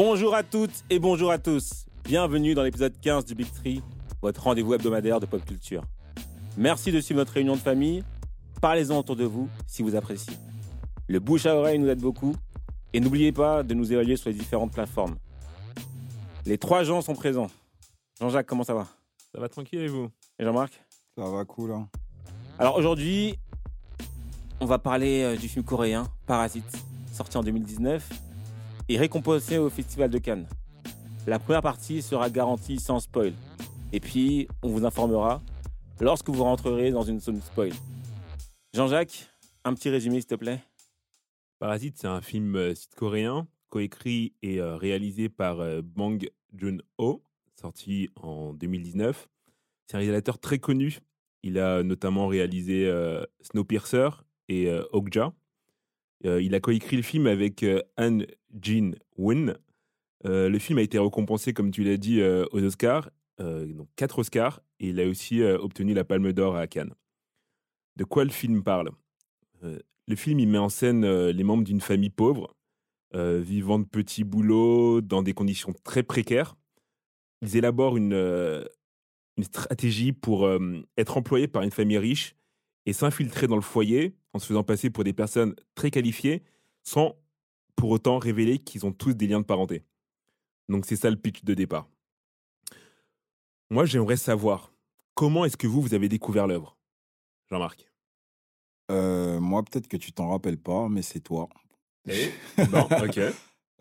Bonjour 0.00 0.32
à 0.36 0.44
toutes 0.44 0.84
et 0.90 1.00
bonjour 1.00 1.32
à 1.32 1.38
tous. 1.38 1.84
Bienvenue 2.04 2.54
dans 2.54 2.62
l'épisode 2.62 2.94
15 3.00 3.24
du 3.24 3.34
Big 3.34 3.50
Tree, 3.50 3.82
votre 4.22 4.40
rendez-vous 4.44 4.74
hebdomadaire 4.74 5.18
de 5.18 5.26
pop 5.26 5.44
culture. 5.44 5.82
Merci 6.56 6.92
de 6.92 7.00
suivre 7.00 7.18
notre 7.18 7.32
réunion 7.32 7.56
de 7.56 7.60
famille. 7.60 8.04
Parlez-en 8.60 8.96
autour 8.96 9.16
de 9.16 9.24
vous 9.24 9.48
si 9.66 9.82
vous 9.82 9.96
appréciez. 9.96 10.34
Le 11.08 11.18
bouche 11.18 11.46
à 11.46 11.56
oreille 11.56 11.80
nous 11.80 11.88
aide 11.88 11.98
beaucoup. 11.98 12.36
Et 12.92 13.00
n'oubliez 13.00 13.32
pas 13.32 13.64
de 13.64 13.74
nous 13.74 13.92
évaluer 13.92 14.16
sur 14.16 14.30
les 14.30 14.36
différentes 14.36 14.70
plateformes. 14.70 15.16
Les 16.46 16.58
trois 16.58 16.84
gens 16.84 17.02
sont 17.02 17.16
présents. 17.16 17.50
Jean-Jacques, 18.20 18.46
comment 18.46 18.62
ça 18.62 18.74
va? 18.74 18.86
Ça 19.34 19.40
va 19.40 19.48
tranquille 19.48 19.80
et 19.80 19.88
vous? 19.88 20.10
Et 20.38 20.44
Jean-Marc? 20.44 20.80
Ça 21.16 21.28
va 21.28 21.44
cool, 21.44 21.72
hein. 21.72 21.88
Alors 22.60 22.76
aujourd'hui, 22.76 23.34
on 24.60 24.66
va 24.66 24.78
parler 24.78 25.24
euh, 25.24 25.36
du 25.36 25.48
film 25.48 25.64
coréen 25.64 26.06
Parasite, 26.24 26.84
sorti 27.12 27.36
en 27.36 27.42
2019 27.42 28.27
et 28.88 28.98
récompensé 28.98 29.58
au 29.58 29.70
Festival 29.70 30.10
de 30.10 30.18
Cannes. 30.18 30.46
La 31.26 31.38
première 31.38 31.62
partie 31.62 32.02
sera 32.02 32.30
garantie 32.30 32.78
sans 32.78 33.00
spoil. 33.00 33.32
Et 33.92 34.00
puis, 34.00 34.48
on 34.62 34.68
vous 34.68 34.84
informera 34.84 35.42
lorsque 36.00 36.28
vous 36.28 36.44
rentrerez 36.44 36.90
dans 36.90 37.02
une 37.02 37.20
zone 37.20 37.40
spoil. 37.40 37.72
Jean-Jacques, 38.74 39.28
un 39.64 39.74
petit 39.74 39.90
résumé 39.90 40.20
s'il 40.20 40.26
te 40.26 40.34
plaît 40.34 40.60
Parasite, 41.58 41.96
c'est 41.98 42.06
un 42.06 42.20
film 42.20 42.54
euh, 42.54 42.74
sud-coréen, 42.74 43.48
coécrit 43.68 44.34
et 44.42 44.60
euh, 44.60 44.76
réalisé 44.76 45.28
par 45.28 45.60
euh, 45.60 45.82
Bang 45.82 46.28
Joon-ho, 46.54 47.22
sorti 47.54 48.08
en 48.16 48.52
2019. 48.54 49.28
C'est 49.86 49.96
un 49.96 49.98
réalisateur 49.98 50.38
très 50.38 50.58
connu. 50.58 50.98
Il 51.42 51.58
a 51.58 51.82
notamment 51.82 52.26
réalisé 52.26 52.92
Snowpiercer 53.40 54.08
et 54.48 54.68
euh, 54.68 54.84
Okja. 54.92 55.32
Il 56.24 56.54
a 56.54 56.60
coécrit 56.60 56.96
le 56.96 57.02
film 57.02 57.26
avec 57.28 57.64
Han 57.96 58.18
Jin 58.54 58.92
Won. 59.16 59.54
Euh, 60.24 60.48
le 60.48 60.58
film 60.58 60.78
a 60.78 60.82
été 60.82 60.98
récompensé, 60.98 61.52
comme 61.52 61.70
tu 61.70 61.84
l'as 61.84 61.96
dit, 61.96 62.20
euh, 62.20 62.44
aux 62.52 62.62
Oscars, 62.62 63.10
euh, 63.40 63.66
donc 63.66 63.88
quatre 63.96 64.18
Oscars, 64.18 64.60
et 64.80 64.88
il 64.88 65.00
a 65.00 65.06
aussi 65.06 65.42
obtenu 65.42 65.94
la 65.94 66.04
Palme 66.04 66.32
d'Or 66.32 66.56
à 66.56 66.66
Cannes. 66.66 66.94
De 67.96 68.04
quoi 68.04 68.24
le 68.24 68.30
film 68.30 68.62
parle? 68.62 68.90
Le 69.62 70.16
film 70.16 70.38
il 70.38 70.48
met 70.48 70.58
en 70.58 70.68
scène 70.68 71.04
les 71.04 71.42
membres 71.42 71.64
d'une 71.64 71.80
famille 71.80 72.10
pauvre, 72.10 72.54
vivant 73.12 73.80
de 73.80 73.84
petits 73.84 74.22
boulots 74.22 75.00
dans 75.00 75.22
des 75.22 75.34
conditions 75.34 75.74
très 75.82 76.04
précaires. 76.04 76.54
Ils 77.42 77.56
élaborent 77.56 77.96
une, 77.96 78.64
stratégie 79.42 80.12
pour 80.12 80.48
être 80.96 81.16
employés 81.16 81.48
par 81.48 81.62
une 81.62 81.72
famille 81.72 81.98
riche 81.98 82.36
et 82.86 82.92
s'infiltrer 82.92 83.48
dans 83.48 83.56
le 83.56 83.62
foyer 83.62 84.14
en 84.32 84.38
se 84.38 84.46
faisant 84.46 84.62
passer 84.62 84.90
pour 84.90 85.02
des 85.02 85.12
personnes 85.12 85.56
très 85.74 85.90
qualifiées 85.90 86.44
sans 86.84 87.16
pour 87.78 87.90
autant 87.90 88.18
révéler 88.18 88.58
qu'ils 88.58 88.84
ont 88.84 88.92
tous 88.92 89.14
des 89.14 89.28
liens 89.28 89.40
de 89.40 89.44
parenté. 89.44 89.84
Donc 90.68 90.84
c'est 90.84 90.96
ça 90.96 91.08
le 91.08 91.16
pitch 91.16 91.44
de 91.44 91.54
départ. 91.54 91.88
Moi 93.70 93.86
j'aimerais 93.86 94.16
savoir 94.16 94.72
comment 95.14 95.44
est-ce 95.44 95.56
que 95.56 95.68
vous, 95.68 95.80
vous 95.80 95.94
avez 95.94 96.08
découvert 96.08 96.48
l'œuvre 96.48 96.76
Jean-Marc? 97.48 97.88
Euh, 98.90 99.38
moi, 99.38 99.62
peut-être 99.62 99.86
que 99.86 99.96
tu 99.96 100.12
t'en 100.12 100.30
rappelles 100.30 100.58
pas, 100.58 100.88
mais 100.88 101.02
c'est 101.02 101.20
toi. 101.20 101.48
Bon, 102.06 102.88
ok. 103.04 103.20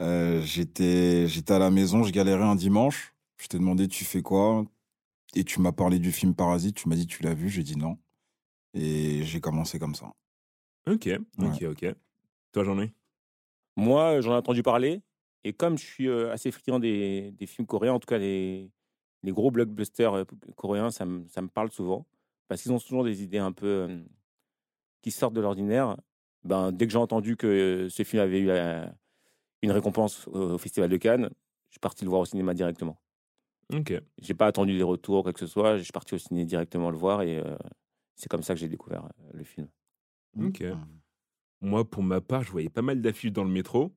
Euh, 0.01 0.41
j'étais, 0.41 1.27
j'étais 1.27 1.53
à 1.53 1.59
la 1.59 1.71
maison, 1.71 2.03
je 2.03 2.11
galérais 2.11 2.43
un 2.43 2.55
dimanche. 2.55 3.13
Je 3.37 3.47
t'ai 3.47 3.57
demandé, 3.57 3.87
tu 3.87 4.03
fais 4.03 4.21
quoi? 4.21 4.65
Et 5.33 5.43
tu 5.43 5.61
m'as 5.61 5.71
parlé 5.71 5.97
du 5.99 6.11
film 6.11 6.35
Parasite. 6.35 6.75
Tu 6.75 6.89
m'as 6.89 6.95
dit, 6.95 7.07
tu 7.07 7.23
l'as 7.23 7.33
vu? 7.33 7.49
J'ai 7.49 7.63
dit 7.63 7.77
non. 7.77 7.97
Et 8.73 9.23
j'ai 9.23 9.39
commencé 9.39 9.79
comme 9.79 9.95
ça. 9.95 10.11
Ok, 10.87 11.09
ok, 11.39 11.63
ok. 11.63 11.95
Toi, 12.51 12.63
j'en 12.63 12.81
ai 12.81 12.91
Moi, 13.77 14.21
j'en 14.21 14.33
ai 14.33 14.37
entendu 14.37 14.63
parler. 14.63 15.01
Et 15.43 15.53
comme 15.53 15.77
je 15.77 15.85
suis 15.85 16.07
euh, 16.09 16.31
assez 16.33 16.51
friand 16.51 16.79
des, 16.79 17.31
des 17.31 17.45
films 17.45 17.67
coréens, 17.67 17.93
en 17.93 17.99
tout 17.99 18.07
cas 18.07 18.17
les, 18.17 18.71
les 19.23 19.31
gros 19.31 19.51
blockbusters 19.51 20.13
euh, 20.13 20.23
coréens, 20.55 20.89
ça 20.91 21.05
me, 21.05 21.25
ça 21.27 21.41
me 21.41 21.47
parle 21.47 21.71
souvent. 21.71 22.05
Parce 22.49 22.61
qu'ils 22.63 22.71
ont 22.73 22.79
toujours 22.79 23.03
des 23.05 23.23
idées 23.23 23.37
un 23.37 23.51
peu 23.53 23.67
euh, 23.67 24.03
qui 25.01 25.11
sortent 25.11 25.33
de 25.33 25.41
l'ordinaire. 25.41 25.97
Ben, 26.43 26.71
dès 26.71 26.87
que 26.87 26.91
j'ai 26.93 26.97
entendu 26.99 27.37
que 27.37 27.47
euh, 27.47 27.89
ce 27.89 28.03
film 28.03 28.21
avait 28.21 28.39
eu 28.39 28.45
la- 28.47 28.93
une 29.61 29.71
récompense 29.71 30.27
au, 30.27 30.53
au 30.53 30.57
Festival 30.57 30.89
de 30.89 30.97
Cannes, 30.97 31.29
je 31.69 31.73
suis 31.75 31.79
parti 31.79 32.03
le 32.03 32.09
voir 32.09 32.21
au 32.21 32.25
cinéma 32.25 32.53
directement. 32.53 33.01
Ok. 33.73 33.93
J'ai 34.21 34.33
pas 34.33 34.47
attendu 34.47 34.77
des 34.77 34.83
retours, 34.83 35.23
quoi 35.23 35.33
que 35.33 35.39
ce 35.39 35.47
soit. 35.47 35.77
Je 35.77 35.83
suis 35.83 35.91
parti 35.93 36.15
au 36.15 36.17
ciné 36.17 36.45
directement 36.45 36.89
le 36.91 36.97
voir 36.97 37.21
et 37.21 37.37
euh, 37.37 37.57
c'est 38.15 38.29
comme 38.29 38.43
ça 38.43 38.53
que 38.53 38.59
j'ai 38.59 38.69
découvert 38.69 39.05
euh, 39.05 39.31
le 39.33 39.43
film. 39.43 39.67
Ok. 40.39 40.63
Moi, 41.61 41.89
pour 41.89 42.03
ma 42.03 42.21
part, 42.21 42.43
je 42.43 42.51
voyais 42.51 42.69
pas 42.69 42.81
mal 42.81 43.01
d'affiches 43.01 43.31
dans 43.31 43.43
le 43.43 43.49
métro. 43.49 43.95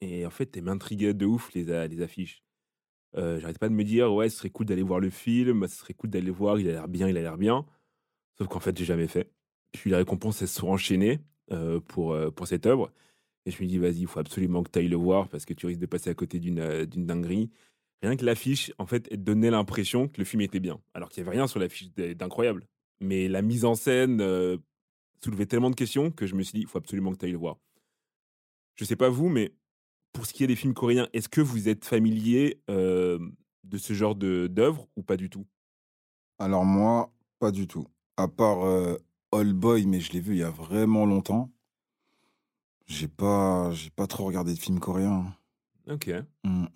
Et 0.00 0.24
en 0.26 0.30
fait, 0.30 0.56
elles 0.56 0.62
m'intriguaient 0.62 1.14
de 1.14 1.26
ouf, 1.26 1.52
les, 1.54 1.64
les 1.88 2.02
affiches. 2.02 2.42
Euh, 3.16 3.40
J'arrêtais 3.40 3.58
pas 3.58 3.68
de 3.68 3.74
me 3.74 3.84
dire, 3.84 4.12
ouais, 4.12 4.28
ce 4.28 4.38
serait 4.38 4.50
cool 4.50 4.66
d'aller 4.66 4.82
voir 4.82 5.00
le 5.00 5.10
film, 5.10 5.66
ce 5.66 5.76
serait 5.76 5.94
cool 5.94 6.10
d'aller 6.10 6.26
le 6.26 6.32
voir, 6.32 6.60
il 6.60 6.68
a 6.68 6.72
l'air 6.72 6.88
bien, 6.88 7.08
il 7.08 7.16
a 7.16 7.22
l'air 7.22 7.38
bien. 7.38 7.66
Sauf 8.36 8.48
qu'en 8.48 8.60
fait, 8.60 8.76
j'ai 8.76 8.84
jamais 8.84 9.08
fait. 9.08 9.30
Puis 9.72 9.90
les 9.90 9.96
récompenses, 9.96 10.40
elles 10.42 10.48
se 10.48 10.60
sont 10.60 10.68
enchaînées 10.68 11.18
pour, 11.88 12.16
pour 12.34 12.46
cette 12.46 12.66
œuvre. 12.66 12.92
Et 13.46 13.50
je 13.50 13.62
me 13.62 13.68
dis, 13.68 13.78
vas-y, 13.78 14.00
il 14.00 14.06
faut 14.06 14.20
absolument 14.20 14.62
que 14.62 14.70
tu 14.70 14.78
ailles 14.78 14.88
le 14.88 14.96
voir 14.96 15.28
parce 15.28 15.44
que 15.44 15.54
tu 15.54 15.66
risques 15.66 15.80
de 15.80 15.86
passer 15.86 16.10
à 16.10 16.14
côté 16.14 16.38
d'une 16.38 16.84
d'une 16.84 17.06
dinguerie. 17.06 17.50
Rien 18.02 18.16
que 18.16 18.24
l'affiche, 18.24 18.72
en 18.78 18.86
fait, 18.86 19.08
elle 19.10 19.24
donnait 19.24 19.50
l'impression 19.50 20.06
que 20.06 20.18
le 20.18 20.24
film 20.24 20.42
était 20.42 20.60
bien. 20.60 20.80
Alors 20.94 21.08
qu'il 21.08 21.22
n'y 21.22 21.28
avait 21.28 21.38
rien 21.38 21.46
sur 21.48 21.58
l'affiche 21.58 21.90
d'incroyable. 21.94 22.66
Mais 23.00 23.26
la 23.26 23.42
mise 23.42 23.64
en 23.64 23.74
scène 23.74 24.20
soulevait 25.24 25.46
tellement 25.46 25.70
de 25.70 25.74
questions 25.76 26.10
que 26.10 26.26
je 26.26 26.34
me 26.34 26.42
suis 26.42 26.58
dit, 26.58 26.60
il 26.62 26.66
faut 26.66 26.78
absolument 26.78 27.12
que 27.12 27.18
tu 27.18 27.26
ailles 27.26 27.32
le 27.32 27.38
voir. 27.38 27.56
Je 28.74 28.84
sais 28.84 28.96
pas 28.96 29.08
vous, 29.08 29.28
mais 29.28 29.52
pour 30.12 30.26
ce 30.26 30.32
qui 30.32 30.44
est 30.44 30.46
des 30.46 30.56
films 30.56 30.74
coréens, 30.74 31.08
est-ce 31.12 31.28
que 31.28 31.40
vous 31.40 31.68
êtes 31.68 31.84
familier 31.84 32.60
euh, 32.70 33.18
de 33.64 33.78
ce 33.78 33.92
genre 33.92 34.14
de- 34.14 34.46
d'œuvre 34.46 34.88
ou 34.96 35.02
pas 35.02 35.16
du 35.16 35.30
tout? 35.30 35.46
Alors 36.38 36.64
moi, 36.64 37.12
pas 37.38 37.50
du 37.50 37.66
tout. 37.66 37.86
À 38.16 38.28
part 38.28 38.64
euh, 38.64 38.96
All 39.32 39.52
Boy, 39.52 39.86
mais 39.86 40.00
je 40.00 40.12
l'ai 40.12 40.20
vu 40.20 40.34
il 40.34 40.38
y 40.38 40.44
a 40.44 40.50
vraiment 40.50 41.06
longtemps. 41.06 41.50
J'ai 42.86 43.08
pas, 43.08 43.70
j'ai 43.72 43.90
pas 43.90 44.06
trop 44.06 44.24
regardé 44.24 44.54
de 44.54 44.58
films 44.58 44.80
coréens. 44.80 45.26
Ok. 45.88 46.10
Mm. 46.44 46.66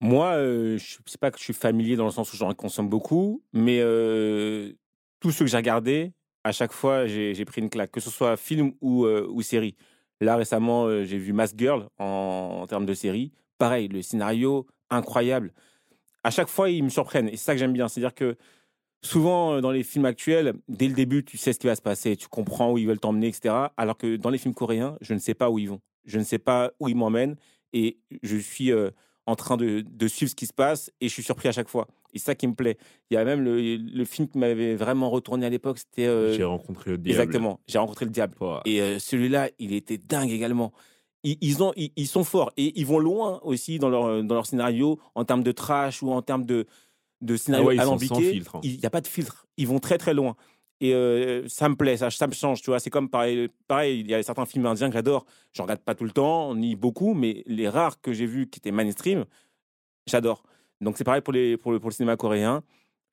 Moi, 0.00 0.32
euh, 0.36 0.78
je 0.78 0.96
sais 1.06 1.18
pas 1.18 1.30
que 1.30 1.38
je 1.38 1.44
suis 1.44 1.52
familier 1.52 1.96
dans 1.96 2.06
le 2.06 2.10
sens 2.10 2.32
où 2.32 2.36
j'en 2.36 2.52
consomme 2.54 2.88
beaucoup, 2.88 3.44
mais 3.52 3.80
euh, 3.80 4.72
tous 5.20 5.30
ceux 5.30 5.44
que 5.44 5.50
j'ai 5.50 5.56
regardés, 5.58 6.14
à 6.44 6.52
chaque 6.52 6.72
fois, 6.72 7.06
j'ai 7.06 7.44
pris 7.44 7.60
une 7.60 7.70
claque, 7.70 7.90
que 7.90 8.00
ce 8.00 8.10
soit 8.10 8.36
film 8.36 8.72
ou, 8.80 9.04
euh, 9.04 9.42
série. 9.42 9.76
Là, 10.20 10.36
récemment, 10.36 10.84
euh, 10.86 11.04
j'ai 11.04 11.18
vu 11.18 11.32
Mask 11.32 11.58
Girl 11.58 11.88
en, 11.98 12.66
termes 12.68 12.86
de 12.86 12.94
série. 12.94 13.32
Pareil, 13.58 13.88
le 13.88 14.02
scénario, 14.02 14.66
incroyable. 14.90 15.52
À 16.24 16.30
chaque 16.30 16.48
fois, 16.48 16.70
ils 16.70 16.84
me 16.84 16.90
surprennent. 16.90 17.28
Et 17.28 17.36
c'est 17.36 17.44
ça 17.44 17.52
que 17.52 17.58
j'aime 17.58 17.72
bien. 17.72 17.88
C'est-à-dire 17.88 18.14
que 18.14 18.36
souvent, 19.02 19.54
euh, 19.54 19.60
dans 19.60 19.70
les 19.70 19.82
films 19.82 20.04
actuels, 20.04 20.54
dès 20.68 20.88
le 20.88 20.94
début, 20.94 21.24
tu 21.24 21.38
sais 21.38 21.52
ce 21.52 21.58
qui 21.58 21.66
va 21.66 21.76
se 21.76 21.82
passer, 21.82 22.16
tu 22.16 22.28
comprends 22.28 22.72
où 22.72 22.78
ils 22.78 22.86
veulent 22.86 23.00
t'emmener, 23.00 23.28
etc. 23.28 23.54
Alors 23.76 23.96
que 23.96 24.16
dans 24.16 24.30
les 24.30 24.38
films 24.38 24.54
coréens, 24.54 24.96
je 25.00 25.14
ne 25.14 25.18
sais 25.18 25.34
pas 25.34 25.50
où 25.50 25.58
ils 25.58 25.68
vont. 25.68 25.80
Je 26.04 26.18
ne 26.18 26.24
sais 26.24 26.38
pas 26.38 26.72
où 26.80 26.88
ils 26.88 26.96
m'emmènent. 26.96 27.36
Et 27.72 27.98
je 28.22 28.36
suis 28.36 28.72
en 29.26 29.36
train 29.36 29.56
de 29.56 30.08
suivre 30.08 30.30
ce 30.30 30.34
qui 30.34 30.46
se 30.46 30.52
passe 30.52 30.90
et 31.00 31.08
je 31.08 31.12
suis 31.12 31.22
surpris 31.22 31.48
à 31.48 31.52
chaque 31.52 31.68
fois. 31.68 31.86
Et 32.12 32.18
c'est 32.18 32.26
ça 32.26 32.34
qui 32.34 32.46
me 32.46 32.54
plaît. 32.54 32.76
Il 33.10 33.14
y 33.14 33.16
a 33.16 33.24
même 33.24 33.42
le, 33.42 33.76
le 33.76 34.04
film 34.04 34.28
qui 34.28 34.38
m'avait 34.38 34.74
vraiment 34.74 35.10
retourné 35.10 35.46
à 35.46 35.48
l'époque, 35.48 35.78
c'était... 35.78 36.06
euh, 36.06 36.34
J'ai 36.34 36.44
rencontré 36.44 36.90
le 36.92 36.98
diable. 36.98 37.10
exactement, 37.10 37.60
j'ai 37.66 37.78
rencontré 37.78 38.04
le 38.04 38.10
diable. 38.10 38.34
Et 38.64 38.80
euh, 38.80 38.98
celui-là, 38.98 39.50
il 39.58 39.72
était 39.72 39.98
dingue 39.98 40.30
également. 40.30 40.72
Ils, 41.22 41.36
ils 41.40 41.62
ont, 41.62 41.72
ils, 41.76 41.92
ils 41.96 42.06
sont 42.08 42.24
forts 42.24 42.50
et 42.56 42.78
ils 42.80 42.86
vont 42.86 42.98
loin 42.98 43.40
aussi 43.42 43.78
dans 43.78 43.88
leur, 43.90 44.22
dans 44.24 44.34
leur 44.34 44.46
scénario 44.46 44.98
en 45.14 45.24
termes 45.24 45.42
de 45.42 45.52
trash 45.52 46.02
ou 46.02 46.10
en 46.12 46.22
termes 46.22 46.46
de, 46.46 46.66
de 47.20 47.36
scénario 47.36 47.66
Ah 47.66 47.68
ouais, 47.68 47.78
alambiqué. 47.78 48.30
filtre, 48.32 48.56
hein. 48.56 48.60
Il 48.64 48.78
n'y 48.78 48.86
a 48.86 48.90
pas 48.90 49.02
de 49.02 49.06
filtre. 49.06 49.46
Ils 49.58 49.66
vont 49.68 49.78
très 49.80 49.98
très 49.98 50.14
loin. 50.14 50.34
Et 50.82 50.94
euh, 50.94 51.46
ça 51.46 51.68
me 51.68 51.76
plaît, 51.76 51.98
ça, 51.98 52.10
ça 52.10 52.26
me 52.26 52.32
change. 52.32 52.62
Tu 52.62 52.70
vois, 52.70 52.80
c'est 52.80 52.88
comme 52.88 53.10
pareil, 53.10 53.50
pareil. 53.68 54.00
Il 54.00 54.08
y 54.10 54.14
a 54.14 54.22
certains 54.22 54.46
films 54.46 54.64
indiens 54.64 54.88
que 54.88 54.94
j'adore. 54.94 55.26
Je 55.52 55.60
regarde 55.60 55.80
pas 55.82 55.94
tout 55.94 56.04
le 56.04 56.10
temps, 56.10 56.54
ni 56.54 56.74
beaucoup, 56.74 57.12
mais 57.12 57.42
les 57.44 57.68
rares 57.68 58.00
que 58.00 58.14
j'ai 58.14 58.24
vus 58.24 58.48
qui 58.48 58.58
étaient 58.60 58.70
mainstream, 58.70 59.26
j'adore. 60.06 60.42
Donc 60.80 60.96
c'est 60.98 61.04
pareil 61.04 61.20
pour, 61.22 61.32
les, 61.32 61.56
pour, 61.56 61.72
le, 61.72 61.80
pour 61.80 61.90
le 61.90 61.94
cinéma 61.94 62.16
coréen. 62.16 62.62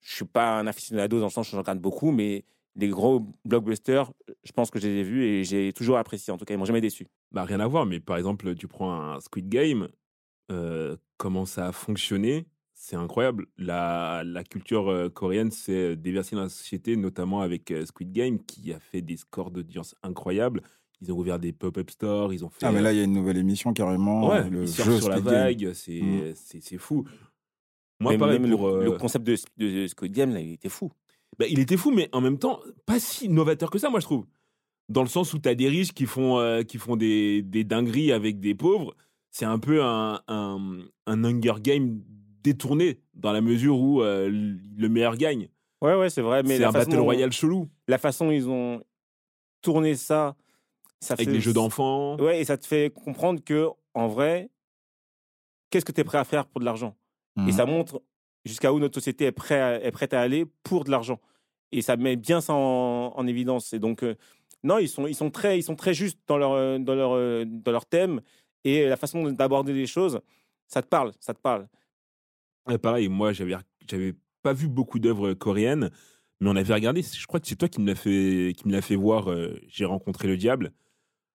Je 0.02 0.16
suis 0.16 0.26
pas 0.26 0.60
un 0.60 0.68
aficionado 0.68 1.20
dans 1.20 1.26
le 1.26 1.32
sens 1.32 1.48
où 1.50 1.52
j'en 1.52 1.60
regarde 1.62 1.80
beaucoup, 1.80 2.12
mais 2.12 2.46
les 2.76 2.88
gros 2.90 3.26
blockbusters, 3.46 4.12
je 4.44 4.52
pense 4.52 4.70
que 4.70 4.80
je 4.80 4.88
les 4.88 4.94
ai 5.00 5.04
vus 5.04 5.24
et 5.26 5.44
j'ai 5.44 5.74
toujours 5.74 5.98
apprécié. 5.98 6.32
En 6.32 6.38
tout 6.38 6.46
cas, 6.46 6.54
ils 6.54 6.58
m'ont 6.58 6.66
jamais 6.66 6.82
déçu. 6.82 7.08
Bah, 7.32 7.44
rien 7.44 7.60
à 7.60 7.68
voir, 7.68 7.86
mais 7.86 8.00
par 8.00 8.18
exemple, 8.18 8.56
tu 8.56 8.68
prends 8.68 8.94
un 8.94 9.20
Squid 9.20 9.50
Game, 9.50 9.90
euh, 10.52 10.96
comment 11.18 11.46
ça 11.46 11.68
a 11.68 11.72
fonctionné, 11.72 12.46
c'est 12.74 12.96
incroyable. 12.96 13.48
La, 13.58 14.22
la 14.24 14.44
culture 14.44 14.90
euh, 14.90 15.10
coréenne 15.10 15.50
s'est 15.52 15.96
déversée 15.96 16.36
dans 16.36 16.44
la 16.44 16.50
société, 16.50 16.96
notamment 16.96 17.42
avec 17.42 17.72
euh, 17.72 17.86
Squid 17.86 18.12
Game, 18.14 18.38
qui 18.46 18.72
a 18.72 18.80
fait 18.80 19.02
des 19.02 19.18
scores 19.18 19.50
d'audience 19.52 19.96
incroyables. 20.04 20.62
Ils 21.02 21.12
ont 21.12 21.18
ouvert 21.18 21.38
des 21.40 21.54
pop-up 21.54 21.90
stores, 21.90 22.34
ils 22.34 22.46
ont 22.46 22.50
fait. 22.50 22.66
Ah, 22.66 22.72
mais 22.72 22.82
là, 22.82 22.92
il 22.94 22.98
y 22.98 23.02
a 23.02 23.04
une 23.04 23.14
nouvelle 23.14 23.38
émission 23.38 23.74
carrément. 23.74 24.30
ouais, 24.30 24.50
le 24.50 24.64
ils 24.64 24.68
jeu 24.68 25.00
sur 25.00 25.10
la 25.10 25.18
Squid 25.18 25.26
vague, 25.32 25.74
c'est 25.74 26.02
Mm. 26.02 26.34
c'est- 26.36 26.62
c'est 26.62 26.78
fou. 26.78 27.06
Moi, 28.00 28.18
pareil, 28.18 28.40
même 28.40 28.52
pour, 28.52 28.68
le, 28.70 28.84
le 28.86 28.92
euh, 28.94 28.98
concept 28.98 29.26
de, 29.26 29.36
de 29.58 29.88
Squid 29.88 30.12
Game, 30.14 30.34
là, 30.34 30.40
il 30.40 30.54
était 30.54 30.70
fou. 30.70 30.92
bah, 31.40 31.46
il 31.50 31.60
était 31.60 31.78
fou, 31.78 31.92
mais 31.92 32.10
en 32.12 32.22
même 32.22 32.38
temps, 32.38 32.60
pas 32.86 33.00
si 33.00 33.28
novateur 33.30 33.70
que 33.72 33.80
ça, 33.80 33.90
moi, 33.90 34.00
je 34.00 34.06
trouve. 34.06 34.26
Dans 34.90 35.02
le 35.02 35.10
sens 35.10 35.34
où 35.34 35.40
tu 35.40 35.50
as 35.50 35.56
des 35.56 35.68
riches 35.68 35.94
qui 35.94 36.06
font, 36.06 36.40
euh, 36.40 36.64
qui 36.64 36.78
font 36.78 36.96
des, 36.96 37.42
des 37.42 37.64
dingueries 37.64 38.12
avec 38.12 38.40
des 38.40 38.56
pauvres. 38.56 38.96
C'est 39.32 39.46
un 39.46 39.60
peu 39.60 39.84
un, 39.84 40.22
un, 40.28 40.80
un 41.06 41.24
Hunger 41.24 41.56
Game 41.60 42.02
détourné, 42.44 43.00
dans 43.14 43.32
la 43.34 43.42
mesure 43.42 43.78
où 43.80 44.02
euh, 44.02 44.30
le 44.30 44.90
meilleur 44.90 45.18
gagne. 45.18 45.50
Ouais, 45.82 45.96
ouais, 45.96 46.10
c'est 46.10 46.22
vrai. 46.22 46.42
Mais 46.44 46.58
C'est 46.58 46.64
un 46.64 46.72
façon, 46.72 46.90
Battle 46.92 47.02
Royale 47.02 47.32
chelou, 47.32 47.68
La 47.88 47.98
façon 47.98 48.32
ils 48.32 48.48
ont 48.48 48.82
tourné 49.62 49.96
ça, 49.96 50.36
ça 51.02 51.16
avec 51.16 51.28
fait- 51.28 51.34
les 51.34 51.42
jeux 51.42 51.54
d'enfants. 51.54 52.16
Ouais, 52.18 52.40
et 52.40 52.46
ça 52.46 52.58
te 52.58 52.66
fait 52.66 52.92
comprendre 52.94 53.44
que, 53.44 53.68
en 53.94 54.08
vrai, 54.08 54.50
qu'est-ce 55.70 55.86
que 55.86 55.92
tu 55.92 56.02
es 56.02 56.04
prêt 56.04 56.18
à 56.18 56.24
faire 56.24 56.48
pour 56.48 56.60
de 56.62 56.66
l'argent? 56.66 56.96
Et 57.46 57.52
Mhm. 57.52 57.52
ça 57.52 57.66
montre 57.66 58.02
jusqu'à 58.46 58.74
où 58.74 58.80
notre 58.80 58.96
société 58.96 59.26
est, 59.26 59.32
prêt 59.32 59.60
à- 59.60 59.84
est 59.84 59.92
prête 59.92 60.14
à 60.14 60.22
aller 60.22 60.46
pour 60.64 60.84
de 60.84 60.92
l'argent. 60.92 61.20
Et 61.72 61.82
ça 61.82 61.98
met 61.98 62.16
bien 62.16 62.42
ça 62.42 62.54
en, 62.54 63.14
en 63.16 63.28
évidence. 63.28 63.74
Et 63.74 63.80
donc, 63.80 64.04
euh, 64.04 64.16
non, 64.64 64.78
ils 64.80 64.88
sont, 64.90 65.06
ils, 65.08 65.16
sont 65.16 65.30
très, 65.30 65.60
ils 65.60 65.64
sont 65.64 65.76
très 65.76 65.94
justes 65.94 66.20
dans 66.28 66.38
leur, 66.38 66.52
euh, 66.54 66.80
dans, 66.80 66.96
leur, 66.96 67.12
euh, 67.14 67.44
dans 67.46 67.72
leur 67.72 67.86
thème. 67.86 68.22
Et 68.64 68.86
la 68.88 68.98
façon 68.98 69.32
d'aborder 69.32 69.74
les 69.74 69.86
choses, 69.88 70.20
ça 70.68 70.82
te 70.82 70.88
parle, 70.88 71.12
ça 71.20 71.34
te 71.34 71.40
parle. 71.42 71.68
Ouais, 72.68 72.78
pareil, 72.78 73.08
moi, 73.10 73.34
j'avais, 73.34 73.56
j'avais 73.90 74.14
pas 74.42 74.54
vu 74.54 74.68
beaucoup 74.68 75.00
d'œuvres 75.00 75.34
coréennes, 75.34 75.90
mais 76.40 76.50
on 76.50 76.56
avait 76.56 76.74
regardé. 76.74 77.02
Je 77.02 77.26
crois 77.28 77.40
que 77.40 77.48
c'est 77.48 77.56
toi 77.56 77.70
qui 77.70 77.82
me 77.82 77.88
l'as 77.88 77.96
fait, 77.96 78.54
qui 78.58 78.68
me 78.68 78.74
l'a 78.74 78.82
fait 78.82 78.96
voir. 78.96 79.30
euh, 79.32 79.60
J'ai 79.68 79.86
rencontré 79.86 80.28
le 80.28 80.38
diable. 80.38 80.74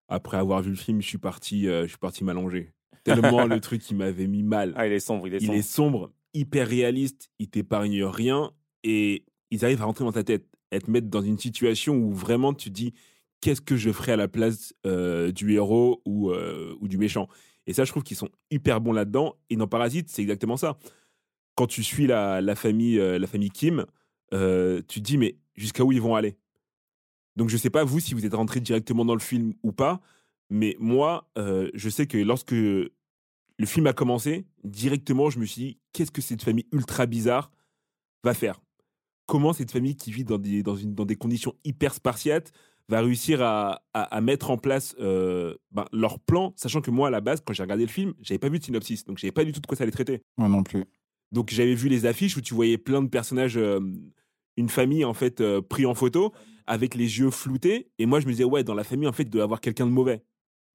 Après 0.08 0.36
avoir 0.36 0.62
vu 0.62 0.70
le 0.70 0.76
film, 0.76 1.00
je 1.00 1.08
suis 1.08 1.18
parti, 1.18 1.68
euh, 1.68 1.82
je 1.84 1.88
suis 1.88 1.98
parti 1.98 2.24
m'allonger. 2.24 2.72
Tellement 3.04 3.46
le 3.46 3.60
truc, 3.60 3.90
il 3.90 3.96
m'avait 3.96 4.26
mis 4.26 4.42
mal. 4.42 4.72
Ah, 4.76 4.86
il 4.86 4.92
est 4.92 5.00
sombre, 5.00 5.26
il 5.26 5.34
est 5.34 5.38
il 5.38 5.46
sombre. 5.46 5.58
est 5.58 5.62
sombre, 5.62 6.12
hyper 6.34 6.68
réaliste, 6.68 7.30
il 7.38 7.48
t'épargne 7.48 8.04
rien 8.04 8.52
et 8.84 9.24
ils 9.50 9.64
arrivent 9.64 9.82
à 9.82 9.86
rentrer 9.86 10.04
dans 10.04 10.12
ta 10.12 10.24
tête, 10.24 10.46
à 10.70 10.78
te 10.80 10.90
mettre 10.90 11.08
dans 11.08 11.20
une 11.22 11.38
situation 11.38 11.96
où 11.96 12.12
vraiment 12.12 12.54
tu 12.54 12.70
dis 12.70 12.94
qu'est-ce 13.40 13.60
que 13.60 13.76
je 13.76 13.90
ferais 13.90 14.12
à 14.12 14.16
la 14.16 14.28
place 14.28 14.72
euh, 14.86 15.32
du 15.32 15.52
héros 15.52 16.00
ou, 16.06 16.30
euh, 16.30 16.74
ou 16.80 16.88
du 16.88 16.96
méchant? 16.96 17.28
Et 17.66 17.72
ça, 17.72 17.84
je 17.84 17.90
trouve 17.90 18.02
qu'ils 18.02 18.16
sont 18.16 18.30
hyper 18.50 18.80
bons 18.80 18.92
là-dedans. 18.92 19.36
Et 19.50 19.56
dans 19.56 19.66
Parasite, 19.66 20.08
c'est 20.08 20.22
exactement 20.22 20.56
ça. 20.56 20.78
Quand 21.54 21.66
tu 21.66 21.82
suis 21.82 22.06
la, 22.06 22.40
la 22.40 22.54
famille, 22.54 22.98
euh, 22.98 23.18
la 23.18 23.26
famille 23.26 23.50
Kim, 23.50 23.84
tu 24.30 24.36
te 24.38 25.00
dis 25.00 25.18
mais 25.18 25.36
jusqu'à 25.54 25.84
où 25.84 25.92
ils 25.92 26.00
vont 26.00 26.14
aller? 26.14 26.36
Donc 27.36 27.48
je 27.48 27.56
sais 27.56 27.70
pas 27.70 27.84
vous 27.84 28.00
si 28.00 28.14
vous 28.14 28.24
êtes 28.24 28.34
rentré 28.34 28.60
directement 28.60 29.04
dans 29.04 29.14
le 29.14 29.20
film 29.20 29.54
ou 29.62 29.72
pas, 29.72 30.00
mais 30.52 30.76
moi, 30.78 31.30
euh, 31.38 31.70
je 31.74 31.88
sais 31.88 32.06
que 32.06 32.18
lorsque 32.18 32.52
le 32.52 32.90
film 33.64 33.86
a 33.86 33.92
commencé, 33.92 34.46
directement, 34.64 35.30
je 35.30 35.38
me 35.38 35.46
suis 35.46 35.62
dit, 35.62 35.78
qu'est-ce 35.92 36.10
que 36.10 36.22
cette 36.22 36.42
famille 36.42 36.66
ultra 36.72 37.06
bizarre 37.06 37.50
va 38.22 38.34
faire? 38.34 38.60
Comment 39.26 39.52
cette 39.52 39.70
famille 39.70 39.96
qui 39.96 40.12
vit 40.12 40.24
dans 40.24 40.38
des, 40.38 40.62
dans 40.62 40.76
une, 40.76 40.94
dans 40.94 41.06
des 41.06 41.16
conditions 41.16 41.54
hyper 41.64 41.94
spartiates 41.94 42.52
va 42.88 43.00
réussir 43.00 43.40
à, 43.40 43.82
à, 43.94 44.02
à 44.02 44.20
mettre 44.20 44.50
en 44.50 44.58
place 44.58 44.94
euh, 45.00 45.54
ben, 45.70 45.86
leur 45.92 46.18
plan, 46.18 46.52
sachant 46.56 46.82
que 46.82 46.90
moi, 46.90 47.08
à 47.08 47.10
la 47.10 47.20
base, 47.20 47.40
quand 47.40 47.54
j'ai 47.54 47.62
regardé 47.62 47.84
le 47.84 47.90
film, 47.90 48.12
j'avais 48.20 48.38
pas 48.38 48.48
vu 48.48 48.58
de 48.58 48.64
synopsis, 48.64 49.04
donc 49.04 49.18
j'avais 49.18 49.32
pas 49.32 49.44
du 49.44 49.52
tout 49.52 49.60
de 49.60 49.66
quoi 49.66 49.76
ça 49.76 49.84
allait 49.84 49.92
traiter. 49.92 50.22
Moi 50.36 50.48
non 50.48 50.62
plus. 50.62 50.84
Donc 51.30 51.50
j'avais 51.50 51.74
vu 51.74 51.88
les 51.88 52.04
affiches 52.04 52.36
où 52.36 52.42
tu 52.42 52.52
voyais 52.52 52.76
plein 52.76 53.00
de 53.02 53.08
personnages, 53.08 53.56
euh, 53.56 53.80
une 54.58 54.68
famille 54.68 55.04
en 55.04 55.14
fait 55.14 55.40
euh, 55.40 55.62
pris 55.62 55.86
en 55.86 55.94
photo 55.94 56.32
avec 56.66 56.94
les 56.94 57.18
yeux 57.20 57.30
floutés, 57.30 57.90
et 57.98 58.06
moi 58.06 58.20
je 58.20 58.26
me 58.26 58.32
disais 58.32 58.44
ouais 58.44 58.64
dans 58.64 58.74
la 58.74 58.84
famille 58.84 59.08
en 59.08 59.12
fait 59.12 59.22
il 59.22 59.30
doit 59.30 59.40
y 59.40 59.44
avoir 59.44 59.60
quelqu'un 59.60 59.86
de 59.86 59.92
mauvais. 59.92 60.22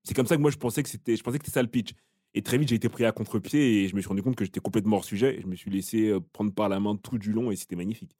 C'est 0.07 0.13
comme 0.13 0.25
ça 0.25 0.37
que 0.37 0.41
moi 0.41 0.51
je 0.51 0.57
pensais 0.57 0.83
que 0.83 0.89
c'était, 0.89 1.15
je 1.17 1.23
pensais 1.23 1.37
que 1.37 1.45
c'était 1.45 1.55
ça 1.55 1.61
le 1.61 1.67
pitch. 1.67 1.91
Et 2.33 2.41
très 2.41 2.57
vite 2.57 2.69
j'ai 2.69 2.75
été 2.75 2.87
pris 2.87 3.03
à 3.05 3.11
contre-pied 3.11 3.83
et 3.83 3.87
je 3.87 3.95
me 3.95 4.01
suis 4.01 4.07
rendu 4.07 4.23
compte 4.23 4.35
que 4.35 4.45
j'étais 4.45 4.59
complètement 4.59 4.97
hors 4.97 5.03
sujet 5.03 5.37
et 5.37 5.41
je 5.41 5.47
me 5.47 5.55
suis 5.55 5.69
laissé 5.69 6.09
euh, 6.09 6.19
prendre 6.31 6.53
par 6.53 6.69
la 6.69 6.79
main 6.79 6.95
tout 6.95 7.17
du 7.17 7.33
long 7.33 7.51
et 7.51 7.55
c'était 7.55 7.75
magnifique. 7.75 8.15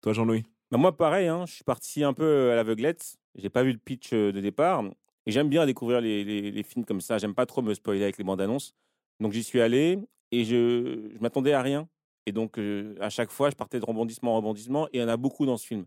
Toi 0.00 0.14
Jean-Louis? 0.14 0.44
Bah, 0.70 0.78
moi, 0.78 0.96
pareil, 0.96 1.28
hein, 1.28 1.44
je 1.46 1.52
suis 1.52 1.64
parti 1.64 2.02
un 2.04 2.14
peu 2.14 2.50
à 2.50 2.56
l'aveuglette. 2.56 3.16
J'ai 3.34 3.50
pas 3.50 3.62
vu 3.62 3.72
le 3.72 3.78
pitch 3.78 4.12
euh, 4.12 4.32
de 4.32 4.40
départ. 4.40 4.82
Et 5.26 5.30
j'aime 5.30 5.48
bien 5.48 5.66
découvrir 5.66 6.00
les, 6.00 6.62
films 6.62 6.84
comme 6.84 7.00
ça. 7.00 7.18
J'aime 7.18 7.34
pas 7.34 7.46
trop 7.46 7.62
me 7.62 7.74
spoiler 7.74 8.02
avec 8.02 8.18
les 8.18 8.24
bandes 8.24 8.40
annonces. 8.40 8.74
Donc 9.20 9.32
j'y 9.32 9.42
suis 9.42 9.60
allé 9.60 9.98
et 10.30 10.44
je, 10.44 11.10
je 11.14 11.18
m'attendais 11.20 11.52
à 11.52 11.62
rien. 11.62 11.88
Et 12.26 12.32
donc 12.32 12.58
euh, 12.58 12.96
à 13.00 13.10
chaque 13.10 13.30
fois, 13.30 13.50
je 13.50 13.56
partais 13.56 13.80
de 13.80 13.84
rebondissement 13.84 14.32
en 14.32 14.36
rebondissement. 14.36 14.88
Et 14.88 14.98
il 14.98 15.00
y 15.00 15.04
en 15.04 15.08
a 15.08 15.16
beaucoup 15.16 15.46
dans 15.46 15.56
ce 15.56 15.66
film. 15.66 15.86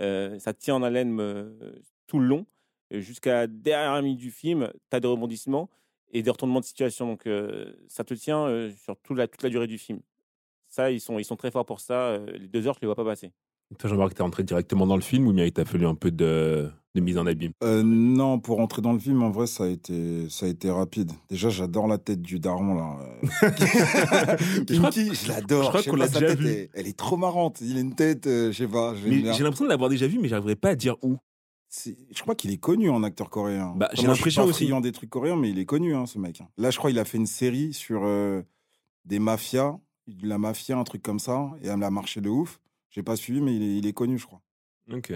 Euh, 0.00 0.38
ça 0.38 0.54
tient 0.54 0.74
en 0.74 0.82
haleine 0.82 1.18
euh, 1.20 1.72
tout 2.06 2.18
le 2.18 2.26
long. 2.26 2.46
Et 2.92 3.00
Jusqu'à 3.00 3.32
la 3.34 3.46
dernière 3.48 4.00
minute 4.02 4.18
du 4.20 4.30
film, 4.30 4.70
tu 4.90 4.96
as 4.96 5.00
des 5.00 5.08
rebondissements 5.08 5.68
et 6.12 6.22
des 6.22 6.30
retournements 6.30 6.60
de 6.60 6.64
situation. 6.64 7.06
Donc 7.06 7.26
euh, 7.26 7.72
ça 7.88 8.04
te 8.04 8.12
tient 8.14 8.44
euh, 8.46 8.70
sur 8.84 8.96
toute 9.02 9.16
la, 9.16 9.26
toute 9.26 9.42
la 9.42 9.48
durée 9.48 9.66
du 9.66 9.78
film. 9.78 10.00
Ça, 10.68 10.90
ils 10.90 11.00
sont, 11.00 11.18
ils 11.18 11.24
sont 11.24 11.36
très 11.36 11.50
forts 11.50 11.66
pour 11.66 11.80
ça. 11.80 11.94
Euh, 12.10 12.26
Les 12.38 12.48
deux 12.48 12.66
heures, 12.66 12.74
je 12.74 12.80
les 12.82 12.86
vois 12.86 12.94
pas 12.96 13.04
passer. 13.04 13.32
Toi 13.78 13.88
Jean-Marc 13.88 14.12
t'es 14.14 14.22
rentré 14.22 14.42
directement 14.44 14.86
dans 14.86 14.96
le 14.96 15.02
film 15.02 15.26
ou 15.26 15.32
bien 15.32 15.46
il 15.46 15.52
t'a 15.52 15.64
fallu 15.64 15.86
un 15.86 15.94
peu 15.94 16.10
de, 16.10 16.68
de 16.94 17.00
mise 17.00 17.16
en 17.16 17.24
abîme? 17.26 17.52
Euh, 17.64 17.82
non, 17.82 18.38
pour 18.38 18.58
rentrer 18.58 18.82
dans 18.82 18.92
le 18.92 18.98
film, 18.98 19.22
en 19.22 19.30
vrai, 19.30 19.46
ça 19.46 19.64
a 19.64 19.68
été, 19.68 20.28
ça 20.28 20.44
a 20.44 20.48
été 20.50 20.70
rapide. 20.70 21.12
Déjà, 21.30 21.48
j'adore 21.48 21.86
la 21.88 21.96
tête 21.96 22.20
du 22.20 22.38
daron, 22.38 22.74
là. 22.74 22.98
Je 24.68 24.76
crois- 24.76 24.90
Pinky, 24.90 25.14
je 25.14 25.28
l'adore. 25.28 25.64
je 25.64 25.68
crois 25.68 25.82
qu'on 25.82 25.90
pas, 25.92 25.96
l'a 25.96 26.06
déjà 26.08 26.20
tête 26.26 26.38
vu. 26.38 26.48
est- 26.48 26.70
Elle 26.74 26.86
est 26.86 26.96
trop 26.98 27.16
marrante. 27.16 27.62
Il 27.62 27.78
a 27.78 27.80
une 27.80 27.94
tête, 27.94 28.26
euh, 28.26 28.52
je 28.52 28.58
sais 28.58 28.68
pas, 28.68 28.94
j'ai 28.94 29.08
l'impression 29.22 29.64
de 29.64 29.70
l'avoir 29.70 29.88
déjà 29.88 30.06
vu 30.06 30.18
mais 30.20 30.28
j'arriverai 30.28 30.56
pas 30.56 30.70
à 30.70 30.74
dire 30.74 30.96
où. 31.02 31.16
Je 31.74 32.20
crois 32.20 32.34
qu'il 32.34 32.50
est 32.50 32.58
connu 32.58 32.90
en 32.90 33.02
acteur 33.02 33.30
coréen. 33.30 33.72
Bah, 33.76 33.88
j'ai 33.94 34.06
l'impression 34.06 34.44
aussi. 34.44 34.64
friand 34.64 34.80
des 34.80 34.92
trucs 34.92 35.08
coréens, 35.10 35.36
mais 35.36 35.50
il 35.50 35.58
est 35.58 35.64
connu, 35.64 35.94
hein, 35.94 36.06
ce 36.06 36.18
mec. 36.18 36.42
Là, 36.58 36.70
je 36.70 36.76
crois 36.78 36.90
qu'il 36.90 36.98
a 36.98 37.04
fait 37.04 37.16
une 37.18 37.26
série 37.26 37.72
sur 37.72 38.04
euh, 38.04 38.42
des 39.06 39.18
mafias, 39.18 39.78
la 40.22 40.36
mafia, 40.38 40.76
un 40.76 40.84
truc 40.84 41.02
comme 41.02 41.18
ça, 41.18 41.50
et 41.62 41.68
elle 41.68 41.82
a 41.82 41.90
marché 41.90 42.20
de 42.20 42.28
ouf. 42.28 42.60
J'ai 42.90 43.02
pas 43.02 43.16
suivi, 43.16 43.40
mais 43.40 43.56
il 43.56 43.62
est, 43.62 43.78
il 43.78 43.86
est 43.86 43.92
connu, 43.94 44.18
je 44.18 44.26
crois. 44.26 44.42
Ok. 44.92 45.12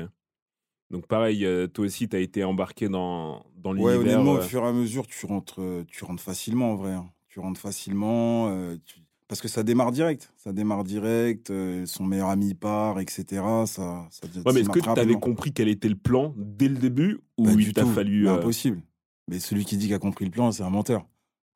Donc 0.90 1.06
pareil, 1.06 1.44
euh, 1.44 1.66
toi 1.66 1.84
aussi 1.84 2.08
t'as 2.08 2.20
été 2.20 2.44
embarqué 2.44 2.88
dans, 2.88 3.44
dans 3.56 3.72
Ouais, 3.72 3.92
l'univers. 3.94 4.20
honnêtement, 4.20 4.32
au 4.32 4.36
euh, 4.36 4.40
fur 4.40 4.62
et 4.64 4.68
à 4.68 4.72
mesure, 4.72 5.06
tu 5.08 5.26
rentres, 5.26 5.60
tu 5.88 6.04
rentres 6.04 6.22
facilement, 6.22 6.72
en 6.72 6.76
vrai. 6.76 6.92
hein. 6.92 7.10
Tu 7.28 7.40
rentres 7.40 7.60
facilement, 7.60 8.48
tu- 8.86 9.00
parce 9.28 9.40
que 9.40 9.48
ça 9.48 9.62
démarre 9.62 9.92
direct. 9.92 10.32
Ça 10.36 10.52
démarre 10.52 10.84
direct, 10.84 11.50
euh, 11.50 11.84
son 11.86 12.04
meilleur 12.04 12.28
ami 12.28 12.54
part, 12.54 13.00
etc. 13.00 13.24
Ça, 13.66 14.06
ça 14.10 14.26
Ouais, 14.44 14.52
mais 14.52 14.60
est-ce 14.60 14.68
que 14.68 14.80
tu 14.80 14.88
avais 14.88 15.14
compris 15.14 15.52
quel 15.52 15.68
était 15.68 15.88
le 15.88 15.96
plan 15.96 16.34
dès 16.36 16.68
le 16.68 16.76
début 16.76 17.20
ou 17.36 17.44
Pas 17.44 17.52
il 17.52 17.72
t'a 17.72 17.84
fallu. 17.84 18.28
Euh, 18.28 18.34
Impossible. 18.34 18.82
Mais 19.28 19.40
celui 19.40 19.64
qui 19.64 19.76
dit 19.76 19.86
qu'il 19.86 19.94
a 19.94 19.98
compris 19.98 20.24
le 20.24 20.30
plan, 20.30 20.52
c'est 20.52 20.62
un 20.62 20.70
menteur. 20.70 21.04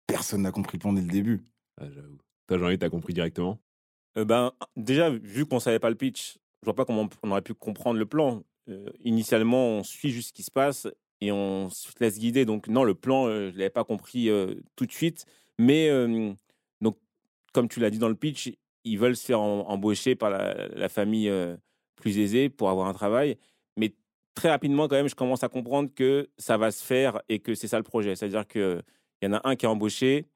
Personne 0.06 0.42
n'a 0.42 0.50
compris 0.50 0.76
le 0.78 0.80
plan 0.80 0.92
dès 0.92 1.02
le 1.02 1.08
début. 1.08 1.44
ah, 1.80 1.84
j'avoue. 1.94 2.18
Toi, 2.48 2.58
Jean-Louis, 2.58 2.78
t'as 2.78 2.90
compris 2.90 3.14
directement? 3.14 3.60
Euh, 4.18 4.24
ben, 4.24 4.52
déjà, 4.76 5.08
vu 5.10 5.46
qu'on 5.46 5.60
savait 5.60 5.78
pas 5.78 5.88
le 5.90 5.94
pitch, 5.94 6.38
je 6.62 6.64
vois 6.64 6.74
pas 6.74 6.84
comment 6.84 7.08
on 7.22 7.30
aurait 7.30 7.42
pu 7.42 7.54
comprendre 7.54 7.98
le 7.98 8.06
plan. 8.06 8.42
Euh, 8.68 8.90
initialement, 9.04 9.68
on 9.68 9.82
suit 9.84 10.10
juste 10.10 10.28
ce 10.28 10.32
qui 10.32 10.42
se 10.42 10.50
passe 10.50 10.88
et 11.20 11.30
on 11.30 11.70
se 11.70 11.88
laisse 12.00 12.18
guider. 12.18 12.44
Donc, 12.44 12.66
non, 12.66 12.82
le 12.82 12.94
plan, 12.94 13.26
euh, 13.28 13.50
je 13.52 13.58
l'avais 13.58 13.70
pas 13.70 13.84
compris 13.84 14.28
euh, 14.28 14.54
tout 14.74 14.86
de 14.86 14.92
suite. 14.92 15.26
Mais, 15.58 15.88
euh, 15.88 16.32
comme 17.52 17.68
tu 17.68 17.80
l'as 17.80 17.90
dit 17.90 17.98
dans 17.98 18.08
le 18.08 18.14
pitch, 18.14 18.52
ils 18.84 18.98
veulent 18.98 19.16
se 19.16 19.24
faire 19.24 19.40
em- 19.40 19.64
embaucher 19.66 20.14
par 20.14 20.30
la, 20.30 20.68
la 20.68 20.88
famille 20.88 21.28
euh, 21.28 21.56
plus 21.96 22.18
aisée 22.18 22.48
pour 22.48 22.70
avoir 22.70 22.88
un 22.88 22.92
travail. 22.92 23.36
Mais 23.76 23.94
très 24.34 24.50
rapidement, 24.50 24.88
quand 24.88 24.96
même, 24.96 25.08
je 25.08 25.14
commence 25.14 25.44
à 25.44 25.48
comprendre 25.48 25.90
que 25.94 26.28
ça 26.38 26.56
va 26.56 26.70
se 26.70 26.84
faire 26.84 27.20
et 27.28 27.38
que 27.38 27.54
c'est 27.54 27.68
ça 27.68 27.76
le 27.78 27.84
projet. 27.84 28.16
C'est-à-dire 28.16 28.46
qu'il 28.46 28.82
y 29.22 29.26
en 29.26 29.32
a 29.34 29.40
un 29.48 29.56
qui 29.56 29.66
est 29.66 29.68
embauché 29.68 30.26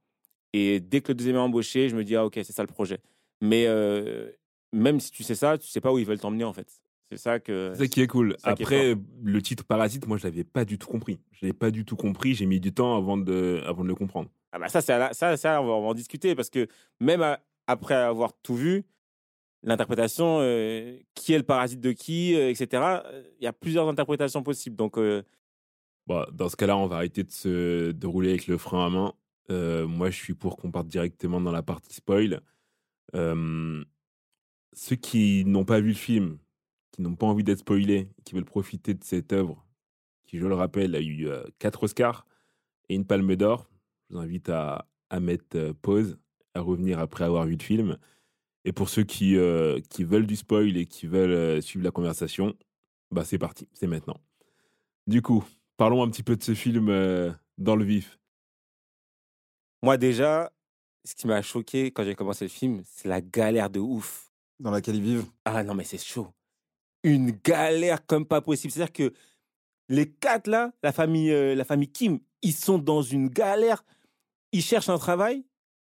et 0.52 0.80
dès 0.80 1.00
que 1.00 1.08
le 1.08 1.16
deuxième 1.16 1.36
est 1.36 1.40
embauché, 1.40 1.88
je 1.88 1.96
me 1.96 2.04
dis, 2.04 2.14
ah, 2.14 2.24
ok, 2.24 2.34
c'est 2.36 2.52
ça 2.52 2.62
le 2.62 2.68
projet. 2.68 2.98
Mais 3.40 3.66
euh, 3.66 4.30
même 4.72 5.00
si 5.00 5.10
tu 5.10 5.22
sais 5.22 5.34
ça, 5.34 5.58
tu 5.58 5.66
sais 5.66 5.80
pas 5.80 5.92
où 5.92 5.98
ils 5.98 6.06
veulent 6.06 6.20
t'emmener 6.20 6.44
en 6.44 6.52
fait. 6.52 6.68
C'est 7.10 7.18
ça 7.18 7.40
que. 7.40 7.72
C'est 7.74 7.84
ça 7.84 7.88
qui 7.88 8.00
est 8.00 8.06
cool. 8.06 8.32
est 8.32 8.48
Après, 8.48 8.96
le 9.22 9.42
titre 9.42 9.64
Parasite, 9.64 10.06
moi, 10.06 10.16
je 10.16 10.24
l'avais 10.24 10.44
pas 10.44 10.64
du 10.64 10.78
tout 10.78 10.88
compris. 10.88 11.18
Je 11.32 11.40
l'avais 11.42 11.52
pas 11.52 11.70
du 11.70 11.84
tout 11.84 11.96
compris. 11.96 12.34
J'ai 12.34 12.46
mis 12.46 12.60
du 12.60 12.72
temps 12.72 12.96
avant 12.96 13.16
de, 13.16 13.62
avant 13.66 13.82
de 13.82 13.88
le 13.88 13.94
comprendre. 13.94 14.30
Ah 14.54 14.60
bah 14.60 14.68
ça, 14.68 14.80
la- 14.98 15.12
ça, 15.12 15.36
ça 15.36 15.60
on, 15.60 15.66
va, 15.66 15.72
en 15.72 15.94
discuter 15.94 16.36
parce 16.36 16.48
que 16.48 16.68
même 17.00 17.36
après 17.66 17.94
avoir 17.94 18.32
tout 18.42 18.54
vu, 18.54 18.84
l'interprétation, 19.64 20.38
euh, 20.40 20.96
qui 21.14 21.32
est 21.32 21.38
le 21.38 21.42
parasite 21.42 21.80
de 21.80 21.90
qui, 21.90 22.36
euh, 22.36 22.50
etc. 22.50 23.02
euh, 23.06 23.24
Il 23.40 23.44
y 23.44 23.48
a 23.48 23.52
plusieurs 23.52 23.88
interprétations 23.88 24.44
possibles. 24.44 24.76
Donc, 24.76 24.96
Bon, 26.06 26.24
dans 26.32 26.48
ce 26.48 26.54
cas-là, 26.56 26.76
on 26.76 26.86
va 26.86 26.96
arrêter 26.96 27.24
de 27.24 27.30
se 27.32 27.90
de 27.90 28.06
rouler 28.06 28.28
avec 28.30 28.46
le 28.46 28.58
frein 28.58 28.86
à 28.86 28.90
main. 28.90 29.14
Moi, 29.86 30.10
je 30.10 30.16
suis 30.16 30.34
pour 30.34 30.56
qu'on 30.56 30.70
parte 30.70 30.86
directement 30.86 31.40
dans 31.40 31.50
la 31.52 31.62
partie 31.62 31.94
spoil. 31.94 32.40
Ceux 33.12 34.96
qui 34.96 35.44
n'ont 35.46 35.64
pas 35.64 35.80
vu 35.80 35.88
le 35.88 35.94
film, 35.94 36.38
qui 36.92 37.02
n'ont 37.02 37.16
pas 37.16 37.26
envie 37.26 37.42
d'être 37.42 37.58
spoilés, 37.60 38.08
qui 38.24 38.34
veulent 38.34 38.44
profiter 38.44 38.94
de 38.94 39.02
cette 39.02 39.32
œuvre 39.32 39.64
qui, 40.26 40.38
je 40.38 40.46
le 40.46 40.54
rappelle, 40.54 40.94
a 40.94 41.00
eu 41.00 41.28
quatre 41.58 41.82
Oscars 41.82 42.24
et 42.88 42.94
une 42.94 43.04
Palme 43.06 43.34
d'Or. 43.34 43.68
Je 44.14 44.18
vous 44.18 44.24
invite 44.24 44.48
à, 44.48 44.86
à 45.10 45.18
mettre 45.18 45.56
euh, 45.56 45.72
pause, 45.72 46.16
à 46.54 46.60
revenir 46.60 47.00
après 47.00 47.24
avoir 47.24 47.46
vu 47.46 47.56
le 47.56 47.62
film. 47.62 47.98
Et 48.64 48.72
pour 48.72 48.88
ceux 48.88 49.02
qui, 49.02 49.36
euh, 49.36 49.80
qui 49.90 50.04
veulent 50.04 50.26
du 50.26 50.36
spoil 50.36 50.76
et 50.76 50.86
qui 50.86 51.08
veulent 51.08 51.32
euh, 51.32 51.60
suivre 51.60 51.84
la 51.84 51.90
conversation, 51.90 52.54
bah 53.10 53.24
c'est 53.24 53.38
parti, 53.38 53.68
c'est 53.72 53.88
maintenant. 53.88 54.20
Du 55.08 55.20
coup, 55.20 55.44
parlons 55.76 56.00
un 56.00 56.08
petit 56.10 56.22
peu 56.22 56.36
de 56.36 56.44
ce 56.44 56.54
film 56.54 56.90
euh, 56.90 57.32
dans 57.58 57.74
le 57.74 57.84
vif. 57.84 58.20
Moi, 59.82 59.96
déjà, 59.96 60.52
ce 61.04 61.16
qui 61.16 61.26
m'a 61.26 61.42
choqué 61.42 61.90
quand 61.90 62.04
j'ai 62.04 62.14
commencé 62.14 62.44
le 62.44 62.50
film, 62.50 62.82
c'est 62.86 63.08
la 63.08 63.20
galère 63.20 63.68
de 63.68 63.80
ouf. 63.80 64.30
Dans 64.60 64.70
laquelle 64.70 64.94
ils 64.94 65.02
vivent? 65.02 65.26
Ah 65.44 65.64
non, 65.64 65.74
mais 65.74 65.82
c'est 65.82 65.98
chaud. 65.98 66.28
Une 67.02 67.32
galère 67.32 68.06
comme 68.06 68.26
pas 68.26 68.40
possible. 68.40 68.72
C'est-à-dire 68.72 68.92
que 68.92 69.12
les 69.88 70.08
quatre, 70.08 70.46
là, 70.46 70.72
la 70.84 70.92
famille, 70.92 71.32
euh, 71.32 71.56
la 71.56 71.64
famille 71.64 71.90
Kim, 71.90 72.20
ils 72.42 72.54
sont 72.54 72.78
dans 72.78 73.02
une 73.02 73.28
galère. 73.28 73.84
Ils 74.54 74.62
cherchent 74.62 74.88
un 74.88 74.98
travail. 74.98 75.44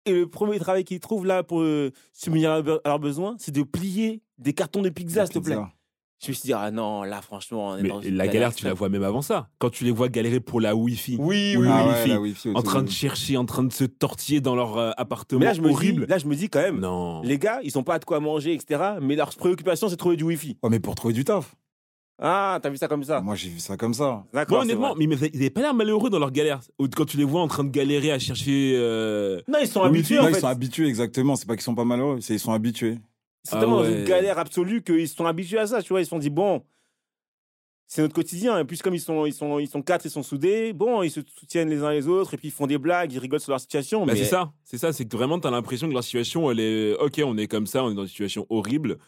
Et 0.04 0.12
le 0.12 0.26
premier 0.28 0.58
travail 0.58 0.84
qu'ils 0.84 1.00
trouvent 1.00 1.26
là 1.26 1.42
pour 1.42 1.60
euh, 1.60 1.92
subvenir 2.12 2.50
à 2.52 2.60
leurs- 2.60 2.98
besoins, 2.98 3.36
c'est 3.38 3.52
de 3.52 3.62
plier 3.62 4.22
des 4.38 4.52
cartons 4.54 4.80
de 4.82 4.88
pizza, 4.88 5.26
s'il 5.26 5.34
te 5.34 5.38
plaît. 5.40 5.56
Je 6.20 6.28
me 6.28 6.32
suis 6.34 6.46
dit, 6.46 6.52
ah 6.52 6.70
non, 6.72 7.02
là, 7.04 7.20
franchement, 7.22 7.68
on 7.68 7.76
est 7.76 7.82
Mais 7.82 7.88
dans 7.90 8.00
une 8.00 8.16
la 8.16 8.26
galère, 8.26 8.52
tu 8.54 8.64
la 8.64 8.72
vois 8.74 8.88
même 8.88 9.04
avant 9.04 9.22
ça. 9.22 9.50
Quand 9.58 9.70
tu 9.70 9.84
les 9.84 9.92
vois 9.92 10.08
galérer 10.08 10.40
pour 10.40 10.60
la 10.60 10.74
Wi-Fi, 10.74 11.16
Oui, 11.20 11.54
Oui, 11.56 11.56
oui, 11.58 11.68
Ah 11.70 11.84
oui. 11.84 11.90
ouais, 11.92 12.02
filles, 12.02 12.12
la 12.12 12.20
wifi 12.20 12.50
en 12.54 12.62
train 12.62 12.82
de- 12.82 12.90
chercher, 12.90 13.36
en 13.36 13.44
train 13.44 13.62
de 13.62 13.72
se 13.72 13.84
tortiller 13.84 14.40
dans 14.40 14.56
leur 14.56 14.78
euh, 14.78 14.90
appartement 14.96 15.38
Mais 15.40 15.46
là, 15.46 15.52
je 15.54 15.60
me 15.60 15.70
horrible. 15.70 16.06
dis, 16.06 16.10
là, 16.10 16.18
je 16.18 16.26
me 16.26 16.34
dis 16.34 16.48
quand 16.48 16.60
même, 16.62 16.80
Non. 16.80 17.22
les 17.22 17.38
gars, 17.38 17.60
ils 17.62 17.78
ont 17.78 17.84
pas 17.84 18.00
de 18.00 18.04
quoi 18.04 18.18
manger, 18.18 18.52
etc. 18.54 18.94
Mais 19.00 19.14
leur 19.14 19.28
préoccupation, 19.36 19.88
c'est 19.88 19.94
de 19.94 19.98
trouver 19.98 20.16
du 20.16 20.24
Wi-Fi. 20.24 20.56
Ouais, 20.62 20.70
mais 20.70 20.80
pour 20.80 20.96
trouver 20.96 21.14
du 21.14 21.22
taf. 21.22 21.54
Ah, 22.20 22.58
t'as 22.60 22.68
vu 22.70 22.76
ça 22.76 22.88
comme 22.88 23.04
ça? 23.04 23.20
Moi, 23.20 23.37
j'ai 23.37 23.48
vu 23.48 23.60
ça 23.60 23.76
comme 23.76 23.94
ça. 23.94 24.25
D'accord. 24.32 24.56
Moi, 24.58 24.64
c'est 24.66 24.72
honnêtement, 24.72 24.94
mais 24.96 25.04
ils 25.04 25.08
n'avaient 25.38 25.50
pas 25.50 25.60
l'air 25.60 25.75
malheureux 25.75 26.10
dans 26.10 26.18
leur 26.18 26.32
galère. 26.32 26.60
Ou 26.80 26.88
Quand 26.88 27.04
tu 27.04 27.16
les 27.16 27.22
vois 27.25 27.40
en 27.42 27.46
train 27.48 27.62
de 27.64 27.70
galérer 27.70 28.10
à 28.10 28.18
chercher. 28.18 28.72
euh, 28.76 29.40
Non, 29.46 29.58
ils 29.60 29.68
sont 29.68 29.82
Oui, 29.82 29.87
habitués, 29.88 30.16
Non, 30.16 30.25
en 30.25 30.28
ils 30.28 30.34
sont 30.34 30.46
habitués, 30.48 30.87
exactement. 30.88 31.37
C'est 31.37 31.46
pas 31.46 31.54
qu'ils 31.54 31.62
sont 31.62 31.76
pas 31.76 31.84
malheureux, 31.84 32.20
c'est 32.20 32.34
ils 32.34 32.40
sont 32.40 32.52
habitués. 32.52 32.98
Ils 33.44 33.50
sont 33.50 33.56
Ah 33.56 33.60
tellement 33.60 33.76
dans 33.76 33.82
ouais. 33.82 34.00
une 34.00 34.04
galère 34.04 34.38
absolue 34.38 34.82
qu'ils 34.82 35.08
sont 35.08 35.26
habitués 35.26 35.58
à 35.60 35.66
ça, 35.68 35.80
tu 35.80 35.90
vois. 35.92 36.00
Ils 36.00 36.04
se 36.06 36.10
sont 36.10 36.18
dit, 36.18 36.28
bon, 36.30 36.64
c'est 37.87 38.02
notre 38.02 38.14
quotidien. 38.14 38.58
Et 38.58 38.64
puis, 38.64 38.76
comme 38.78 38.94
ils 38.96 39.00
sont, 39.00 39.25
ils, 39.25 39.32
sont, 39.32 39.60
ils 39.60 39.68
sont 39.68 39.80
quatre, 39.80 40.04
ils 40.04 40.10
sont 40.10 40.25
soudés, 40.25 40.72
bon, 40.72 41.02
ils 41.04 41.10
se 41.12 41.20
soutiennent 41.38 41.70
les 41.70 41.82
uns 41.84 41.92
les 41.92 42.08
autres, 42.08 42.34
et 42.34 42.37
puis 42.37 42.48
ils 42.48 42.52
font 42.52 42.66
des 42.66 42.78
blagues, 42.78 43.12
ils 43.12 43.18
rigolent 43.20 43.40
sur 43.40 43.50
leur 43.52 43.60
situation. 43.60 44.04
Bah, 44.04 44.12
mais 44.12 44.18
c'est 44.18 44.25
ça, 44.26 44.52
c'est 44.64 44.76
ça, 44.76 44.92
c'est 44.92 45.06
que 45.06 45.16
vraiment 45.16 45.38
t'as 45.38 45.50
l'impression 45.52 45.88
que 45.88 45.92
leur 45.94 46.02
situation, 46.04 46.50
elle 46.50 46.60
est 46.60 46.94
ok, 46.96 47.22
on 47.25 47.38
est 47.38 47.46
comme 47.46 47.66
ça, 47.66 47.84
on 47.84 47.90
est 47.92 47.94
dans 47.94 48.02
une 48.02 48.08
situation 48.08 48.44
horrible, 48.50 48.98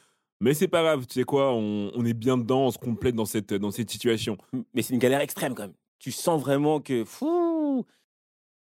mais 0.41 0.55
c'est 0.55 0.69
pas 0.69 0.83
grave, 0.83 1.07
tu 1.07 1.15
sais 1.15 1.25
quoi, 1.25 1.53
on, 1.53 1.91
on 1.95 2.05
est 2.05 2.15
bien 2.15 2.39
dedans, 2.39 2.67
on 2.67 2.71
se 2.71 2.79
complète 2.79 3.15
dans 3.15 3.27
cette 3.27 3.53
dans 3.55 3.71
cette 3.71 3.91
situation. 3.91 4.37
Mais 4.75 4.83
c'est 4.83 4.95
une 4.95 5.01
galère 5.01 5.21
extrême, 5.21 5.55
quand 5.55 5.65
même. 5.65 5.75
Tu 5.99 6.13
sens 6.13 6.41
vraiment 6.41 6.81
que, 6.81 7.05
fou, 7.05 7.85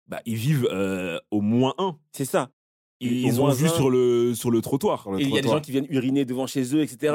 Bah 0.09 0.21
ils 0.27 0.37
vivent 0.37 0.69
euh, 0.73 1.19
au 1.31 1.41
moins 1.41 1.75
un, 1.79 1.99
c'est 2.13 2.25
ça. 2.25 2.51
Ils, 3.01 3.27
ils 3.27 3.41
ont 3.41 3.49
vu 3.51 3.69
sur 3.69 3.91
le 3.91 4.35
sur 4.35 4.51
le 4.51 4.61
trottoir. 4.61 5.03
Sur 5.03 5.13
le 5.13 5.21
Et 5.21 5.25
il 5.25 5.31
y 5.31 5.39
a 5.39 5.41
des 5.41 5.49
gens 5.49 5.61
qui 5.61 5.71
viennent 5.71 5.87
uriner 5.91 6.25
devant 6.25 6.47
chez 6.47 6.75
eux, 6.75 6.83
etc. 6.83 7.15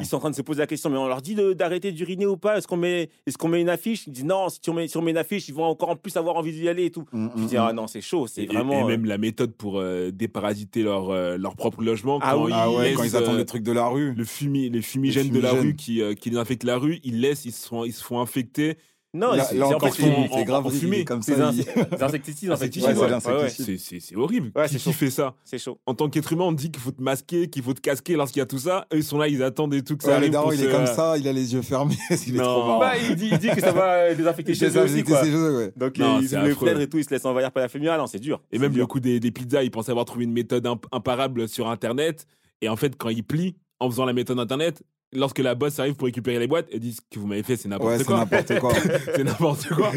Ils 0.00 0.06
sont 0.06 0.16
en 0.16 0.20
train 0.20 0.30
de 0.30 0.34
se 0.34 0.42
poser 0.42 0.60
la 0.60 0.66
question, 0.66 0.90
mais 0.90 0.96
on 0.98 1.06
leur 1.06 1.22
dit 1.22 1.36
d'arrêter 1.54 1.92
d'uriner 1.92 2.26
ou 2.26 2.36
pas? 2.36 2.58
Est-ce 2.58 2.66
qu'on 2.66 2.76
met, 2.76 3.08
est 3.26 3.36
qu'on 3.36 3.48
met 3.48 3.60
une 3.60 3.68
affiche? 3.68 4.06
Ils 4.06 4.12
disent 4.12 4.24
non, 4.24 4.48
si 4.48 4.58
on, 4.68 4.74
met, 4.74 4.88
si 4.88 4.96
on 4.96 5.02
met 5.02 5.12
une 5.12 5.16
affiche, 5.16 5.48
ils 5.48 5.54
vont 5.54 5.64
encore 5.64 5.90
en 5.90 5.96
plus 5.96 6.16
avoir 6.16 6.36
envie 6.36 6.52
d'y 6.52 6.68
aller 6.68 6.86
et 6.86 6.90
tout. 6.90 7.04
Mm, 7.12 7.28
Je 7.36 7.42
mm, 7.42 7.46
dis, 7.46 7.54
mm. 7.54 7.58
ah 7.60 7.72
non, 7.72 7.86
c'est 7.86 8.00
chaud, 8.00 8.26
c'est 8.26 8.46
vraiment. 8.46 8.72
et 8.72 8.82
euh, 8.82 8.86
même 8.86 9.04
la 9.04 9.18
méthode 9.18 9.52
pour 9.52 9.78
euh, 9.78 10.10
déparasiter 10.10 10.82
leur 10.82 11.10
euh, 11.10 11.36
leur 11.36 11.56
propre 11.56 11.82
logement 11.82 12.18
Ah 12.22 12.32
quand 12.34 12.44
oui. 12.44 12.50
ils 12.50 12.54
Ah 12.56 12.70
ouais, 12.70 12.84
laissent, 12.88 12.96
quand 12.96 13.04
ils 13.04 13.16
attendent 13.16 13.38
les 13.38 13.44
trucs 13.46 13.62
de 13.62 13.72
la 13.72 13.86
rue. 13.86 14.14
le 14.14 14.24
fumi, 14.24 14.70
les 14.70 14.82
fumigènes 14.82 15.30
de 15.30 15.40
la 15.40 15.52
rue 15.52 15.76
qui, 15.76 16.02
qui 16.20 16.30
désinfectent 16.30 16.64
la 16.64 16.78
rue, 16.78 17.00
ils 17.04 17.20
laissent, 17.20 17.44
ils 17.44 17.52
se 17.52 17.68
font, 17.68 17.84
ils 17.84 17.92
se 17.92 18.02
font 18.02 18.20
infecter. 18.20 18.76
Non, 19.14 19.34
Là, 19.34 19.44
c'est- 19.44 19.56
là 19.56 19.66
encore, 19.68 19.94
fait, 19.94 20.02
c'est- 20.04 20.08
en- 20.32 20.42
grave 20.44 20.66
en 20.66 20.70
fumée. 20.70 21.04
comme 21.04 21.20
c'est 21.20 21.34
ça. 21.36 21.50
il- 21.52 21.64
c'est 21.64 21.76
Ouais, 21.76 21.86
l'insecticide. 22.00 22.48
ouais, 22.48 23.98
C'est 24.00 24.16
horrible. 24.16 24.52
Ouais, 24.56 24.66
qui 24.66 24.72
c'est 24.72 24.78
qui 24.78 24.84
chaud. 24.84 24.92
fait 24.92 25.10
ça 25.10 25.34
C'est 25.44 25.58
chaud. 25.58 25.78
En 25.84 25.94
tant 25.94 26.08
qu'être 26.08 26.32
humain, 26.32 26.44
on 26.44 26.52
dit 26.52 26.70
qu'il 26.70 26.80
faut 26.82 26.92
te 26.92 27.02
masquer, 27.02 27.50
qu'il 27.50 27.62
faut 27.62 27.74
te 27.74 27.80
casquer 27.82 28.14
lorsqu'il 28.16 28.40
y 28.40 28.42
a 28.42 28.46
tout 28.46 28.58
ça. 28.58 28.86
Eux, 28.92 28.96
ils 28.98 29.04
sont 29.04 29.18
là, 29.18 29.28
ils 29.28 29.42
attendent 29.42 29.74
et 29.74 29.82
tout 29.82 29.98
que 29.98 30.04
ça 30.04 30.10
Ouais, 30.10 30.14
le 30.14 30.18
arrive. 30.20 30.32
daron, 30.32 30.44
pour 30.46 30.54
il 30.54 30.60
se- 30.60 30.64
est 30.64 30.70
comme 30.72 30.86
ça, 30.86 31.18
il 31.18 31.28
a 31.28 31.32
les 31.32 31.52
yeux 31.52 31.60
fermés. 31.62 31.94
il 32.26 32.36
est 32.36 32.38
Non. 32.38 32.44
trop 32.44 32.66
marrant. 32.66 32.78
Bah, 32.80 32.92
il, 32.96 33.14
dit, 33.16 33.28
il 33.32 33.38
dit 33.38 33.48
que 33.50 33.60
ça 33.60 33.72
va 33.72 33.92
euh, 33.96 34.14
désinfecter 34.14 34.54
chez 34.54 34.66
eux 34.66 34.70
ça, 34.70 34.82
aussi, 34.84 35.02
quoi. 35.04 35.22
ouais. 35.22 35.72
Donc, 35.76 35.98
Non, 35.98 36.18
ils 36.20 36.28
fenêtres 36.28 36.80
et 36.80 36.88
tout, 36.88 36.98
ils 36.98 37.04
se 37.04 37.10
laissent 37.10 37.26
envahir 37.26 37.52
par 37.52 37.62
la 37.62 37.68
fumée. 37.68 37.88
Ah 37.88 37.98
non, 37.98 38.06
c'est 38.06 38.18
dur. 38.18 38.40
Et 38.50 38.58
même 38.58 38.74
le 38.74 38.86
coup 38.86 38.98
des, 38.98 39.20
pizzas, 39.20 39.62
ils 39.62 39.70
pensaient 39.70 39.90
avoir 39.90 40.06
trouvé 40.06 40.24
une 40.24 40.32
méthode 40.32 40.66
imp- 40.66 40.86
imparable 40.90 41.48
sur 41.48 41.68
Internet. 41.68 42.26
Et 42.62 42.68
en 42.70 42.76
fait, 42.76 42.96
quand 42.96 43.10
ils 43.10 43.24
plient, 43.24 43.56
en 43.80 43.90
faisant 43.90 44.04
la 44.06 44.12
méthode 44.14 44.38
Internet, 44.38 44.82
lorsque 45.12 45.38
la 45.38 45.54
boss 45.54 45.78
arrive 45.78 45.94
pour 45.94 46.06
récupérer 46.06 46.38
les 46.38 46.46
boîtes, 46.46 46.68
elle 46.72 46.80
dit 46.80 46.92
ce 46.92 47.00
que 47.10 47.18
vous 47.18 47.26
m'avez 47.26 47.42
fait, 47.42 47.56
c'est 47.56 47.68
Ouais, 47.68 47.76
n'importe 47.78 47.98
c'est 47.98 48.04
quoi. 48.04 48.18
n'importe 48.18 48.58
quoi. 48.58 48.72
c'est 49.14 49.24
n'importe 49.24 49.68
quoi. 49.68 49.92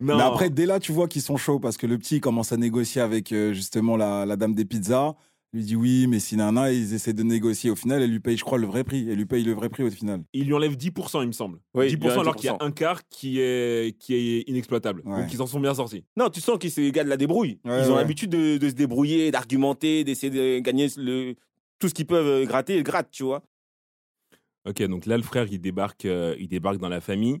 Non. 0.00 0.16
Mais 0.16 0.22
après, 0.22 0.50
dès 0.50 0.66
là, 0.66 0.80
tu 0.80 0.92
vois 0.92 1.08
qu'ils 1.08 1.22
sont 1.22 1.36
chauds 1.36 1.58
parce 1.60 1.76
que 1.76 1.86
le 1.86 1.98
petit 1.98 2.16
il 2.16 2.20
commence 2.20 2.52
à 2.52 2.56
négocier 2.56 3.00
avec 3.00 3.32
euh, 3.32 3.52
justement 3.52 3.96
la, 3.96 4.26
la 4.26 4.36
dame 4.36 4.54
des 4.54 4.64
pizzas. 4.64 5.14
Il 5.54 5.58
lui 5.58 5.64
dit 5.66 5.76
oui, 5.76 6.06
mais 6.06 6.18
si 6.18 6.34
nana, 6.36 6.72
ils 6.72 6.94
essaient 6.94 7.12
de 7.12 7.22
négocier. 7.22 7.68
Au 7.70 7.76
final, 7.76 8.00
elle 8.00 8.10
lui 8.10 8.20
paye, 8.20 8.38
je 8.38 8.42
crois, 8.42 8.56
le 8.56 8.66
vrai 8.66 8.84
prix. 8.84 9.06
Elle 9.10 9.16
lui 9.18 9.26
paye 9.26 9.44
le 9.44 9.52
vrai 9.52 9.68
prix 9.68 9.82
au 9.82 9.90
final. 9.90 10.22
il 10.32 10.46
lui 10.46 10.54
enlève 10.54 10.76
10%, 10.76 11.20
il 11.22 11.26
me 11.26 11.32
semble. 11.32 11.58
Oui, 11.74 11.88
10% 11.88 11.90
il 11.92 11.96
lui 11.98 12.04
enlève 12.06 12.18
alors 12.20 12.36
qu'il 12.36 12.46
y 12.46 12.48
a 12.48 12.54
10%. 12.54 12.64
un 12.64 12.70
quart 12.70 13.00
qui 13.10 13.38
est, 13.38 13.94
qui 13.98 14.14
est 14.14 14.44
inexploitable. 14.48 15.02
Ouais. 15.04 15.20
Donc 15.20 15.34
ils 15.34 15.42
en 15.42 15.46
sont 15.46 15.60
bien 15.60 15.74
sortis. 15.74 16.04
Non, 16.16 16.30
tu 16.30 16.40
sens 16.40 16.56
qu'ils 16.58 16.70
se 16.70 16.88
gars 16.90 17.04
de 17.04 17.10
la 17.10 17.18
débrouille. 17.18 17.58
Ouais, 17.66 17.82
ils 17.82 17.90
ont 17.90 17.92
ouais. 17.92 18.00
l'habitude 18.00 18.30
de, 18.30 18.56
de 18.56 18.68
se 18.70 18.74
débrouiller, 18.74 19.30
d'argumenter, 19.30 20.04
d'essayer 20.04 20.30
de 20.30 20.58
gagner 20.60 20.88
le, 20.96 21.34
tout 21.78 21.88
ce 21.88 21.92
qu'ils 21.94 22.06
peuvent 22.06 22.26
euh, 22.26 22.46
gratter, 22.46 22.76
ils 22.78 22.82
grattent, 22.82 23.10
tu 23.10 23.24
vois. 23.24 23.42
Ok, 24.64 24.82
donc 24.84 25.06
là, 25.06 25.16
le 25.16 25.22
frère, 25.22 25.46
il 25.50 25.60
débarque, 25.60 26.04
euh, 26.04 26.36
il 26.38 26.48
débarque 26.48 26.78
dans 26.78 26.88
la 26.88 27.00
famille. 27.00 27.40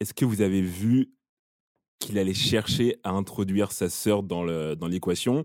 Est-ce 0.00 0.14
que 0.14 0.24
vous 0.24 0.40
avez 0.40 0.62
vu 0.62 1.12
qu'il 1.98 2.18
allait 2.18 2.34
chercher 2.34 2.98
à 3.02 3.10
introduire 3.10 3.72
sa 3.72 3.88
sœur 3.88 4.22
dans 4.22 4.44
le- 4.44 4.76
dans 4.76 4.86
l'équation? 4.86 5.44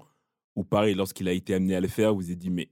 Ou 0.55 0.63
pareil, 0.63 0.93
lorsqu'il 0.93 1.27
a 1.27 1.31
été 1.31 1.53
amené 1.53 1.75
à 1.75 1.79
le 1.79 1.87
faire, 1.87 2.13
vous 2.13 2.29
êtes 2.31 2.37
dit, 2.37 2.49
mais 2.49 2.69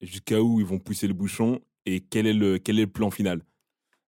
jusqu'à 0.00 0.42
où 0.42 0.60
ils 0.60 0.66
vont 0.66 0.78
pousser 0.78 1.06
le 1.06 1.14
bouchon 1.14 1.60
et 1.86 2.00
quel 2.00 2.26
est 2.26 2.34
le, 2.34 2.58
quel 2.58 2.78
est 2.78 2.82
le 2.86 2.92
plan 2.92 3.10
final? 3.10 3.42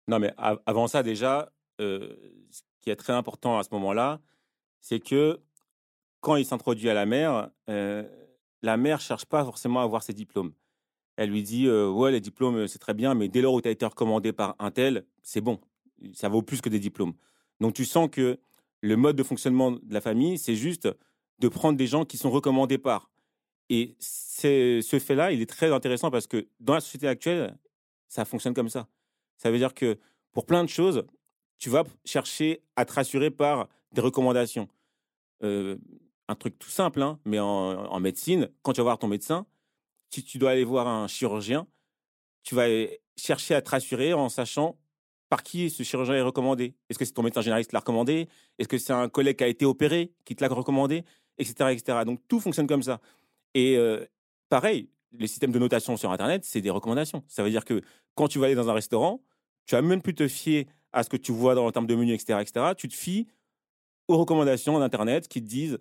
Non, 0.08 0.20
mais 0.20 0.34
av- 0.38 0.62
avant 0.66 0.88
ça, 0.88 1.04
déjà, 1.04 1.52
euh, 1.82 2.16
ce 2.50 2.62
qui 2.82 2.90
est 2.90 2.96
très 2.96 3.14
important 3.14 3.60
à 3.60 3.64
ce 3.64 3.70
moment-là, 3.74 4.22
c'est 4.80 5.00
que 5.00 5.40
quand 6.22 6.38
il 6.38 6.46
s'introduit 6.46 6.90
à 6.90 6.94
la 6.94 7.06
mère, 7.06 7.52
euh, 7.70 8.08
la 8.64 8.78
mère 8.78 9.02
cherche 9.02 9.26
pas 9.26 9.44
forcément 9.44 9.82
à 9.82 9.84
avoir 9.84 10.02
ses 10.02 10.14
diplômes. 10.14 10.54
Elle 11.18 11.32
lui 11.32 11.44
dit 11.44 11.68
euh, 11.68 11.90
Ouais, 11.90 12.12
les 12.12 12.22
diplômes, 12.22 12.56
euh, 12.56 12.68
c'est 12.68 12.80
très 12.80 12.94
bien, 12.94 13.14
mais 13.14 13.28
dès 13.28 13.42
lors 13.42 13.54
où 13.54 13.62
tu 13.62 13.68
as 13.68 13.72
été 13.72 13.86
recommandé 13.86 14.32
par 14.32 14.56
un 14.60 14.72
tel, 14.72 15.06
c'est 15.24 15.42
bon. 15.42 15.60
Ça 16.14 16.30
vaut 16.30 16.44
plus 16.44 16.62
que 16.62 16.70
des 16.70 16.80
diplômes. 16.80 17.14
Donc 17.60 17.74
tu 17.74 17.84
sens 17.84 18.08
que 18.10 18.40
le 18.82 18.96
mode 18.96 19.16
de 19.16 19.24
fonctionnement 19.24 19.72
de 19.72 19.94
la 19.94 20.00
famille, 20.00 20.38
c'est 20.38 20.56
juste 20.56 20.88
de 21.40 21.48
prendre 21.48 21.78
des 21.78 21.88
gens 21.88 22.06
qui 22.06 22.18
sont 22.18 22.30
recommandés 22.30 22.78
par. 22.78 23.10
Et 23.70 23.96
ce 24.00 25.00
fait-là, 25.00 25.32
il 25.32 25.42
est 25.42 25.50
très 25.50 25.74
intéressant 25.74 26.12
parce 26.12 26.28
que 26.28 26.48
dans 26.60 26.76
la 26.76 26.80
société 26.80 27.08
actuelle, 27.08 27.58
ça 28.08 28.24
fonctionne 28.24 28.54
comme 28.54 28.70
ça. 28.70 28.88
Ça 29.38 29.52
veut 29.52 29.58
dire 29.58 29.74
que 29.74 29.98
pour 30.32 30.46
plein 30.46 30.64
de 30.64 30.70
choses, 30.70 31.04
tu 31.58 31.70
vas 31.70 31.84
chercher 32.06 32.62
à 32.76 32.86
te 32.86 32.94
rassurer 32.94 33.32
par 33.32 33.68
des 33.92 34.02
recommandations. 34.02 34.70
Euh, 35.44 35.78
un 36.28 36.36
truc 36.36 36.60
tout 36.60 36.70
simple, 36.70 37.02
hein, 37.02 37.20
mais 37.26 37.40
en, 37.40 37.46
en 37.46 38.00
médecine, 38.00 38.50
quand 38.62 38.74
tu 38.74 38.82
vas 38.82 38.84
voir 38.84 39.00
ton 39.00 39.08
médecin, 39.08 39.46
si 40.10 40.24
tu 40.24 40.38
dois 40.38 40.52
aller 40.52 40.64
voir 40.64 40.88
un 40.88 41.08
chirurgien, 41.08 41.68
tu 42.44 42.56
vas 42.56 42.68
chercher 43.18 43.56
à 43.56 43.62
te 43.62 43.70
rassurer 43.70 44.14
en 44.14 44.30
sachant 44.30 44.78
par 45.30 45.44
qui 45.44 45.70
ce 45.70 45.84
chirurgien 45.84 46.16
est 46.16 46.22
recommandé. 46.22 46.76
Est-ce 46.90 46.98
que 46.98 47.06
c'est 47.06 47.12
ton 47.12 47.24
médecin 47.24 47.42
généraliste 47.42 47.70
qui 47.70 47.76
l'a 47.76 47.82
recommandé? 47.82 48.30
Est-ce 48.58 48.68
que 48.68 48.78
c'est 48.78 48.94
un 48.94 49.10
collègue 49.10 49.38
qui 49.38 49.44
a 49.44 49.48
été 49.48 49.66
opéré 49.66 50.14
qui 50.26 50.36
te 50.36 50.44
l'a 50.44 50.50
recommandé? 50.50 51.04
Etc. 51.38 51.54
etc. 51.72 52.00
Donc 52.06 52.22
tout 52.28 52.40
fonctionne 52.40 52.68
comme 52.68 52.84
ça. 52.84 53.02
Et 53.54 53.78
euh, 53.78 54.06
pareil, 54.50 54.90
les 55.12 55.28
systèmes 55.28 55.52
de 55.52 55.60
notation 55.60 55.98
sur 55.98 56.12
Internet, 56.12 56.46
c'est 56.46 56.62
des 56.62 56.70
recommandations. 56.70 57.24
Ça 57.28 57.44
veut 57.44 57.50
dire 57.50 57.66
que 57.66 57.82
quand 58.16 58.28
tu 58.28 58.40
vas 58.40 58.46
aller 58.46 58.56
dans 58.56 58.70
un 58.70 58.74
restaurant, 58.74 59.22
tu 59.66 59.76
vas 59.76 59.82
même 59.82 60.02
plus 60.02 60.16
te 60.16 60.28
fier 60.28 60.68
à 60.94 61.04
ce 61.04 61.10
que 61.10 61.18
tu 61.18 61.32
vois 61.32 61.56
dans 61.56 61.66
le 61.66 61.72
terme 61.72 61.88
de 61.88 61.96
menu, 61.96 62.14
etc., 62.14 62.40
etc. 62.42 62.74
Tu 62.78 62.88
te 62.88 62.96
fies 62.96 63.28
aux 64.08 64.18
recommandations 64.18 64.80
d'Internet 64.80 65.28
qui 65.28 65.42
te 65.42 65.48
disent 65.48 65.80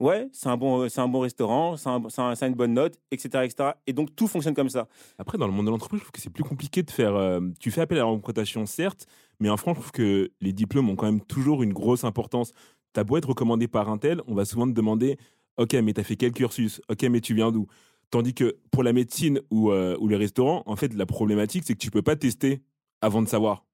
ouais, 0.00 0.28
c'est 0.32 0.48
un 0.48 0.56
bon, 0.56 0.88
c'est 0.88 1.00
un 1.00 1.08
bon 1.08 1.20
restaurant, 1.20 1.76
c'est 1.76 1.88
un- 1.88 2.02
un- 2.18 2.34
une 2.48 2.54
bonne 2.54 2.74
note, 2.74 2.98
etc., 3.10 3.44
etc. 3.44 3.70
Et 3.86 3.92
donc 3.92 4.14
tout 4.14 4.26
fonctionne 4.26 4.54
comme 4.54 4.68
ça. 4.68 4.88
Après, 5.18 5.38
dans 5.38 5.46
le 5.46 5.52
monde 5.52 5.66
de 5.66 5.70
l'entreprise, 5.70 6.00
je 6.00 6.04
trouve 6.04 6.12
que 6.12 6.20
c'est 6.20 6.30
plus 6.30 6.44
compliqué 6.44 6.82
de 6.82 6.90
faire. 6.90 7.14
euh, 7.16 7.40
tu 7.60 7.70
fais 7.70 7.80
appel 7.82 7.98
à 7.98 8.02
la 8.02 8.06
recommandation, 8.06 8.66
certes, 8.66 9.06
mais 9.40 9.50
en 9.50 9.56
France, 9.56 9.76
je 9.76 9.80
trouve 9.80 9.92
que 9.92 10.30
les 10.40 10.52
diplômes 10.52 10.88
ont 10.88 10.96
quand 10.96 11.06
même 11.06 11.20
toujours 11.20 11.62
une 11.62 11.72
grosse 11.72 12.04
importance. 12.04 12.52
T'as 12.92 13.04
beau 13.04 13.16
être 13.16 13.28
recommandé 13.28 13.68
par 13.68 13.88
un 13.90 13.98
tel, 13.98 14.22
on 14.26 14.34
va 14.34 14.44
souvent 14.44 14.66
te 14.66 14.72
demander 14.72 15.18
Ok, 15.58 15.74
mais 15.74 15.92
t'as 15.92 16.04
fait 16.04 16.14
quel 16.14 16.32
cursus? 16.32 16.80
Ok, 16.88 17.02
mais 17.02 17.20
tu 17.20 17.34
viens 17.34 17.50
d'où? 17.50 17.66
Tandis 18.10 18.32
que 18.32 18.56
pour 18.70 18.84
la 18.84 18.92
médecine 18.92 19.40
ou, 19.50 19.72
euh, 19.72 19.96
ou 19.98 20.06
les 20.06 20.14
restaurants, 20.16 20.62
en 20.66 20.76
fait, 20.76 20.94
la 20.94 21.04
problématique, 21.04 21.64
c'est 21.66 21.74
que 21.74 21.78
tu 21.80 21.90
peux 21.90 22.00
pas 22.00 22.14
tester 22.14 22.62
avant 23.00 23.22
de 23.22 23.28
savoir. 23.28 23.64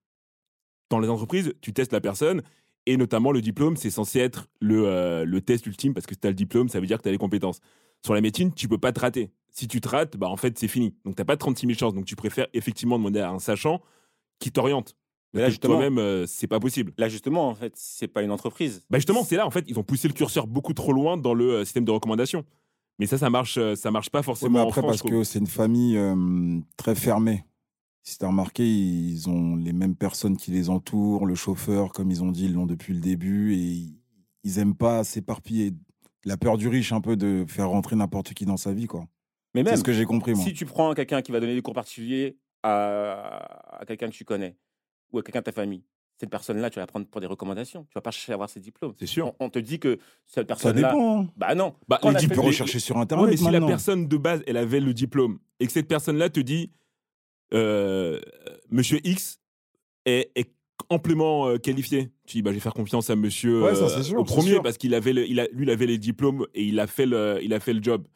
Dans 0.90 0.98
les 0.98 1.08
entreprises, 1.08 1.52
tu 1.60 1.72
testes 1.72 1.92
la 1.92 2.00
personne 2.00 2.42
et 2.86 2.96
notamment 2.96 3.32
le 3.32 3.40
diplôme, 3.40 3.76
c'est 3.76 3.90
censé 3.90 4.18
être 4.20 4.48
le, 4.60 4.86
euh, 4.86 5.24
le 5.24 5.40
test 5.40 5.66
ultime 5.66 5.94
parce 5.94 6.06
que 6.06 6.14
si 6.14 6.20
tu 6.20 6.26
as 6.26 6.30
le 6.30 6.34
diplôme, 6.36 6.68
ça 6.68 6.80
veut 6.80 6.86
dire 6.86 6.98
que 6.98 7.02
tu 7.02 7.08
as 7.08 7.12
les 7.12 7.18
compétences. 7.18 7.60
Sur 8.04 8.14
la 8.14 8.20
médecine, 8.20 8.52
tu 8.52 8.68
peux 8.68 8.78
pas 8.78 8.92
te 8.92 9.00
rater. 9.00 9.30
Si 9.50 9.68
tu 9.68 9.80
te 9.80 9.88
rates, 9.88 10.16
bah 10.16 10.28
en 10.28 10.36
fait, 10.36 10.58
c'est 10.58 10.68
fini. 10.68 10.94
Donc, 11.04 11.14
tu 11.16 11.20
n'as 11.20 11.24
pas 11.24 11.36
36 11.36 11.66
000 11.66 11.78
chances. 11.78 11.94
Donc, 11.94 12.04
tu 12.04 12.16
préfères 12.16 12.48
effectivement 12.52 12.98
demander 12.98 13.20
à 13.20 13.30
un 13.30 13.38
sachant 13.38 13.80
qui 14.40 14.50
t'oriente. 14.52 14.96
Mais 15.32 15.40
là, 15.40 15.48
justement- 15.48 15.74
toi-même, 15.74 15.98
euh, 15.98 16.26
c'est 16.26 16.46
pas 16.46 16.60
possible. 16.60 16.92
Là, 16.98 17.08
justement, 17.08 17.48
en 17.48 17.54
fait, 17.54 17.72
c'est 17.76 18.06
pas 18.08 18.22
une 18.22 18.30
entreprise. 18.30 18.84
Bah 18.90 18.98
justement, 18.98 19.24
c'est 19.24 19.36
là, 19.36 19.46
en 19.46 19.50
fait, 19.50 19.64
ils 19.68 19.78
ont 19.78 19.82
poussé 19.82 20.06
le 20.08 20.14
curseur 20.14 20.46
beaucoup 20.46 20.74
trop 20.74 20.92
loin 20.92 21.16
dans 21.16 21.34
le 21.34 21.50
euh, 21.54 21.64
système 21.64 21.84
de 21.84 21.90
recommandation. 21.90 22.44
Mais 23.00 23.06
ça, 23.06 23.16
ça 23.18 23.30
marche, 23.30 23.56
euh, 23.58 23.74
ça 23.74 23.90
marche 23.90 24.10
pas 24.10 24.20
Ouais, 24.20 24.24
forcément 24.24 24.58
mais 24.58 24.64
en 24.64 24.68
après, 24.68 24.80
France. 24.82 24.98
parce 25.00 25.10
que 25.10 25.24
c'est 25.24 25.38
une 25.40 25.46
famille 25.48 25.96
euh, 25.96 26.58
très 26.76 26.94
fermée. 26.94 27.44
Si 28.06 28.18
t'as 28.18 28.26
remarqué, 28.26 28.64
ils 28.66 29.30
ont 29.30 29.56
les 29.56 29.72
mêmes 29.72 29.96
personnes 29.96 30.36
qui 30.36 30.50
les 30.50 30.68
entourent, 30.68 31.24
le 31.24 31.34
chauffeur, 31.34 31.90
comme 31.92 32.10
ils 32.10 32.22
ont 32.22 32.30
dit, 32.30 32.44
ils 32.44 32.52
l'ont 32.52 32.66
depuis 32.66 32.92
le 32.92 33.00
début, 33.00 33.54
et 33.54 33.86
ils 34.44 34.58
aiment 34.58 34.74
pas 34.76 35.04
s'éparpiller. 35.04 35.72
La 36.26 36.36
peur 36.36 36.58
du 36.58 36.68
riche, 36.68 36.92
un 36.92 37.00
peu, 37.00 37.16
de 37.16 37.46
faire 37.48 37.68
rentrer 37.70 37.96
n'importe 37.96 38.34
qui 38.34 38.44
dans 38.44 38.58
sa 38.58 38.72
vie, 38.74 38.86
quoi. 38.86 39.06
Mais 39.54 39.62
même, 39.62 39.72
C'est 39.72 39.78
ce 39.78 39.84
que 39.84 39.92
j'ai 39.94 40.04
compris, 40.04 40.34
moi. 40.34 40.44
si 40.44 40.52
tu 40.52 40.66
prends 40.66 40.92
quelqu'un 40.92 41.22
qui 41.22 41.32
va 41.32 41.40
donner 41.40 41.54
des 41.54 41.62
cours 41.62 41.72
particuliers 41.74 42.36
à, 42.62 43.80
à 43.80 43.84
quelqu'un 43.86 44.08
que 44.08 44.14
tu 44.14 44.24
connais 44.24 44.56
ou 45.12 45.18
à 45.18 45.22
quelqu'un 45.22 45.38
de 45.40 45.44
ta 45.44 45.52
famille, 45.52 45.82
cette 46.20 46.30
personne-là, 46.30 46.68
tu 46.70 46.76
vas 46.76 46.82
la 46.82 46.86
prendre 46.86 47.06
pour 47.06 47.20
des 47.22 47.26
recommandations. 47.26 47.84
Tu 47.84 47.94
vas 47.94 48.00
pas 48.02 48.10
chercher 48.10 48.32
à 48.32 48.34
avoir 48.34 48.50
ses 48.50 48.60
diplômes. 48.60 48.92
C'est 48.98 49.06
sûr. 49.06 49.28
On, 49.40 49.46
on 49.46 49.50
te 49.50 49.58
dit 49.58 49.78
que 49.78 49.98
cette 50.26 50.34
Ça 50.34 50.44
personne-là. 50.44 50.88
dépend. 50.92 51.20
hein. 51.22 51.28
Bah 51.36 51.54
non. 51.54 51.74
Bah, 51.88 51.98
Quand 52.02 52.10
les 52.10 52.16
diplômes- 52.16 52.20
fait 52.20 52.28
Tu 52.28 52.28
peux 52.36 52.40
les- 52.42 52.46
rechercher 52.48 52.78
sur 52.80 52.96
Ouais, 52.96 53.02
Internet 53.02 53.30
mais 53.30 53.36
si 53.36 53.50
la 53.50 53.60
personne 53.66 54.08
de 54.08 54.16
base, 54.18 54.42
elle 54.46 54.56
avait 54.58 54.80
le 54.80 54.92
diplôme 54.92 55.38
et 55.60 55.66
que 55.66 55.72
cette 55.72 55.88
personne-là 55.88 56.28
te 56.30 56.40
dit, 56.40 56.70
euh, 57.54 58.20
Monsieur 58.70 58.98
X 59.04 59.40
est, 60.04 60.30
est 60.34 60.50
amplement 60.90 61.48
euh, 61.48 61.56
qualifié, 61.56 62.10
tu 62.26 62.36
dis, 62.38 62.42
bah, 62.42 62.50
je 62.50 62.54
vais 62.56 62.60
faire 62.60 62.74
confiance 62.74 63.08
à 63.10 63.16
Monsieur 63.16 63.62
Ouais, 63.62 63.74
ça, 63.74 63.84
euh, 63.84 64.02
sûr, 64.02 64.18
au 64.18 64.24
premier 64.24 64.50
sûr. 64.52 64.62
parce 64.62 64.76
qu'il 64.76 64.94
avait, 64.94 65.12
le- 65.12 65.26
il 65.26 65.40
a, 65.40 65.46
lui, 65.52 65.64
il 65.64 65.70
avait 65.70 65.86
les 65.86 65.98
diplômes 65.98 66.46
et 66.54 66.64
il 66.64 66.78
a 66.80 66.86
fait 66.86 67.06
le, 67.06 67.38
il 67.42 67.54
a 67.54 67.60
fait 67.60 67.72
le 67.72 67.82
job. 67.82 68.06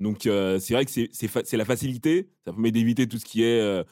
Donc 0.00 0.26
euh, 0.26 0.58
c'est 0.58 0.74
vrai 0.74 0.84
que 0.84 0.90
c'est, 0.90 1.08
c'est, 1.12 1.28
fa- 1.28 1.42
c'est 1.44 1.56
la 1.56 1.64
facilité, 1.64 2.28
ça 2.44 2.52
permet 2.52 2.70
d'éviter 2.72 3.06
tout 3.06 3.18
ce 3.18 3.24
qui 3.24 3.42
est 3.42 3.60
euh, 3.60 3.84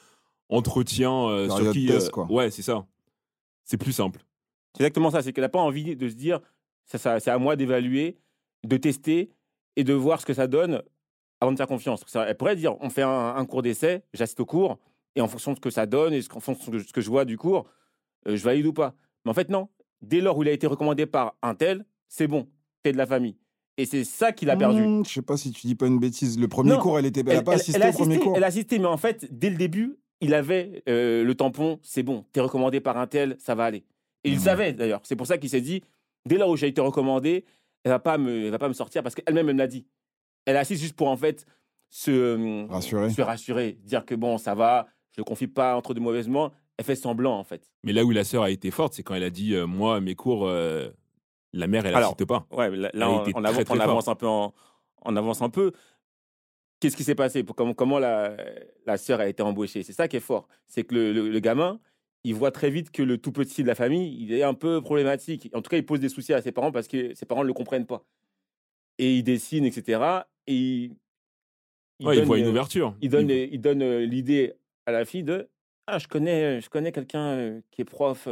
entretien 0.49 1.13
euh, 1.29 1.49
sur 1.49 1.73
qui. 1.73 1.87
test, 1.87 2.09
euh, 2.09 2.11
quoi. 2.11 2.27
Ouais, 2.31 2.51
c'est 2.51 2.63
ça. 2.63 2.87
C'est 3.65 3.77
plus 3.77 3.93
simple. 3.93 4.21
C'est 4.77 4.83
exactement 4.83 5.11
ça. 5.11 5.23
C'est 5.23 5.33
qu'elle 5.33 5.43
n'a 5.45 5.49
pas 5.49 5.61
envie 5.61 5.97
de 5.97 6.09
se 6.09 6.15
dire 6.15 6.41
ça, 6.87 6.99
ça- 6.99 7.21
c'est 7.21 7.31
à 7.31 7.39
moi 7.39 7.57
d'évaluer, 7.57 8.17
de 8.65 8.77
tester 8.77 9.31
et 9.77 9.85
de 9.85 9.93
voir 9.93 10.21
ce 10.21 10.27
que 10.27 10.35
ça 10.35 10.47
donne 10.47 10.83
avant 11.41 11.53
de 11.53 11.57
faire 11.57 11.67
confiance. 11.67 12.05
Elle 12.15 12.37
pourrait 12.37 12.57
dire 12.57 12.77
on 12.81 12.91
fait 12.91 13.03
un, 13.03 13.35
un 13.37 13.45
cours 13.47 13.63
d'essai, 13.63 14.03
j'assiste 14.15 14.41
au 14.41 14.47
cours, 14.47 14.79
et 15.19 15.21
en 15.21 15.27
fonction 15.29 15.51
de 15.51 15.57
ce 15.57 15.61
que 15.61 15.71
ça 15.71 15.85
donne 15.87 16.15
et 16.15 16.21
en 16.33 16.39
fonction 16.41 16.71
de 16.71 16.79
ce 16.79 16.93
que 16.93 17.01
je 17.01 17.11
vois 17.11 17.25
du 17.25 17.37
cours, 17.37 17.69
euh, 18.29 18.37
je 18.37 18.43
valide 18.45 18.67
ou 18.67 18.73
pas. 18.73 18.95
Mais 19.25 19.33
en 19.33 19.35
fait, 19.35 19.51
non. 19.51 19.69
Dès 20.01 20.21
lors 20.21 20.39
où 20.39 20.43
il 20.45 20.49
a 20.49 20.53
été 20.53 20.69
recommandé 20.69 21.07
par 21.07 21.35
un 21.43 21.57
tel, 21.57 21.85
c'est 22.07 22.29
bon, 22.29 22.49
t'es 22.85 22.93
de 22.93 22.97
la 22.97 23.07
famille. 23.07 23.37
Et 23.77 23.85
c'est 23.85 24.05
ça 24.05 24.31
qu'il 24.33 24.49
a 24.49 24.57
perdu. 24.57 24.83
Mmh, 24.87 25.05
je 25.07 25.11
sais 25.11 25.23
pas 25.23 25.37
si 25.37 25.51
tu 25.51 25.67
dis 25.67 25.75
pas 25.75 25.89
une 25.89 25.99
bêtise. 25.99 26.39
Le 26.39 26.47
premier 26.47 26.71
Non, 26.71 26.79
cours, 26.79 27.01
elle 27.01 27.07
était, 27.07 27.25
elle, 27.27 27.39
a 27.39 27.43
pas 27.43 27.55
assisté 27.55 27.83
a 27.83 27.89
au 27.89 27.93
premier 27.93 28.13
assisté, 28.15 28.25
cours. 28.25 28.37
elle 28.37 28.45
a 28.45 28.47
assisté, 28.47 28.79
mais 28.79 28.87
en 28.87 28.97
fait, 28.97 29.27
dès 29.37 29.51
le 29.51 29.57
début, 29.57 29.99
il 30.21 30.35
avait 30.35 30.85
euh, 30.89 31.25
le 31.25 31.35
tampon, 31.35 31.81
c'est 31.83 32.05
bon, 32.05 32.25
t'es 32.33 32.41
recommandé 32.41 32.81
par 32.81 32.97
un 32.97 33.09
tel, 33.09 33.35
ça 33.41 33.57
va 33.57 33.65
aller. 33.65 33.85
Et 34.23 34.31
il 34.31 34.35
Mhm. 34.37 34.41
savait 34.41 34.73
d'ailleurs. 34.73 35.01
C'est 35.03 35.17
pour 35.17 35.27
ça 35.27 35.37
qu'il 35.37 35.51
s'est 35.51 35.61
dit, 35.61 35.83
dès 36.27 36.37
lors 36.39 36.49
où 36.49 36.57
j'ai 36.57 36.69
été 36.69 36.81
recommandé, 36.81 37.45
elle 37.83 37.91
va 37.91 37.99
pas 37.99 38.19
me, 38.19 38.45
elle 38.47 38.51
va 38.53 38.59
pas 38.59 38.69
me 38.69 38.73
sortir 38.75 39.03
parce 39.03 39.17
qu'elle-même 39.17 39.49
elle 39.49 39.55
me 39.57 39.59
l'a 39.61 39.67
dit. 39.69 39.85
Elle 40.45 40.57
a 40.57 40.61
assis 40.61 40.77
juste 40.77 40.95
pour 40.97 41.09
en 41.09 41.17
fait 41.17 41.45
se 41.91 42.11
euh, 42.13 42.81
se 43.11 43.23
rassurer, 43.23 43.79
dire 43.85 44.05
que 44.05 44.15
bon, 44.15 44.39
ça 44.39 44.55
va, 44.55 44.87
je 45.19 45.23
le 45.23 45.25
confie 45.25 45.49
pas 45.49 45.75
entre 45.77 45.95
de 45.95 46.01
mauvaises 46.01 46.29
mains. 46.29 46.53
Elle 46.77 46.85
fait 46.85 46.95
semblant 46.95 47.37
en 47.37 47.43
fait. 47.43 47.69
Mais 47.83 47.93
là 47.93 48.05
où 48.05 48.11
la 48.13 48.23
sœur 48.23 48.45
a 48.45 48.51
été 48.51 48.71
forte, 48.71 48.95
c'est 48.95 49.03
quand 49.03 49.15
elle 49.17 49.25
a 49.25 49.31
dit, 49.31 49.53
euh, 49.57 49.67
moi, 49.67 50.01
mes 50.01 50.15
cours, 50.15 50.47
euh, 50.47 50.89
la 51.53 51.67
mère, 51.67 51.85
elle 51.87 51.95
Alors, 51.97 52.15
pas. 52.17 52.47
Ouais, 52.53 52.71
là, 52.77 52.91
on, 53.11 53.45
avance, 53.45 53.65
très 53.65 53.75
on 53.75 53.77
fort. 53.77 53.81
avance 53.83 54.07
un 54.09 54.15
peu 54.15 54.29
en, 54.29 54.55
on 55.05 55.17
avance 55.17 55.43
un 55.43 55.51
peu. 55.51 55.73
Qu'est-ce 56.79 56.97
qui 56.97 57.03
s'est 57.03 57.17
passé? 57.17 57.45
Comment, 57.57 57.75
comment 57.75 57.99
la, 57.99 58.37
la 58.87 58.97
sœur 58.97 59.19
a 59.19 59.27
été 59.27 59.43
embauchée? 59.43 59.83
C'est 59.83 59.93
ça 59.93 60.07
qui 60.07 60.17
est 60.19 60.21
fort. 60.21 60.47
C'est 60.69 60.85
que 60.85 60.95
le, 60.95 61.13
le- 61.13 61.29
le 61.31 61.41
gamin, 61.41 61.81
il 62.23 62.37
voit 62.37 62.53
très 62.53 62.71
vite 62.71 62.93
que 62.93 63.03
le 63.03 63.19
tout 63.19 63.33
petit 63.33 63.65
de 63.65 63.67
la 63.69 63.75
famille, 63.75 64.17
il 64.23 64.33
est 64.33 64.45
un 64.45 64.55
peu 64.55 64.81
problématique. 64.81 65.51
En 65.55 65.63
tout 65.63 65.71
cas, 65.71 65.79
il 65.79 65.85
pose 65.85 65.99
des 65.99 66.09
soucis 66.09 66.33
à 66.33 66.41
ses 66.43 66.53
parents 66.53 66.71
parce 66.71 66.87
que 66.87 67.13
ses 67.15 67.27
parents 67.27 67.43
ne 67.43 67.49
le 67.49 67.55
comprennent 67.55 67.87
pas. 67.87 68.05
Et 68.99 69.17
il 69.17 69.25
dessine, 69.25 69.65
etc. 69.65 70.01
Et 70.47 70.55
il, 70.55 70.97
il 71.99 72.07
Ouais, 72.07 72.15
il 72.15 72.19
donne, 72.19 72.25
voit 72.27 72.39
une 72.39 72.45
euh, 72.47 72.51
ouverture. 72.51 72.95
il 73.01 73.11
donne, 73.11 73.31
il 73.31 73.61
donne 73.61 73.83
euh, 73.83 74.07
l'idée 74.07 74.55
à 74.89 74.91
la 74.91 75.05
fille 75.05 75.23
de 75.23 75.49
Ah, 75.87 75.99
je 75.99 76.09
connais, 76.09 76.61
je 76.63 76.71
connais 76.71 76.93
quelqu'un 76.93 77.61
qui 77.71 77.83
est 77.83 77.85
prof 77.85 78.27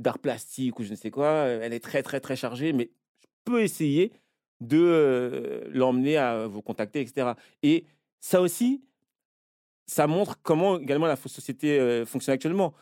d'art 0.00 0.18
plastique 0.18 0.78
ou 0.80 0.82
je 0.82 0.90
ne 0.90 0.96
sais 0.96 1.10
quoi. 1.10 1.30
Elle 1.46 1.72
est 1.72 1.80
très, 1.80 2.02
très, 2.02 2.20
très 2.20 2.34
chargée, 2.34 2.72
mais 2.72 2.90
je 3.20 3.26
peux 3.44 3.62
essayer 3.62 4.12
de 4.60 5.64
l'emmener 5.68 6.16
à 6.16 6.48
vous 6.48 6.60
contacter, 6.60 7.00
etc. 7.00 7.32
Et 7.62 7.84
ça 8.20 8.40
aussi, 8.40 8.82
ça 9.86 10.08
montre 10.08 10.40
comment 10.42 10.80
également 10.80 11.06
la 11.06 11.16
société 11.16 12.04
fonctionne 12.04 12.34
actuellement. 12.34 12.74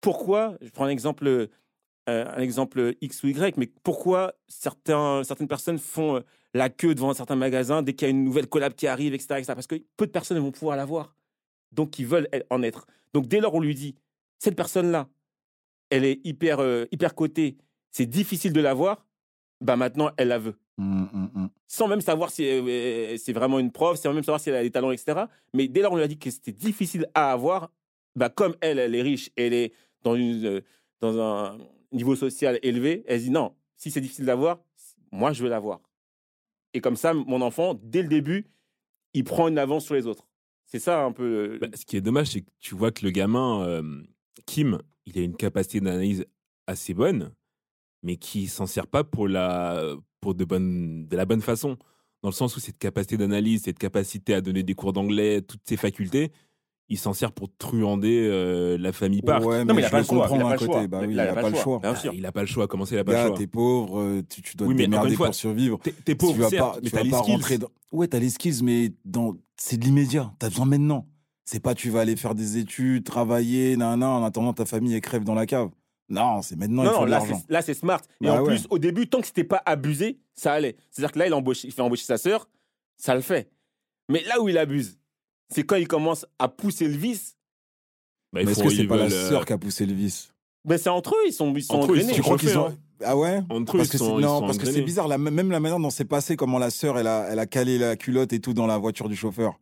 Pourquoi, 0.00 0.56
je 0.62 0.70
prends 0.70 0.86
un 0.86 0.88
exemple, 0.88 1.48
un 2.06 2.40
exemple 2.40 2.94
X 3.02 3.22
ou 3.22 3.28
Y, 3.28 3.58
mais 3.58 3.70
pourquoi 3.82 4.34
certains, 4.48 5.24
certaines 5.24 5.48
personnes 5.48 5.78
font 5.78 6.22
la 6.54 6.70
queue 6.70 6.94
devant 6.94 7.12
certains 7.12 7.36
magasins 7.36 7.82
dès 7.82 7.92
qu'il 7.92 8.06
y 8.06 8.08
a 8.08 8.12
une 8.12 8.24
nouvelle 8.24 8.46
collab 8.46 8.72
qui 8.72 8.86
arrive, 8.86 9.12
etc., 9.12 9.34
etc. 9.34 9.52
Parce 9.54 9.66
que 9.66 9.76
peu 9.98 10.06
de 10.06 10.12
personnes 10.12 10.38
vont 10.38 10.52
pouvoir 10.52 10.78
la 10.78 10.86
voir. 10.86 11.15
Donc, 11.72 11.98
ils 11.98 12.06
veulent 12.06 12.28
en 12.50 12.62
être. 12.62 12.86
Donc, 13.12 13.26
dès 13.26 13.40
lors 13.40 13.54
on 13.54 13.60
lui 13.60 13.74
dit, 13.74 13.94
cette 14.38 14.56
personne-là, 14.56 15.08
elle 15.90 16.04
est 16.04 16.20
hyper, 16.24 16.60
euh, 16.60 16.86
hyper 16.92 17.14
cotée, 17.14 17.56
c'est 17.90 18.06
difficile 18.06 18.52
de 18.52 18.60
la 18.60 18.74
voir, 18.74 19.06
bah 19.60 19.76
maintenant, 19.76 20.10
elle 20.16 20.28
la 20.28 20.38
veut. 20.38 20.56
Mmh, 20.78 21.04
mmh, 21.12 21.30
mmh. 21.34 21.48
Sans 21.66 21.88
même 21.88 22.00
savoir 22.00 22.30
si 22.30 22.46
euh, 22.46 23.16
c'est 23.16 23.32
vraiment 23.32 23.58
une 23.58 23.72
prof, 23.72 23.98
sans 23.98 24.12
même 24.12 24.22
savoir 24.22 24.40
si 24.40 24.50
elle 24.50 24.56
a 24.56 24.62
des 24.62 24.70
talents, 24.70 24.90
etc. 24.90 25.24
Mais 25.54 25.68
dès 25.68 25.80
lors 25.80 25.92
on 25.92 25.96
lui 25.96 26.02
a 26.02 26.08
dit 26.08 26.18
que 26.18 26.30
c'était 26.30 26.52
difficile 26.52 27.06
à 27.14 27.32
avoir, 27.32 27.70
bah 28.14 28.28
comme 28.28 28.54
elle, 28.60 28.78
elle 28.78 28.94
est 28.94 29.02
riche, 29.02 29.30
elle 29.36 29.54
est 29.54 29.72
dans, 30.02 30.14
une, 30.14 30.44
euh, 30.44 30.60
dans 31.00 31.18
un 31.18 31.58
niveau 31.92 32.14
social 32.14 32.58
élevé, 32.62 33.04
elle 33.06 33.20
dit 33.20 33.30
non, 33.30 33.54
si 33.76 33.90
c'est 33.90 34.00
difficile 34.00 34.26
d'avoir, 34.26 34.58
moi, 35.12 35.32
je 35.32 35.42
veux 35.42 35.48
l'avoir. 35.48 35.80
Et 36.74 36.80
comme 36.80 36.96
ça, 36.96 37.14
mon 37.14 37.40
enfant, 37.40 37.74
dès 37.82 38.02
le 38.02 38.08
début, 38.08 38.46
il 39.14 39.24
prend 39.24 39.48
une 39.48 39.58
avance 39.58 39.86
sur 39.86 39.94
les 39.94 40.06
autres. 40.06 40.26
C'est 40.66 40.78
ça 40.80 41.04
un 41.04 41.12
peu. 41.12 41.58
Bah, 41.60 41.68
ce 41.74 41.84
qui 41.84 41.96
est 41.96 42.00
dommage, 42.00 42.28
c'est 42.28 42.40
que 42.42 42.50
tu 42.60 42.74
vois 42.74 42.90
que 42.90 43.04
le 43.04 43.10
gamin, 43.10 43.62
euh, 43.66 44.02
Kim, 44.46 44.78
il 45.06 45.18
a 45.18 45.22
une 45.22 45.36
capacité 45.36 45.80
d'analyse 45.80 46.26
assez 46.66 46.92
bonne, 46.94 47.32
mais 48.02 48.16
qui 48.16 48.46
s'en 48.48 48.66
sert 48.66 48.86
pas 48.88 49.04
pour, 49.04 49.28
la, 49.28 49.94
pour 50.20 50.34
de, 50.34 50.44
bonne, 50.44 51.06
de 51.06 51.16
la 51.16 51.24
bonne 51.24 51.40
façon. 51.42 51.76
Dans 52.22 52.30
le 52.30 52.34
sens 52.34 52.56
où 52.56 52.60
cette 52.60 52.78
capacité 52.78 53.16
d'analyse, 53.16 53.62
cette 53.64 53.78
capacité 53.78 54.34
à 54.34 54.40
donner 54.40 54.64
des 54.64 54.74
cours 54.74 54.92
d'anglais, 54.92 55.42
toutes 55.42 55.60
ces 55.64 55.76
facultés, 55.76 56.32
il 56.88 56.98
s'en 56.98 57.12
sert 57.12 57.30
pour 57.32 57.48
truander 57.56 58.26
euh, 58.28 58.76
la 58.78 58.90
famille 58.92 59.22
Park. 59.22 59.44
Ouais, 59.44 59.64
Non, 59.64 59.74
mais 59.74 59.74
mais 59.74 59.82
il 59.82 59.84
a 59.84 59.88
je 59.88 59.90
pas 59.92 59.96
le 59.98 60.02
le 60.02 60.06
choix, 60.06 60.28
comprends 60.28 60.36
il 60.36 60.40
a 60.40 60.44
d'un 60.44 60.48
pas 60.48 60.54
le 60.56 60.58
choix. 60.66 60.74
côté. 60.76 60.88
Bah 60.88 61.00
oui, 61.06 61.12
il 61.14 61.20
a 61.20 61.34
pas 61.34 61.50
le 61.50 61.56
choix. 61.56 61.80
Il 62.12 62.26
a 62.26 62.32
pas 62.32 62.40
le 62.40 62.46
choix. 62.46 62.66
Comment 62.68 62.84
ça, 62.86 62.94
il 62.96 62.98
a 62.98 63.04
pas 63.04 63.22
le 63.22 63.28
choix? 63.28 63.38
t'es 63.38 63.46
pauvre, 63.46 64.20
tu, 64.28 64.42
tu 64.42 64.56
dois 64.56 64.66
Oui, 64.66 64.74
te 64.74 64.78
mais 64.78 64.84
démerder 64.84 65.10
une 65.10 65.16
fois, 65.16 65.26
pour 65.26 65.34
survivre. 65.36 65.78
T'es 65.82 65.92
t'es 65.92 66.12
Tu 66.12 66.16
pauvre, 66.16 66.38
vas 66.38 66.48
certes, 66.48 66.74
pas, 66.74 66.80
mais 66.82 66.86
tu 66.86 66.90
t'as 66.90 66.96
vas 66.98 67.04
les 67.04 67.10
pas 67.10 67.18
skills. 67.22 67.32
rentrer 67.32 67.58
dans... 67.58 67.68
Ouais, 67.92 68.08
t'as 68.08 68.18
les 68.18 68.30
skills, 68.30 68.62
mais 68.64 68.92
dans... 69.04 69.36
c'est 69.56 69.76
de 69.76 69.84
l'immédiat. 69.84 70.32
T'as 70.38 70.48
besoin 70.48 70.66
maintenant. 70.66 71.06
C'est 71.44 71.60
pas 71.60 71.74
tu 71.74 71.90
vas 71.90 72.00
aller 72.00 72.16
faire 72.16 72.34
des 72.34 72.56
études, 72.58 73.04
travailler, 73.04 73.76
nan, 73.76 74.00
nan, 74.00 74.08
en 74.08 74.24
attendant 74.24 74.52
ta 74.52 74.64
famille 74.66 74.94
elle 74.94 75.00
crève 75.00 75.22
dans 75.24 75.34
la 75.34 75.46
cave. 75.46 75.70
Non, 76.08 76.40
c'est 76.42 76.56
maintenant, 76.56 76.84
il 76.84 76.88
faut 76.90 76.94
non, 77.00 77.04
là, 77.04 77.18
l'argent. 77.18 77.40
c'est- 77.44 77.52
là, 77.52 77.62
c'est 77.62 77.74
smart. 77.74 78.00
Et 78.20 78.26
Bah 78.26 78.34
en 78.34 78.44
ouais. 78.44 78.54
plus, 78.56 78.66
au 78.70 78.78
début, 78.78 79.08
tant 79.08 79.20
que 79.20 79.26
c'était 79.26 79.42
pas 79.44 79.60
abusé, 79.66 80.20
ça 80.34 80.52
allait. 80.52 80.76
C'est-à-dire 80.90 81.12
que 81.12 81.18
là, 81.18 81.26
il, 81.26 81.34
embauche, 81.34 81.64
il 81.64 81.72
fait 81.72 81.82
embaucher 81.82 82.04
sa 82.04 82.16
sœur, 82.18 82.48
ça 82.96 83.14
le 83.14 83.20
fait. 83.22 83.50
Mais 84.08 84.22
là 84.24 84.40
où 84.40 84.48
il 84.48 84.56
abuse, 84.56 84.98
c'est 85.48 85.64
quand 85.64 85.74
il 85.76 85.88
commence 85.88 86.24
à 86.38 86.48
pousser 86.48 86.86
le 86.86 86.96
vice. 86.96 87.36
Bah, 88.32 88.40
Mais 88.44 88.50
est-ce 88.52 88.62
que 88.62 88.70
c'est 88.70 88.86
pas 88.86 88.96
la 88.96 89.04
euh, 89.06 89.28
sœur 89.28 89.44
qui 89.44 89.52
a 89.52 89.58
poussé 89.58 89.84
le 89.86 89.94
vice? 89.94 90.32
Mais 90.66 90.78
c'est 90.78 90.88
entre 90.88 91.14
eux, 91.14 91.26
ils 91.28 91.32
sont, 91.32 91.54
ils 91.54 91.62
sont 91.62 91.74
Entre 91.74 91.92
eux, 91.92 91.96
ils 91.96 92.00
engrainés. 92.02 92.08
sont 92.08 92.14
Tu 92.14 92.22
crois 92.22 92.38
qu'ils 92.38 92.58
ont... 92.58 92.76
Ah 93.04 93.16
ouais 93.16 93.40
Entre 93.50 93.76
eux, 93.76 93.78
parce 93.78 93.88
ils 93.88 93.92
que 93.92 93.98
sont- 93.98 94.18
non, 94.18 94.40
parce 94.40 94.56
que 94.58 94.66
c'est 94.66 94.80
bizarre, 94.82 95.06
la- 95.06 95.18
même 95.18 95.50
la 95.50 95.60
manière 95.60 95.78
dont 95.78 95.90
c'est 95.90 96.04
passé, 96.06 96.34
comment 96.36 96.58
la 96.58 96.70
sœur, 96.70 96.98
elle 96.98 97.06
a, 97.06 97.28
elle 97.30 97.38
a 97.38 97.46
calé 97.46 97.78
la 97.78 97.94
culotte 97.96 98.32
et 98.32 98.40
tout 98.40 98.54
dans 98.54 98.66
la 98.66 98.78
voiture 98.78 99.08
du 99.08 99.16
chauffeur. 99.16 99.60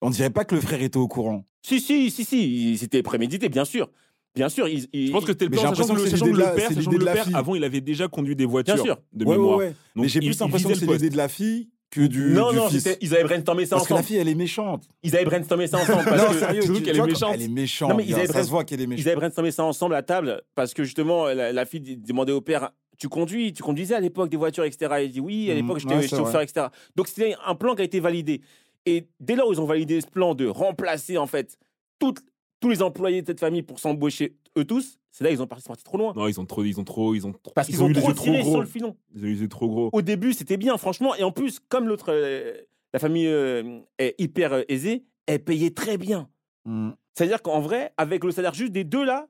On 0.00 0.10
dirait 0.10 0.30
pas 0.30 0.44
que 0.44 0.54
le 0.56 0.60
frère 0.60 0.82
était 0.82 0.96
au 0.98 1.06
courant. 1.08 1.44
Si, 1.62 1.80
si, 1.80 2.10
si, 2.10 2.24
si, 2.24 2.76
c'était 2.78 3.02
prémédité, 3.02 3.48
bien 3.48 3.64
sûr. 3.64 3.88
Bien 4.34 4.48
sûr, 4.48 4.66
il, 4.66 4.88
il- 4.92 5.08
Je 5.08 5.12
pense 5.12 5.24
que 5.24 5.32
c'était 5.32 5.44
le 5.44 5.50
plan, 5.52 5.60
j'ai 5.74 5.82
sachant 5.82 5.94
l'impression 5.94 6.26
que, 6.26 6.30
le 6.30 6.54
père, 6.56 6.68
sachant 6.72 6.90
que 6.90 6.94
de 6.96 7.00
le 7.00 7.04
la 7.04 7.12
père, 7.12 7.28
avant, 7.36 7.54
il 7.54 7.62
avait 7.64 7.80
déjà 7.82 8.08
conduit 8.08 8.34
des 8.34 8.46
voitures 8.46 8.74
Bien 8.74 8.82
sûr. 8.84 8.98
de 9.12 9.24
Ouais, 9.24 9.36
mémoire. 9.36 9.58
ouais, 9.58 9.64
ouais. 9.66 9.74
Donc, 9.94 10.04
Mais 10.04 10.08
j'ai 10.08 10.18
il- 10.20 10.26
plus 10.30 10.40
l'impression 10.40 10.68
que 10.70 10.74
c'est 10.74 10.86
l'idée 10.86 11.10
de 11.10 11.16
la 11.16 11.28
fille 11.28 11.68
que 11.92 12.00
du, 12.00 12.30
non, 12.32 12.50
du 12.50 12.56
non, 12.56 12.68
fils. 12.70 12.88
ils 13.02 13.14
avaient 13.14 13.22
brainstormé 13.24 13.66
ça 13.66 13.76
Parce 13.76 13.86
que 13.86 13.92
la 13.92 13.98
ensemble. 14.00 14.08
fille, 14.08 14.16
elle 14.16 14.28
est 14.28 14.34
méchante. 14.34 14.88
Ils 15.02 15.14
avaient 15.14 15.26
brainstormé 15.26 15.66
ça 15.66 15.76
ensemble. 15.76 16.04
Parce 16.04 16.22
non, 16.22 16.28
que, 16.30 16.38
sérieux, 16.38 16.62
tu 16.62 16.82
tu 16.82 16.88
est 16.90 17.00
méchante 17.06 17.30
Elle 17.34 17.42
est 17.42 17.48
méchante. 17.48 17.90
Non, 17.90 17.96
mais 17.96 18.04
ils 18.06 18.14
avaient 18.14 18.26
ça 18.26 18.42
se 18.42 18.48
voit 18.50 18.64
qu'elle 18.64 18.80
est 18.80 18.86
méchante. 18.86 19.04
Ils 19.04 19.08
avaient 19.08 19.16
brainstormé 19.20 19.50
ça 19.50 19.62
ensemble 19.62 19.94
à 19.94 20.02
table 20.02 20.40
parce 20.54 20.72
que 20.74 20.84
justement, 20.84 21.26
la, 21.26 21.52
la 21.52 21.64
fille 21.66 21.80
demandait 21.98 22.32
au 22.32 22.40
père 22.40 22.70
Tu 22.98 23.08
conduis, 23.10 23.52
tu 23.52 23.62
conduisais 23.62 23.94
à 23.94 24.00
l'époque 24.00 24.30
des 24.30 24.38
voitures, 24.38 24.64
etc. 24.64 25.02
Il 25.04 25.12
dit 25.12 25.20
Oui, 25.20 25.50
à 25.50 25.54
l'époque, 25.54 25.78
j'étais 25.80 25.94
ouais, 25.94 26.02
j'étais 26.02 26.16
c'est 26.16 26.22
chauffeur, 26.22 26.40
etc. 26.40 26.66
Donc, 26.96 27.08
c'était 27.08 27.34
un 27.46 27.54
plan 27.54 27.74
qui 27.74 27.82
a 27.82 27.84
été 27.84 28.00
validé. 28.00 28.40
Et 28.86 29.06
dès 29.20 29.36
lors 29.36 29.52
ils 29.52 29.60
ont 29.60 29.66
validé 29.66 30.00
ce 30.00 30.06
plan 30.06 30.34
de 30.34 30.46
remplacer, 30.46 31.18
en 31.18 31.26
fait, 31.26 31.56
toutes, 31.98 32.20
tous 32.62 32.70
les 32.70 32.80
employés 32.82 33.20
de 33.20 33.26
cette 33.26 33.40
famille 33.40 33.62
pour 33.62 33.78
s'embaucher 33.78 34.36
eux 34.56 34.64
tous, 34.64 34.98
c'est 35.10 35.24
là 35.24 35.30
qu'ils 35.30 35.42
ont 35.42 35.46
parti, 35.46 35.68
parti 35.68 35.84
trop 35.84 35.98
loin. 35.98 36.14
Non, 36.16 36.26
ils 36.28 36.40
ont 36.40 36.46
trop, 36.46 36.64
ils 36.64 36.80
ont 36.80 36.84
trop, 36.84 37.14
ils 37.14 37.26
ont, 37.26 37.34
Parce 37.54 37.68
ils 37.68 37.72
qu'ils 37.72 37.82
ont, 37.82 37.88
eu 37.88 37.92
les 37.92 38.00
trop 38.00 38.12
tiré 38.12 38.40
gros. 38.40 38.52
sur 38.52 38.60
le 38.60 38.66
filon. 38.66 38.96
Ils 39.14 39.24
ont 39.24 39.44
eu 39.44 39.48
trop 39.48 39.68
gros. 39.68 39.90
Au 39.92 40.00
début, 40.00 40.32
c'était 40.32 40.56
bien, 40.56 40.78
franchement. 40.78 41.14
Et 41.16 41.22
en 41.24 41.32
plus, 41.32 41.58
comme 41.68 41.86
l'autre, 41.88 42.06
euh, 42.10 42.54
la 42.94 42.98
famille 42.98 43.26
euh, 43.26 43.80
est 43.98 44.14
hyper 44.18 44.52
euh, 44.54 44.62
aisée, 44.68 45.04
elle 45.26 45.44
payait 45.44 45.70
très 45.72 45.98
bien. 45.98 46.30
Mm. 46.64 46.90
C'est-à-dire 47.14 47.42
qu'en 47.42 47.60
vrai, 47.60 47.92
avec 47.98 48.24
le 48.24 48.30
salaire 48.30 48.54
juste 48.54 48.72
des 48.72 48.84
deux 48.84 49.04
là, 49.04 49.28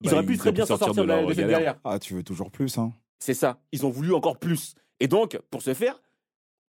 Ils 0.00 0.08
Bah, 0.10 0.16
auraient 0.16 0.26
pu 0.26 0.32
ils 0.34 0.38
très 0.38 0.52
bien 0.52 0.64
s'en 0.64 0.76
sortir 0.78 0.86
sortir 0.94 1.02
de 1.02 1.06
de, 1.08 1.12
la- 1.12 1.20
leur 1.20 1.28
de 1.28 1.34
cette 1.34 1.42
galère. 1.44 1.58
galère. 1.58 1.80
Ah, 1.84 1.98
tu 1.98 2.14
veux 2.14 2.22
toujours 2.22 2.50
plus, 2.50 2.78
hein 2.78 2.92
C'est 3.18 3.34
ça. 3.34 3.60
Ils 3.72 3.84
ont 3.84 3.90
voulu 3.90 4.14
encore 4.14 4.38
plus. 4.38 4.74
Et 5.00 5.08
donc, 5.08 5.38
pour 5.50 5.60
ce 5.62 5.74
faire, 5.74 6.00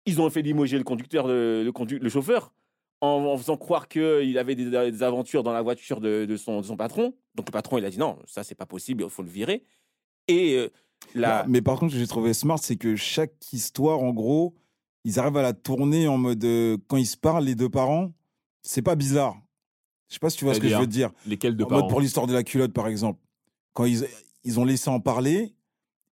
ils 0.06 0.20
ont 0.20 0.28
fait 0.30 0.42
limoger 0.42 0.78
le 0.78 0.84
conducteur, 0.84 1.26
le, 1.26 1.62
le, 1.64 1.72
condu- 1.72 1.98
le 1.98 2.08
chauffeur, 2.08 2.52
en, 3.04 3.24
en 3.32 3.36
faisant 3.36 3.56
croire 3.56 3.88
qu'il 3.88 4.36
avait 4.38 4.54
des, 4.54 4.70
des 4.70 5.02
aventures 5.02 5.42
dans 5.42 5.52
la 5.52 5.62
voiture 5.62 6.00
de, 6.00 6.24
de 6.24 6.36
son, 6.36 6.60
de 6.60 6.66
son 6.66 6.76
patron. 6.76 7.14
Donc 7.34 7.46
le 7.48 7.52
patron, 7.52 7.78
il 7.78 7.84
a 7.84 7.90
dit 7.90 7.98
non, 7.98 8.18
ça 8.26 8.42
c'est 8.44 8.54
pas 8.54 8.66
possible, 8.66 9.04
il 9.04 9.10
faut 9.10 9.22
le 9.22 9.28
virer. 9.30 9.64
Et 10.28 10.54
euh, 10.56 10.70
la... 11.14 11.42
Bah, 11.42 11.46
Mais 11.48 11.62
par 11.62 11.78
contre, 11.78 11.92
ce 11.92 11.96
que 11.96 12.00
j'ai 12.00 12.06
trouvé 12.08 12.32
smart, 12.34 12.58
c'est 12.58 12.76
que 12.76 12.96
chaque 12.96 13.52
histoire, 13.52 14.00
en 14.00 14.12
gros, 14.12 14.54
ils 15.04 15.18
arrivent 15.18 15.36
à 15.36 15.42
la 15.42 15.52
tourner 15.52 16.08
en 16.08 16.16
mode 16.16 16.44
euh, 16.44 16.78
quand 16.88 16.96
ils 16.96 17.06
se 17.06 17.16
parlent, 17.16 17.44
les 17.44 17.54
deux 17.54 17.68
parents, 17.68 18.12
c'est 18.62 18.82
pas 18.82 18.94
bizarre. 18.94 19.36
Je 20.08 20.14
sais 20.14 20.20
pas 20.20 20.30
si 20.30 20.38
tu 20.38 20.44
vois 20.44 20.54
ce 20.54 20.60
que 20.60 20.68
je 20.68 20.76
veux 20.76 20.86
dire. 20.86 21.10
Lesquels 21.26 21.56
de 21.56 21.64
En 21.64 21.68
mode 21.68 21.78
parents? 21.80 21.88
pour 21.88 22.00
l'histoire 22.00 22.26
de 22.26 22.32
la 22.32 22.42
culotte, 22.42 22.72
par 22.72 22.88
exemple. 22.88 23.20
Quand 23.72 23.84
ils, 23.84 24.06
ils 24.44 24.60
ont 24.60 24.64
laissé 24.64 24.88
en 24.88 25.00
parler, 25.00 25.54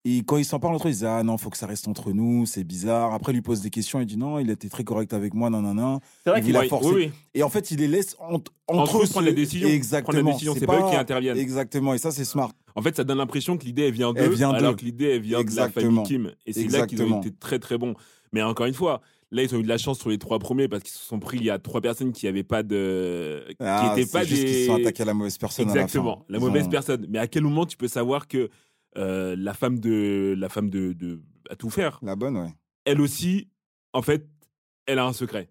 et 0.05 0.23
quand 0.25 0.37
ils 0.37 0.45
s'en 0.45 0.59
parlent 0.59 0.75
entre 0.75 0.89
eux, 0.89 0.91
ils 0.91 0.95
disent 0.95 1.05
Ah 1.05 1.23
non, 1.23 1.39
faut 1.39 1.49
que 1.51 1.57
ça 1.57 1.67
reste 1.67 1.87
entre 1.87 2.13
nous, 2.13 2.45
c'est 2.47 2.65
bizarre. 2.65 3.15
Après, 3.15 3.33
il 3.33 3.37
lui 3.37 3.43
pose 3.43 3.61
des 3.61 3.71
questions, 3.71 4.01
il 4.01 4.07
dit 4.07 4.17
Non, 4.17 4.39
il 4.41 4.51
était 4.51 4.69
très 4.69 4.83
correct 4.85 5.13
avec 5.13 5.33
moi, 5.35 5.49
non, 5.51 5.63
non, 5.63 5.75
non. 5.75 6.01
c'est 6.25 6.31
vrai 6.31 6.41
il 6.41 6.45
qu'il 6.47 6.57
a 6.57 6.65
forcé. 6.65 6.89
oui, 6.89 6.95
oui. 7.07 7.11
Et 7.35 7.43
en 7.43 7.49
fait, 7.49 7.71
il 7.71 7.79
les 7.79 7.89
laisse 7.89 8.17
ent- 8.19 8.35
entre, 8.35 8.53
Entre 8.69 9.03
eux 9.03 9.07
se- 9.07 9.13
prendre 9.13 9.27
les 9.27 9.33
décisions. 9.33 9.69
Exactement. 9.69 10.37
C'est 10.39 10.67
pas 10.67 10.81
eux 10.87 10.91
qui 10.91 10.97
interviennent. 10.97 11.37
Exactement. 11.39 11.95
Et 11.95 11.99
ça, 11.99 12.11
c'est 12.11 12.25
smart. 12.25 12.53
En 12.75 12.83
fait, 12.83 12.97
ça 12.97 13.05
donne 13.05 13.19
l'impression 13.19 13.57
que 13.57 13.65
l'idée 13.65 13.83
elle 13.83 13.93
vient 13.93 14.13
d'eux, 14.13 14.43
alors 14.43 14.75
que 14.77 14.85
l'idée 14.85 15.11
elle 15.17 15.21
vient 15.23 15.39
de 15.39 15.45
la 15.55 15.67
Exactement. 15.67 16.05
famille 16.05 16.27
Kim. 16.27 16.33
Et 16.47 16.53
c'est 16.53 16.65
là 16.69 16.87
qu'ils 16.87 17.01
ont 17.03 17.05
Exactement. 17.05 17.21
été 17.21 17.31
très 17.33 17.59
très 17.59 17.79
bons. 17.79 17.95
Mais 18.33 18.43
encore 18.43 18.67
une 18.67 18.73
fois, 18.75 19.03
là 19.31 19.43
ils 19.43 19.55
ont 19.55 19.59
eu 19.59 19.63
de 19.63 19.69
la 19.69 19.77
chance 19.79 19.99
sur 20.01 20.09
les 20.09 20.17
trois 20.19 20.39
premiers 20.39 20.69
parce 20.69 20.83
qu'ils 20.83 20.93
se 20.93 21.05
sont 21.05 21.21
pris 21.21 21.37
il 21.37 21.45
y 21.45 21.51
a 21.51 21.59
trois 21.59 21.81
personnes 21.83 22.13
qui 22.13 22.27
avaient 22.27 22.43
pas 22.43 22.63
de, 22.63 23.45
Ah, 23.61 23.93
qui 23.95 24.01
étaient 24.01 24.07
c'est 24.11 24.13
pas 24.19 24.25
juste 24.25 24.43
des. 24.43 24.61
se 24.63 24.67
sont 24.67 24.75
attaqués 24.77 25.03
à 25.03 25.07
la 25.07 25.15
mauvaise 25.15 25.37
personne. 25.39 25.67
à 25.71 25.75
la 25.75 25.83
Exactement, 25.83 26.17
fin. 26.17 26.25
la, 26.31 26.39
Ils 26.39 26.41
mauvaise 26.41 26.67
ont- 26.67 26.71
personne. 26.71 27.07
Mais 27.11 27.19
à 27.19 27.27
quel 27.27 27.43
moment 27.43 27.67
tu 27.67 27.77
peux 27.77 27.89
savoir 27.89 28.27
que 28.27 28.49
euh, 28.97 29.35
la 29.39 29.55
femme 29.55 29.79
de 29.81 30.35
la 30.37 30.49
femme 30.49 30.71
de, 30.71 30.93
de 30.93 31.21
à 31.51 31.57
tout 31.57 31.71
faire, 31.71 31.99
La 32.03 32.17
bonne, 32.17 32.37
ouais. 32.37 32.55
elle 32.85 33.01
aussi, 33.01 33.49
en 33.93 34.03
fait, 34.03 34.27
elle 34.87 34.99
a 34.99 35.05
un 35.07 35.13
secret. 35.13 35.49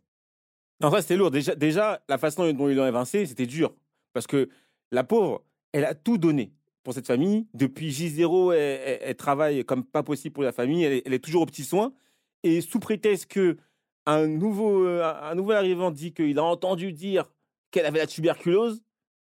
Non, 0.82 0.90
ça 0.92 1.02
c'était 1.02 1.18
lourd. 1.18 1.32
Déjà, 1.32 1.54
déjà, 1.56 2.02
la 2.10 2.18
façon 2.18 2.52
dont 2.54 2.70
ils 2.70 2.76
l'ont 2.76 2.88
évincé, 2.88 3.26
c'était 3.26 3.46
dur. 3.46 3.74
Parce 4.14 4.26
que 4.28 4.50
la 4.92 5.04
pauvre, 5.04 5.44
elle 5.74 5.86
a 5.86 5.94
tout 5.96 6.18
donné 6.18 6.52
pour 6.84 6.94
cette 6.94 7.06
famille. 7.08 7.48
Depuis 7.54 7.92
J0, 7.92 8.54
elle, 8.54 8.60
elle- 8.86 9.00
elle 9.02 9.16
travaille 9.16 9.64
comme 9.66 9.84
pas 9.86 10.02
possible 10.04 10.34
pour 10.34 10.44
la 10.44 10.52
famille. 10.52 10.84
Elle 10.84 10.94
est, 10.94 11.04
elle 11.06 11.14
est 11.14 11.24
toujours 11.24 11.44
aux 11.44 11.46
petits 11.46 11.64
soins. 11.64 11.94
Et 12.44 12.62
sous 12.62 12.80
prétexte 12.80 13.28
que 13.28 13.58
un 14.08 14.26
nouveau, 14.28 14.86
euh, 14.88 15.04
un 15.04 15.36
nouvel 15.36 15.58
arrivant 15.58 15.92
dit 15.92 16.12
qu'il 16.14 16.40
a 16.40 16.44
entendu 16.44 16.92
dire 16.94 17.32
qu'elle 17.70 17.86
avait 17.86 18.00
la 18.00 18.08
tuberculose, 18.08 18.82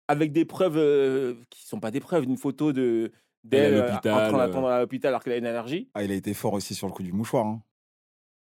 avec 0.07 0.31
des 0.31 0.45
preuves 0.45 0.77
euh, 0.77 1.35
qui 1.51 1.65
sont 1.67 1.79
pas 1.79 1.91
des 1.91 1.99
preuves, 1.99 2.23
une 2.23 2.37
photo 2.37 2.73
de 2.73 3.11
À 3.51 3.55
euh, 3.57 3.81
en 3.81 3.87
l'hôpital, 3.91 4.29
train 4.31 4.39
euh. 4.39 4.47
d'attendre 4.47 4.67
à 4.67 4.79
l'hôpital 4.79 5.09
alors 5.09 5.23
qu'elle 5.23 5.33
a 5.33 5.37
une 5.37 5.45
allergie. 5.45 5.89
Ah, 5.93 6.03
il 6.03 6.11
a 6.11 6.15
été 6.15 6.33
fort 6.33 6.53
aussi 6.53 6.73
sur 6.75 6.87
le 6.87 6.93
coup 6.93 7.03
du 7.03 7.13
mouchoir. 7.13 7.45
hein. 7.45 7.61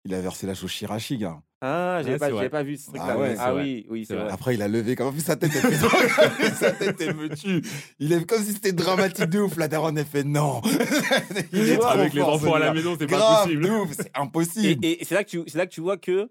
Il 0.05 0.15
a 0.15 0.21
versé 0.21 0.47
la 0.47 0.55
chose 0.55 0.71
Shirashi, 0.71 1.19
gars. 1.19 1.41
Ah, 1.61 1.99
j'avais 2.05 2.33
Ouais, 2.33 2.49
pas, 2.49 2.63
vu 2.63 2.77
ce 2.77 2.89
Ah 2.95 2.99
truc-là. 2.99 3.19
ouais, 3.19 3.35
ah 3.39 3.53
vrai. 3.53 3.63
oui, 3.65 3.87
oui, 3.91 4.05
c'est 4.07 4.15
vrai. 4.15 4.31
Après, 4.31 4.55
il 4.55 4.63
a 4.63 4.69
levé 4.69 4.95
comme 4.95 5.19
sa 5.19 5.35
tête. 5.37 5.51
Elle 5.55 5.73
fait... 5.73 6.51
sa 6.55 6.71
tête, 6.71 7.01
elle 7.01 7.17
me 7.17 7.29
tue. 7.35 7.63
Il 7.99 8.13
est 8.13 8.25
comme 8.25 8.43
si 8.43 8.53
c'était 8.53 8.73
dramatique 8.73 9.27
de 9.27 9.41
ouf. 9.41 9.57
La 9.57 9.67
daronne, 9.67 9.99
elle 9.99 10.05
fait 10.07 10.23
non. 10.25 10.63
il 11.53 11.69
est 11.71 11.77
trop 11.79 11.89
Avec 11.89 12.15
les 12.15 12.23
enfants 12.23 12.55
à 12.55 12.59
la 12.61 12.73
maison, 12.73 12.97
c'est 12.99 13.09
pas 13.09 13.43
possible. 13.43 13.69
c'est 13.93 14.11
impossible. 14.17 14.85
et 14.85 14.99
c'est 15.05 15.15
là, 15.17 15.25
que 15.25 15.31
tu- 15.31 15.43
c'est 15.49 15.59
là 15.59 15.67
que 15.67 15.73
tu 15.73 15.81
vois 15.81 15.97
que 15.97 16.31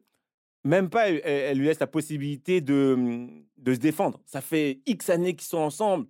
même 0.64 0.90
pas 0.90 1.10
elle, 1.10 1.22
elle- 1.26 1.42
elle 1.52 1.58
lui 1.58 1.66
laisse 1.66 1.80
la 1.80 1.88
possibilité 1.88 2.62
de, 2.62 3.28
de 3.58 3.74
se 3.74 3.80
défendre. 3.80 4.22
Ça 4.26 4.40
fait 4.42 4.80
X 4.86 5.10
années 5.10 5.36
qu'ils 5.36 5.48
sont 5.48 5.58
ensemble. 5.58 6.08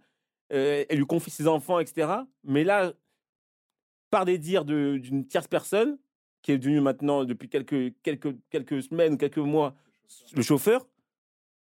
Euh, 0.54 0.86
elle 0.90 0.98
lui 0.98 1.06
confie 1.06 1.30
ses 1.32 1.48
enfants, 1.48 1.80
etc. 1.80 2.10
Mais 2.44 2.64
là, 2.64 2.94
par 4.10 4.26
des 4.26 4.38
dires 4.38 4.66
de- 4.66 4.98
d'une 4.98 5.26
tierce 5.28 5.48
personne, 5.48 5.98
qui 6.42 6.52
est 6.52 6.58
devenue 6.58 6.80
maintenant 6.82 7.26
depuis 7.26 7.50
quelques, 7.50 7.94
quelques, 8.04 8.36
quelques 8.50 8.84
semaines 8.84 9.14
ou 9.14 9.18
quelques 9.18 9.38
mois 9.38 9.76
le 10.34 10.42
chauffeur, 10.42 10.88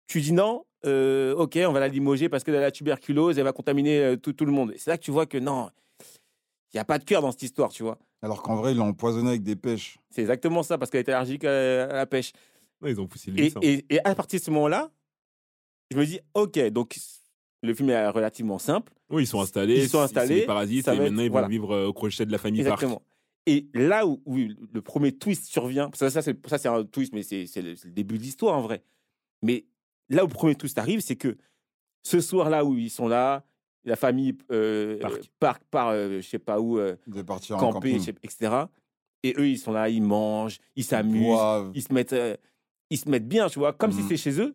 tu 0.07 0.21
dis 0.21 0.33
non, 0.33 0.65
euh, 0.87 1.35
ok, 1.35 1.59
on 1.67 1.73
va 1.73 1.81
la 1.81 1.89
limoger 1.89 2.29
parce 2.31 2.43
qu'elle 2.43 2.57
a 2.57 2.61
la 2.61 2.71
tuberculose, 2.71 3.39
elle 3.39 3.45
va 3.45 3.53
contaminer 3.53 3.99
euh, 4.01 4.17
tout, 4.17 4.33
tout 4.33 4.47
le 4.47 4.53
monde. 4.53 4.73
Et 4.73 4.79
C'est 4.79 4.91
là 4.91 4.97
que 4.97 5.03
tu 5.03 5.11
vois 5.11 5.27
que 5.27 5.37
non, 5.39 5.71
il 6.73 6.77
n'y 6.77 6.81
a 6.81 6.85
pas 6.85 6.99
de 6.99 7.05
cœur 7.05 7.21
dans 7.21 7.31
cette 7.33 7.43
histoire, 7.43 7.71
tu 7.71 7.83
vois. 7.83 7.99
Alors 8.23 8.43
qu'en 8.43 8.57
vrai, 8.57 8.73
il 8.73 8.79
l'a 8.79 8.85
empoisonné 8.85 9.29
avec 9.31 9.43
des 9.43 9.57
pêches. 9.57 9.99
C'est 10.11 10.23
exactement 10.23 10.63
ça, 10.63 10.79
parce 10.79 10.91
qu'elle 10.91 11.01
est 11.01 11.11
allergique 11.11 11.45
à, 11.45 11.85
à 11.85 11.93
la 11.95 12.07
pêche. 12.07 12.33
Ouais, 12.81 12.93
ils 12.93 13.01
ont 13.01 13.07
poussé 13.07 13.31
le 13.31 13.39
Et, 13.39 13.43
vice, 13.43 13.57
hein. 13.57 13.61
et- 13.63 13.85
et 13.91 14.01
à 14.05 14.15
partir 14.15 14.41
de 14.41 14.45
ce 14.45 14.51
moment-là, 14.51 14.91
je 15.91 15.99
me 15.99 16.07
dis, 16.07 16.21
ok, 16.35 16.59
donc 16.69 16.97
le 17.63 17.75
film 17.75 17.91
est 17.91 18.09
relativement 18.09 18.59
simple. 18.59 18.93
Oui, 19.11 19.25
ils 19.25 19.27
sont 19.27 19.41
installés. 19.41 19.77
Ils 19.83 19.89
sont 19.89 20.01
installés, 20.01 20.29
C'est 20.35 20.41
des 20.41 20.47
parasites 20.47 20.89
et 20.89 20.91
être- 20.93 20.99
maintenant 20.99 21.23
ils 21.23 21.31
voilà. 21.31 21.47
vont 21.47 21.51
vivre 21.51 21.73
euh, 21.75 21.87
au 21.87 21.93
crochet 21.93 22.25
de 22.27 22.33
la 22.33 22.39
famille 22.39 22.63
Park. 22.65 22.75
Exactement. 22.83 23.03
Et 23.47 23.67
là 23.75 24.07
où, 24.07 24.21
où 24.27 24.37
le 24.37 24.83
premier 24.83 25.13
twist 25.13 25.47
survient, 25.47 25.89
parce 25.91 26.01
que 26.01 26.09
ça, 26.11 26.23
c'est, 26.23 26.47
ça, 26.47 26.59
c'est 26.59 26.69
un 26.69 26.85
twist, 26.85 27.13
mais 27.13 27.23
c'est, 27.23 27.47
c'est 27.47 27.63
le, 27.63 27.75
c'est 27.77 27.89
le 27.89 27.95
début 27.95 28.19
de 28.19 28.23
l'histoire 28.23 28.57
en 28.57 28.61
vrai. 28.63 28.83
Mais 29.43 29.65
là 30.09 30.25
où 30.25 30.29
le 30.29 30.33
premier 30.33 30.55
twist 30.55 30.77
arrive, 30.79 31.01
c'est 31.01 31.17
que 31.17 31.37
ce 32.03 32.21
soir-là 32.21 32.65
où 32.65 32.77
ils 32.77 32.91
sont 32.91 33.09
là, 33.09 33.45
la 33.85 33.97
famille 33.97 34.37
euh, 34.53 34.99
Park. 34.99 35.23
part, 35.39 35.61
part 35.71 35.89
euh, 35.89 36.21
je 36.21 36.29
sais 36.29 36.39
pas 36.39 36.61
où, 36.61 36.79
euh, 36.79 36.97
De 37.07 37.23
partir 37.23 37.57
en 37.57 37.61
camper, 37.73 37.93
camping. 37.93 38.01
sais- 38.05 38.15
etc. 38.23 38.65
Et 39.23 39.35
eux, 39.39 39.49
ils 39.49 39.59
sont 39.59 39.73
là, 39.73 39.89
ils 39.89 40.03
mangent, 40.03 40.59
ils 40.77 40.85
s'amusent, 40.85 41.39
ils 41.75 41.83
se 41.83 41.93
mettent, 41.93 42.13
euh, 42.13 42.37
ils 42.91 42.99
se 42.99 43.09
mettent 43.09 43.29
bien, 43.29 43.49
tu 43.49 43.59
vois, 43.59 43.73
comme 43.73 43.91
si 43.93 43.99
Mhm. 43.99 44.03
c'était 44.05 44.17
chez 44.17 44.41
eux. 44.41 44.55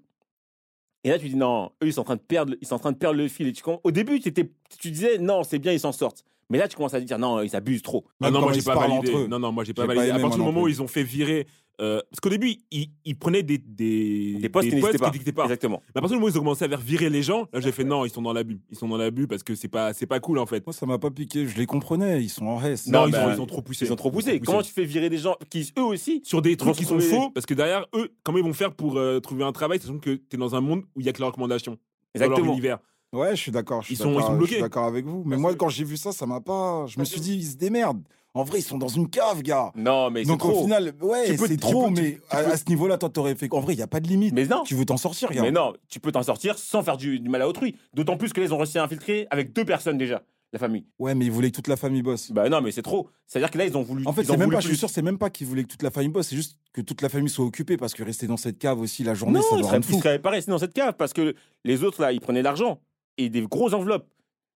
Et 1.05 1.09
là, 1.09 1.19
tu 1.19 1.29
dis 1.29 1.35
non, 1.35 1.69
eux, 1.83 1.87
ils 1.87 1.93
sont 1.93 2.01
en 2.01 2.05
train 2.05 2.15
de 2.15 2.21
perdre, 2.21 2.55
ils 2.59 2.67
sont 2.67 2.73
en 2.75 2.79
train 2.79 2.91
de 2.91 2.97
perdre 2.97 3.17
le 3.17 3.27
fil. 3.27 3.47
Et 3.47 3.53
tu, 3.53 3.61
au 3.83 3.91
début, 3.91 4.19
tu, 4.19 4.29
étais- 4.29 4.51
tu 4.79 4.89
disais 4.89 5.19
non, 5.19 5.43
c'est 5.43 5.59
bien, 5.59 5.71
ils 5.71 5.79
s'en 5.79 5.91
sortent. 5.91 6.23
Mais 6.49 6.57
là, 6.57 6.67
tu 6.67 6.75
commences 6.75 6.95
à 6.95 6.99
dire 6.99 7.19
non, 7.19 7.41
ils 7.43 7.55
abusent 7.55 7.83
trop. 7.83 8.05
Ah 8.21 8.31
non, 8.31 8.41
moi 8.41 8.53
j'ai 8.53 8.61
pas 8.63 8.73
validé. 8.87 9.09
entre 9.09 9.17
eux. 9.19 9.27
Non, 9.27 9.37
non, 9.39 9.51
moi 9.51 9.63
j'ai 9.63 9.73
pas 9.75 9.83
validé. 9.95 10.09
à 10.11 10.19
partir 10.23 10.37
du 10.39 10.45
moment 10.45 10.61
où 10.63 10.67
ils 10.67 10.81
ont 10.81 10.87
fait 10.87 11.03
virer. 11.03 11.45
Euh, 11.81 12.01
parce 12.09 12.19
qu'au 12.21 12.29
début, 12.29 12.55
ils, 12.71 12.89
ils 13.03 13.17
prenaient 13.17 13.43
des, 13.43 13.57
des, 13.57 14.35
Des 14.39 14.49
postes 14.49 14.69
qui 14.69 14.75
n'existaient 14.75 14.97
pas. 15.33 15.41
pas. 15.41 15.43
Exactement. 15.43 15.81
Mais 15.93 15.99
à 15.99 16.01
partir 16.01 16.15
du 16.17 16.21
moment 16.21 16.27
où 16.27 16.29
ils 16.29 16.37
ont 16.37 16.41
commencé 16.41 16.63
à 16.65 16.69
faire 16.69 16.79
virer 16.79 17.09
les 17.09 17.21
gens, 17.23 17.47
là 17.53 17.59
j'ai 17.59 17.71
fait 17.71 17.83
non, 17.83 18.05
ils 18.05 18.09
sont 18.09 18.21
dans 18.21 18.33
l'abus. 18.33 18.59
Ils 18.71 18.77
sont 18.77 18.87
dans 18.87 18.97
l'abus 18.97 19.27
parce 19.27 19.43
que 19.43 19.55
c'est 19.55 19.67
pas, 19.67 19.93
c'est 19.93 20.05
pas 20.05 20.19
cool 20.19 20.39
en 20.39 20.45
fait. 20.45 20.65
Moi, 20.65 20.73
ça 20.73 20.85
m'a 20.85 20.97
pas 20.99 21.11
piqué. 21.11 21.47
Je 21.47 21.57
les 21.57 21.65
comprenais. 21.65 22.23
Ils 22.23 22.29
sont 22.29 22.45
en 22.45 22.57
reste. 22.57 22.87
Non, 22.87 23.01
Non, 23.01 23.07
ils, 23.07 23.11
bah, 23.11 23.27
ont, 23.27 23.33
ils 23.33 23.41
ont 23.41 23.45
trop 23.45 23.61
poussé. 23.61 23.85
Ils 23.85 23.91
ont 23.93 23.95
trop 23.97 24.11
poussé. 24.11 24.39
Comment 24.39 24.61
tu 24.61 24.71
fais 24.71 24.85
virer 24.85 25.09
des 25.09 25.17
gens 25.17 25.35
qui, 25.49 25.71
eux 25.77 25.83
aussi, 25.83 26.21
Sur 26.23 26.41
des 26.41 26.55
trucs 26.57 26.75
qui 26.75 26.83
sont 26.85 26.97
trouver- 26.97 27.09
faux, 27.15 27.29
parce 27.31 27.45
que 27.45 27.53
derrière 27.53 27.85
eux, 27.93 28.09
comment 28.23 28.37
ils 28.37 28.43
vont 28.43 28.53
faire 28.53 28.73
pour 28.73 28.97
euh, 28.97 29.19
trouver 29.19 29.43
un 29.43 29.51
travail, 29.51 29.79
sachant 29.79 29.97
que 29.99 30.11
tu 30.15 30.35
es 30.35 30.37
dans 30.37 30.55
un 30.55 30.61
monde 30.61 30.83
où 30.95 31.01
il 31.01 31.05
y 31.05 31.09
a 31.09 31.13
que 31.13 31.19
leurs 31.19 31.29
recommandations. 31.29 31.73
Dans 31.73 32.21
leur 32.21 32.29
Exactement. 32.29 32.53
univers. 32.53 32.79
Ouais, 33.13 33.35
je 33.35 33.41
suis 33.41 33.51
d'accord. 33.51 33.81
je 33.81 33.87
suis 33.87 33.95
Ils 33.95 33.97
sont- 33.97 34.09
ils 34.09 34.13
d'accord- 34.15 34.27
sont 34.27 34.33
Je 34.33 34.37
bloqués. 34.37 34.53
suis 34.53 34.61
d'accord 34.61 34.85
avec 34.85 35.05
vous. 35.05 35.23
Mais 35.25 35.31
Parce 35.31 35.41
moi, 35.41 35.55
quand 35.55 35.69
j'ai 35.69 35.83
vu 35.83 35.95
ça, 35.97 36.11
ça 36.11 36.25
m'a 36.25 36.41
pas. 36.41 36.85
Je 36.87 36.99
me 36.99 37.05
suis 37.05 37.21
dit, 37.21 37.35
ils 37.35 37.45
se 37.45 37.55
démerdent. 37.55 38.03
En 38.35 38.43
vrai, 38.43 38.59
ils 38.59 38.63
sont 38.63 38.77
dans 38.77 38.87
une 38.89 39.09
cave, 39.09 39.41
gars. 39.41 39.71
Non, 39.75 40.11
mais 40.11 40.23
c'est 40.23 40.27
Donc 40.29 40.45
au 40.45 40.51
trop. 40.51 40.61
final, 40.63 40.93
ouais, 41.01 41.35
c'est 41.37 41.57
trop. 41.57 41.87
tu- 41.87 41.93
mais 41.93 42.11
tu 42.15 42.21
à, 42.29 42.43
peux- 42.43 42.51
à 42.51 42.57
ce 42.57 42.65
niveau-là, 42.67 42.97
toi, 42.97 43.09
t'aurais 43.09 43.33
fait. 43.35 43.47
En 43.51 43.61
vrai, 43.61 43.73
il 43.73 43.79
y 43.79 43.81
a 43.81 43.87
pas 43.87 43.99
de 44.01 44.07
limite. 44.07 44.33
Mais 44.33 44.45
non. 44.45 44.63
Tu 44.63 44.75
veux 44.75 44.85
t'en 44.85 44.97
sortir, 44.97 45.31
gars. 45.31 45.41
Mais 45.41 45.51
non, 45.51 45.73
tu 45.89 45.99
peux 45.99 46.11
t'en 46.11 46.21
sortir 46.21 46.57
sans 46.59 46.83
faire 46.83 46.97
du, 46.97 47.19
du 47.19 47.29
mal 47.29 47.41
à 47.41 47.47
autrui. 47.47 47.75
D'autant 47.93 48.17
plus 48.17 48.33
que 48.33 48.41
là, 48.41 48.47
ils 48.47 48.53
ont 48.53 48.57
réussi 48.57 48.77
à 48.77 48.83
infiltrer 48.83 49.25
avec 49.31 49.53
deux 49.53 49.63
personnes 49.63 49.97
déjà, 49.97 50.21
la 50.51 50.59
famille. 50.59 50.85
Ouais, 50.99 51.15
mais 51.15 51.25
ils 51.25 51.31
voulaient 51.31 51.49
que 51.49 51.55
toute 51.55 51.69
la 51.69 51.77
famille 51.77 52.01
bosse. 52.01 52.29
Bah 52.33 52.49
non, 52.49 52.59
mais 52.59 52.71
c'est 52.71 52.81
trop. 52.81 53.07
C'est-à-dire 53.25 53.49
que 53.51 53.57
là, 53.57 53.65
ils 53.65 53.77
ont 53.77 53.83
voulu. 53.83 54.05
En 54.05 54.11
fait, 54.11 54.23
ils 54.23 54.27
c'est 54.27 54.35
même 54.37 54.51
pas, 54.51 54.59
je 54.59 54.67
suis 54.67 54.77
sûr, 54.77 54.89
c'est 54.89 55.01
même 55.01 55.17
pas 55.17 55.29
qu'ils 55.29 55.47
voulaient 55.47 55.63
que 55.63 55.69
toute 55.69 55.83
la 55.83 55.91
famille 55.91 56.09
bosse, 56.09 56.27
c'est 56.27 56.35
juste 56.35 56.57
que 56.73 56.81
toute 56.81 57.01
la 57.01 57.07
famille 57.07 57.29
soit 57.29 57.45
occupée 57.45 57.77
parce 57.77 57.93
que 57.93 58.03
rester 58.03 58.27
dans 58.27 58.35
cette 58.37 58.59
cave 58.59 58.81
aussi 58.81 59.05
la 59.05 59.13
journée, 59.13 59.39
Non, 59.39 59.41
ça 59.49 59.55
ils 59.55 59.61
doit 59.61 59.77
ils 59.77 59.83
fou. 59.83 59.97
seraient 60.01 60.19
pas 60.19 60.31
restés 60.31 60.51
dans 60.51 60.57
cette 60.59 60.73
cave 60.73 60.95
parce 60.97 61.13
que 61.13 61.35
les 61.63 61.83
autres, 61.85 62.01
là, 62.01 62.11
ils 62.11 62.19
prenaient 62.19 62.41
l'argent 62.41 62.81
et 63.17 63.29
des 63.29 63.41
grosses 63.43 63.73
enveloppes. 63.73 64.09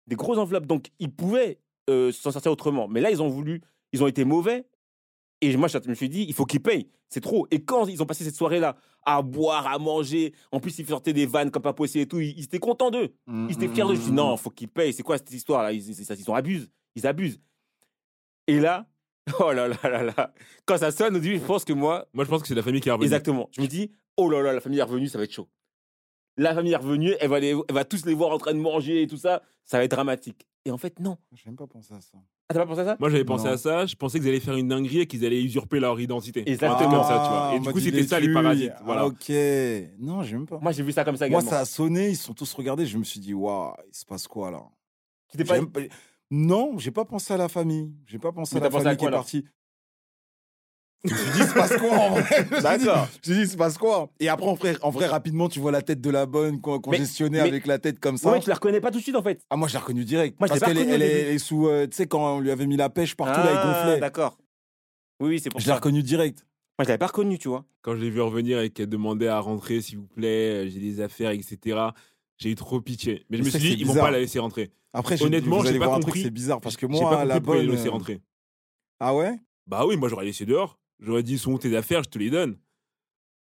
Des 0.07 0.17
grosses 0.17 0.37
enveloppes. 0.37 0.65
Donc, 0.65 0.87
ils 0.99 1.11
pouvaient 1.11 1.59
euh, 1.89 2.11
s'en 2.11 2.31
sortir 2.31 2.51
autrement. 2.51 2.87
Mais 2.87 3.01
là, 3.01 3.11
ils 3.11 3.21
ont 3.21 3.29
voulu. 3.29 3.61
Ils 3.91 4.03
ont 4.03 4.07
été 4.07 4.23
mauvais. 4.23 4.65
Et 5.41 5.55
moi, 5.55 5.67
je 5.67 5.77
me 5.87 5.95
suis 5.95 6.09
dit, 6.09 6.25
il 6.27 6.33
faut 6.33 6.45
qu'ils 6.45 6.61
payent. 6.61 6.89
C'est 7.07 7.21
trop. 7.21 7.47
Et 7.49 7.63
quand 7.63 7.87
ils 7.87 8.01
ont 8.03 8.05
passé 8.05 8.23
cette 8.23 8.35
soirée-là 8.35 8.75
à 9.05 9.21
boire, 9.21 9.65
à 9.67 9.79
manger, 9.79 10.33
en 10.51 10.59
plus, 10.59 10.77
ils 10.77 10.85
sortaient 10.85 11.13
des 11.13 11.25
vannes 11.25 11.49
comme 11.49 11.63
pas 11.63 11.73
possible 11.73 12.03
et 12.03 12.07
tout, 12.07 12.19
ils, 12.19 12.37
ils 12.37 12.43
étaient 12.43 12.59
contents 12.59 12.91
d'eux. 12.91 13.13
Ils 13.27 13.51
étaient 13.53 13.69
fiers 13.69 13.85
d'eux. 13.85 13.95
Je 13.95 14.01
dis, 14.01 14.11
non, 14.11 14.35
faut 14.37 14.49
qu'ils 14.49 14.67
payent. 14.67 14.93
C'est 14.93 15.03
quoi 15.03 15.17
cette 15.17 15.31
histoire-là? 15.31 15.71
Ils, 15.71 15.89
ils, 15.89 16.01
ils 16.01 16.29
en 16.29 16.35
abusent. 16.35 16.69
Ils 16.95 17.07
abusent. 17.07 17.39
Et 18.47 18.59
là, 18.59 18.87
oh 19.39 19.51
là 19.51 19.67
là 19.67 19.77
là 19.83 20.03
là. 20.03 20.33
Quand 20.65 20.77
ça 20.77 20.91
sonne, 20.91 21.15
au 21.15 21.19
début, 21.19 21.37
je 21.37 21.43
pense 21.43 21.63
que 21.63 21.73
moi, 21.73 22.07
Moi 22.13 22.25
je 22.25 22.29
pense 22.29 22.41
que 22.41 22.47
c'est 22.47 22.55
la 22.55 22.63
famille 22.63 22.81
qui 22.81 22.89
est 22.89 22.91
revenue. 22.91 23.05
Exactement. 23.05 23.49
Je 23.51 23.61
me 23.61 23.67
dis, 23.67 23.91
oh 24.17 24.29
là 24.29 24.41
là, 24.41 24.53
la 24.53 24.59
famille 24.59 24.79
est 24.79 24.83
revenue, 24.83 25.07
ça 25.07 25.17
va 25.17 25.23
être 25.23 25.31
chaud. 25.33 25.47
La 26.37 26.53
famille 26.53 26.71
est 26.73 26.77
revenue, 26.77 27.13
elle 27.19 27.29
va, 27.29 27.39
les, 27.39 27.49
elle 27.49 27.75
va 27.75 27.85
tous 27.85 28.05
les 28.05 28.13
voir 28.13 28.31
en 28.31 28.37
train 28.37 28.53
de 28.53 28.59
manger 28.59 29.01
et 29.01 29.07
tout 29.07 29.17
ça, 29.17 29.41
ça 29.65 29.77
va 29.77 29.83
être 29.83 29.91
dramatique. 29.91 30.47
Et 30.65 30.71
en 30.71 30.77
fait, 30.77 30.99
non. 30.99 31.17
J'ai 31.31 31.43
même 31.47 31.55
pas 31.55 31.67
pensé 31.67 31.93
à 31.93 32.01
ça. 32.01 32.17
Ah, 32.49 32.53
t'as 32.53 32.59
pas 32.61 32.65
pensé 32.65 32.81
à 32.81 32.85
ça? 32.85 32.97
Moi 32.99 33.09
j'avais 33.09 33.23
pensé 33.25 33.45
Non. 33.45 33.51
à 33.53 33.57
ça, 33.57 33.85
je 33.85 33.95
pensais 33.95 34.19
qu'ils 34.19 34.27
allaient 34.27 34.39
faire 34.39 34.55
une 34.57 34.67
dinguerie 34.67 35.01
et 35.01 35.07
qu'ils 35.07 35.25
allaient 35.25 35.41
usurper 35.41 35.79
leur 35.79 35.99
identité. 35.99 36.49
Exactement. 36.49 36.89
comme 36.89 37.03
ça, 37.03 37.21
tu 37.23 37.29
vois. 37.29 37.51
Et 37.53 37.57
en 37.57 37.61
du 37.61 37.69
coup, 37.71 37.79
c'était 37.79 38.03
ça, 38.03 38.19
les 38.19 38.33
parasites, 38.33 38.71
ah, 38.75 38.81
voilà. 38.83 39.05
ok. 39.05 39.31
Non, 39.99 40.23
j'ai 40.23 40.35
même 40.35 40.45
pas. 40.47 40.59
Moi, 40.59 40.71
j'ai 40.71 40.83
vu 40.83 40.91
ça 40.91 41.05
comme 41.05 41.15
ça 41.15 41.27
Moi, 41.29 41.39
également. 41.39 41.49
ça 41.49 41.59
a 41.59 41.65
sonné, 41.65 42.09
ils 42.09 42.17
se 42.17 42.25
sont 42.25 42.33
tous 42.33 42.51
regardés, 42.53 42.85
je 42.85 42.97
me 42.97 43.03
suis 43.03 43.19
dit, 43.19 43.33
waouh, 43.33 43.73
il 43.87 43.95
se 43.95 44.03
passe 44.05 44.27
quoi 44.27 44.51
là? 44.51 44.63
Tu 45.31 45.37
t'es 45.37 45.43
J'ai 45.43 45.47
pas... 45.47 45.55
même 45.59 45.71
pas- 45.71 45.81
Non, 46.31 46.77
j'ai 46.77 46.91
pas 46.91 47.05
pensé 47.05 47.33
à 47.33 47.37
la 47.37 47.49
famille. 47.49 47.93
J'ai 48.07 48.19
pas 48.19 48.31
pensé 48.31 48.55
Mais 48.55 48.61
à 48.61 48.63
la 48.63 48.69
t'as 48.69 48.71
pensé 48.71 48.83
famille 48.83 48.93
à 48.93 48.95
qui 48.95 48.99
quoi, 48.99 49.05
est 49.05 49.13
alors? 49.13 49.21
partie. 49.21 49.45
Je 51.05 51.13
me 51.13 51.33
dit, 51.33 51.39
il 51.39 51.47
se 51.47 51.53
passe 51.53 51.77
quoi 51.77 51.91
en 51.97 52.09
vrai 52.11 52.45
D'accord. 52.61 53.07
Je 53.23 53.29
me 53.31 53.35
dit, 53.35 53.41
il 53.43 53.47
se 53.49 53.55
passe 53.55 53.77
quoi 53.77 54.09
Et 54.19 54.27
après, 54.27 54.47
en 54.47 54.53
vrai, 54.55 54.75
en 54.81 54.89
vrai, 54.89 55.05
rapidement, 55.07 55.47
tu 55.47 55.59
vois 55.59 55.71
la 55.71 55.81
tête 55.81 56.01
de 56.01 56.09
la 56.09 56.25
bonne 56.25 56.59
con- 56.59 56.79
congestionnée 56.81 57.37
mais- 57.41 57.47
avec 57.47 57.67
la 57.67 57.79
tête 57.79 57.99
comme 58.01 58.17
ça. 58.17 58.31
Ouais, 58.31 58.39
tu 58.41 58.49
la 58.49 58.55
reconnais 58.55 58.81
pas 58.81 58.91
tout 58.91 58.97
de 58.97 59.03
suite 59.03 59.15
en 59.15 59.23
fait. 59.23 59.41
Ah, 59.49 59.55
moi, 59.55 59.67
je 59.69 59.73
l'ai 59.73 59.79
reconnue 59.79 60.03
direct. 60.03 60.37
Moi, 60.39 60.47
je 60.47 60.53
l'ai 60.53 60.59
parce 60.59 60.71
pas 60.71 60.75
qu'elle 60.75 60.77
est, 60.77 60.91
reconnue 60.91 60.95
elle 60.95 61.01
au 61.01 61.05
est, 61.05 61.15
début. 61.17 61.27
elle 61.29 61.35
est 61.35 61.39
sous. 61.39 61.67
euh, 61.67 61.87
tu 61.87 61.95
sais, 61.95 62.07
quand 62.07 62.35
on 62.35 62.39
lui 62.41 62.51
avait 62.51 62.65
mis 62.67 62.75
la 62.75 62.89
pêche 62.89 63.15
partout, 63.15 63.39
là, 63.39 63.51
il 63.51 63.57
Ah, 63.57 63.83
gonflait. 63.83 63.99
D'accord. 64.01 64.37
Oui, 65.21 65.29
oui, 65.29 65.39
c'est 65.41 65.49
pour 65.49 65.59
Je 65.61 65.65
l'ai 65.65 65.69
ça. 65.71 65.75
reconnue 65.75 66.03
direct. 66.03 66.45
Moi, 66.77 66.83
je 66.83 66.89
l'avais 66.89 66.97
pas 66.97 67.07
reconnu, 67.07 67.37
tu 67.39 67.47
vois. 67.47 67.65
Quand 67.81 67.95
je 67.95 68.01
l'ai 68.01 68.09
vu 68.09 68.21
revenir 68.21 68.59
et 68.59 68.69
qu'elle 68.69 68.87
demandait 68.89 69.27
à 69.29 69.39
rentrer, 69.39 69.79
s'il 69.81 69.97
vous 69.99 70.07
plaît, 70.07 70.65
euh, 70.65 70.69
j'ai 70.69 70.79
des 70.79 70.99
affaires, 71.01 71.31
etc., 71.31 71.77
j'ai 72.37 72.49
eu 72.51 72.55
trop 72.55 72.79
pitié. 72.81 73.25
Mais 73.29 73.37
je 73.37 73.41
Mais 73.43 73.47
me 73.47 73.51
ça, 73.51 73.59
suis 73.59 73.69
dit, 73.69 73.73
c'est 73.75 73.79
ils 73.81 73.85
vont 73.85 73.93
bizarre. 73.93 74.05
pas 74.07 74.11
la 74.11 74.19
laisser 74.19 74.39
rentrer. 74.39 74.71
Après, 74.93 75.15
je- 75.17 75.23
Honnêtement, 75.25 75.57
vous 75.57 75.63
j'ai 75.63 75.69
allez 75.69 75.79
pas 75.79 75.85
voir 75.85 75.97
un 75.97 76.01
compris. 76.01 76.23
c'est 76.23 76.29
bizarre 76.31 76.59
parce 76.61 76.75
que 76.77 76.87
J'ai 76.87 76.93
pas 76.93 76.99
moi, 77.01 77.09
compris 77.11 77.27
la 77.27 77.35
pourquoi 77.35 77.55
ils 77.55 77.59
bonne. 77.59 77.67
la 77.67 77.75
laisser 77.75 77.87
euh, 77.87 77.91
rentrer. 77.91 78.21
Ah 78.99 79.13
ouais? 79.15 79.35
Bah 79.67 79.85
oui, 79.85 79.97
moi 79.97 80.09
j'aurais 80.09 80.25
laissé 80.25 80.45
dehors. 80.45 80.78
J'aurais 80.99 81.23
dit, 81.23 81.37
sont 81.37 81.53
où 81.53 81.57
tes 81.59 81.75
affaires, 81.75 82.03
je 82.03 82.09
te 82.09 82.19
les 82.19 82.29
donne. 82.29 82.57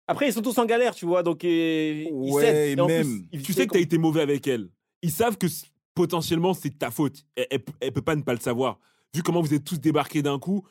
Après, 0.07 0.29
ils 0.29 0.33
sont 0.33 0.43
tous 0.43 0.57
en 0.59 0.67
galère, 0.67 0.95
tu 0.95 1.07
vois, 1.07 1.23
donc 1.23 1.45
euh, 1.45 2.05
ils 2.09 2.13
Ouais, 2.13 2.43
cèdent. 2.43 2.79
et 2.79 2.81
en 2.81 2.87
plus, 2.87 3.27
ils- 3.33 3.43
Tu 3.43 3.53
sais 3.53 3.67
que 3.67 3.75
t'as 3.75 3.81
été 3.81 3.97
mauvais 3.99 4.21
avec 4.23 4.47
elle. 4.49 4.69
Ils 5.03 5.11
savent 5.13 5.37
que 5.39 5.47
potentiellement 5.95 6.53
c'est 6.55 6.79
ta 6.79 6.91
faute. 6.91 7.25
Elle, 7.37 7.47
elle, 7.51 7.63
elle 7.81 7.93
peut 7.93 8.03
pas 8.03 8.17
ne 8.17 8.23
pas 8.23 8.35
le 8.35 8.41
savoir. 8.41 8.79
Vu 9.15 9.23
comment 9.23 9.41
vous 9.41 9.55
êtes 9.55 9.65
tous 9.65 9.79
débarqués 9.81 10.23
d'un 10.23 10.39
coup. 10.39 10.67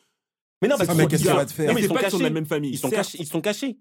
Mais 0.61 0.67
non, 0.67 0.75
c'est 0.77 0.85
parce 0.85 0.97
qu'ils 1.07 1.19
sont 1.19 1.47
faire 1.47 1.77
ils 1.77 1.87
sont 1.87 1.93
pas 1.93 2.01
qu'ils 2.01 2.11
sont 2.11 2.17
de 2.17 2.23
la 2.23 2.29
cachés. 2.29 2.33
même 2.33 2.45
famille. 2.45 2.71
Ils 2.71 2.77
sont 2.77 2.89
cachés. 2.89 3.17
Ils 3.21 3.25
sont 3.27 3.41
cachés. 3.41 3.77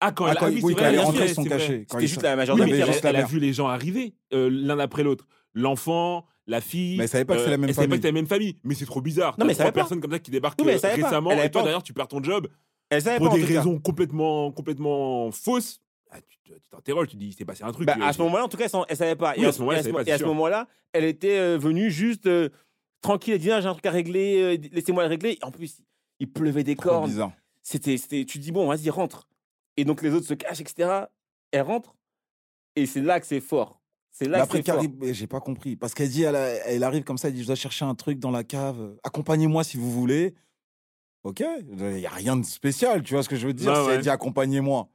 Ah, 0.00 0.12
quand 0.12 0.26
Ah, 0.26 0.30
elle, 0.32 0.36
quand- 0.36 0.46
ah 0.46 0.48
oui, 0.50 0.54
oui, 0.56 0.60
c'est 0.60 0.74
quand 0.74 0.80
vrai, 0.80 0.88
elle 0.90 0.94
est 0.94 0.98
rentrée, 1.02 1.16
sûr, 1.20 1.26
ils 1.30 1.34
sont 1.34 1.44
cachés. 1.44 1.86
Quand 1.88 1.96
C'était 1.96 2.04
ils 2.04 2.08
juste 2.08 2.20
sont- 2.20 2.26
la 2.26 2.36
major 2.36 2.56
Oui, 2.56 2.62
Il 2.62 2.68
y 2.68 2.72
mais 2.72 2.82
avait 2.82 3.00
elle, 3.02 3.16
a 3.16 3.24
vu 3.24 3.38
les 3.40 3.52
gens 3.54 3.66
arriver 3.68 4.14
l'un 4.30 4.78
après 4.78 5.02
l'autre. 5.02 5.26
L'enfant, 5.54 6.26
la 6.46 6.60
fille. 6.60 6.96
Mais 6.96 7.04
elle 7.04 7.08
savait 7.08 7.24
pas 7.24 7.34
que 7.34 7.40
c'était 7.40 7.50
la 7.52 7.56
même 7.58 7.68
elle 7.68 7.74
savait 7.74 7.86
pas 7.88 7.90
famille. 7.94 8.00
que 8.00 8.02
c'était 8.06 8.08
la 8.08 8.20
même 8.20 8.26
famille. 8.26 8.58
Mais 8.64 8.74
c'est 8.74 8.86
trop 8.86 9.00
bizarre. 9.00 9.36
Non, 9.38 9.44
mais 9.46 9.52
elle 9.52 9.56
savait 9.56 9.70
trois 9.70 9.72
pas. 9.72 9.80
personnes 9.80 10.00
comme 10.00 10.12
ça 10.12 10.18
qui 10.18 10.30
débarquent 10.30 10.58
Oui, 10.60 10.66
mais 10.66 10.72
elle 10.72 10.78
euh, 10.78 10.80
savait 10.80 11.00
pas. 11.00 11.08
récemment 11.08 11.30
Elle 11.32 11.38
avait 11.38 11.48
et 11.48 11.50
toi 11.50 11.60
pas- 11.62 11.66
d'ailleurs 11.66 11.82
tu 11.82 11.92
perds 11.92 12.08
ton 12.08 12.22
job 12.22 12.48
Elle 12.90 13.02
savait 13.02 13.18
pour 13.18 13.26
pas, 13.28 13.32
en 13.32 13.36
des 13.36 13.42
tout 13.42 13.48
cas. 13.48 13.58
raisons 13.60 13.78
complètement, 13.80 14.52
complètement 14.52 15.30
fausses. 15.32 15.80
Ah, 16.10 16.18
tu 16.20 16.38
te- 16.38 16.54
tu 16.54 16.60
t'interroges, 16.70 17.08
tu 17.08 17.16
dis 17.16 17.26
il 17.26 17.32
s'est 17.34 17.44
passé 17.44 17.64
un 17.64 17.72
truc. 17.72 17.86
Bah, 17.86 17.96
euh, 18.00 18.04
à 18.04 18.12
ce 18.12 18.22
moment-là, 18.22 18.44
en 18.44 18.48
tout 18.48 18.56
cas, 18.56 18.64
elle 18.64 18.70
s'en- 18.70 18.84
elle 18.88 18.96
savait 18.96 19.16
pas. 19.16 19.34
Oui, 19.36 19.42
et 19.44 19.46
à 19.46 19.52
ce 19.52 19.58
moment-là, 19.60 19.78
et 19.78 19.80
elle 19.80 19.84
savait 19.84 19.94
pas, 19.94 20.02
et 20.02 20.04
c'est 20.04 20.10
à 20.12 20.14
ce 20.14 20.18
sûr. 20.20 20.28
moment-là, 20.28 20.68
elle 20.92 21.04
était 21.04 21.38
euh, 21.38 21.58
venue 21.58 21.90
juste 21.90 22.26
euh, 22.26 22.48
tranquille. 23.02 23.34
Elle 23.34 23.40
dit 23.40 23.50
Ah, 23.50 23.60
j'ai 23.60 23.66
un 23.66 23.72
truc 23.72 23.86
à 23.86 23.90
régler, 23.90 24.40
euh, 24.40 24.68
laissez-moi 24.72 25.02
le 25.02 25.08
régler. 25.08 25.38
En 25.42 25.50
plus, 25.50 25.80
il 26.20 26.30
pleuvait 26.30 26.62
des 26.62 26.76
Trop 26.76 26.90
cornes. 26.90 27.10
bizarre. 27.10 27.32
C'était, 27.62 27.96
c'était, 27.96 28.24
tu 28.24 28.38
te 28.38 28.44
dis 28.44 28.52
bon, 28.52 28.68
vas-y, 28.68 28.88
rentre. 28.90 29.26
Et 29.76 29.84
donc 29.84 30.00
les 30.02 30.12
autres 30.14 30.26
se 30.28 30.34
cachent, 30.34 30.60
etc. 30.60 31.06
Elle 31.50 31.62
rentre. 31.62 31.96
Et 32.76 32.86
c'est 32.86 33.00
là 33.02 33.18
que 33.18 33.26
c'est 33.26 33.40
fort. 33.40 33.75
C'est 34.18 34.28
là 34.28 34.42
après, 34.42 34.62
j'ai 35.12 35.26
pas 35.26 35.40
compris. 35.40 35.76
Parce 35.76 35.92
qu'elle 35.92 36.08
dit, 36.08 36.22
elle, 36.22 36.84
arrive 36.84 37.04
comme 37.04 37.18
ça, 37.18 37.28
elle 37.28 37.34
dit, 37.34 37.42
je 37.42 37.46
dois 37.48 37.54
chercher 37.54 37.84
un 37.84 37.94
truc 37.94 38.18
dans 38.18 38.30
la 38.30 38.44
cave. 38.44 38.96
Accompagnez-moi 39.04 39.62
si 39.62 39.76
vous 39.76 39.90
voulez. 39.90 40.34
Ok, 41.22 41.42
il 41.68 41.98
y 41.98 42.06
a 42.06 42.10
rien 42.10 42.36
de 42.36 42.44
spécial, 42.44 43.02
tu 43.02 43.12
vois 43.12 43.22
ce 43.22 43.28
que 43.28 43.36
je 43.36 43.46
veux 43.46 43.52
dire? 43.52 43.72
Ouais. 43.72 43.94
elle 43.94 44.00
dit 44.00 44.08
accompagnez-moi. 44.08 44.88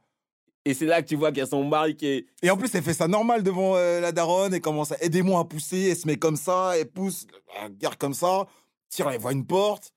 Et 0.64 0.74
c'est 0.74 0.86
là 0.86 1.02
que 1.02 1.08
tu 1.08 1.14
vois 1.14 1.30
qu'il 1.30 1.38
y 1.38 1.42
a 1.42 1.46
son 1.46 1.62
mari 1.62 1.94
qui 1.94 2.06
est. 2.06 2.26
Et 2.42 2.50
en 2.50 2.56
plus, 2.56 2.74
elle 2.74 2.82
fait 2.82 2.94
ça 2.94 3.06
normal 3.06 3.42
devant 3.42 3.76
euh, 3.76 4.00
la 4.00 4.12
daronne 4.12 4.54
et 4.54 4.60
commence 4.60 4.92
à 4.92 4.96
aidez-moi 5.00 5.40
à 5.40 5.44
pousser. 5.44 5.90
Elle 5.90 5.96
se 5.96 6.06
met 6.06 6.16
comme 6.16 6.36
ça, 6.36 6.72
elle 6.76 6.88
pousse, 6.88 7.26
elle 7.54 7.72
regarde 7.72 7.96
comme 7.96 8.14
ça, 8.14 8.46
tire, 8.88 9.08
elle 9.10 9.20
voit 9.20 9.32
une 9.32 9.46
porte. 9.46 9.92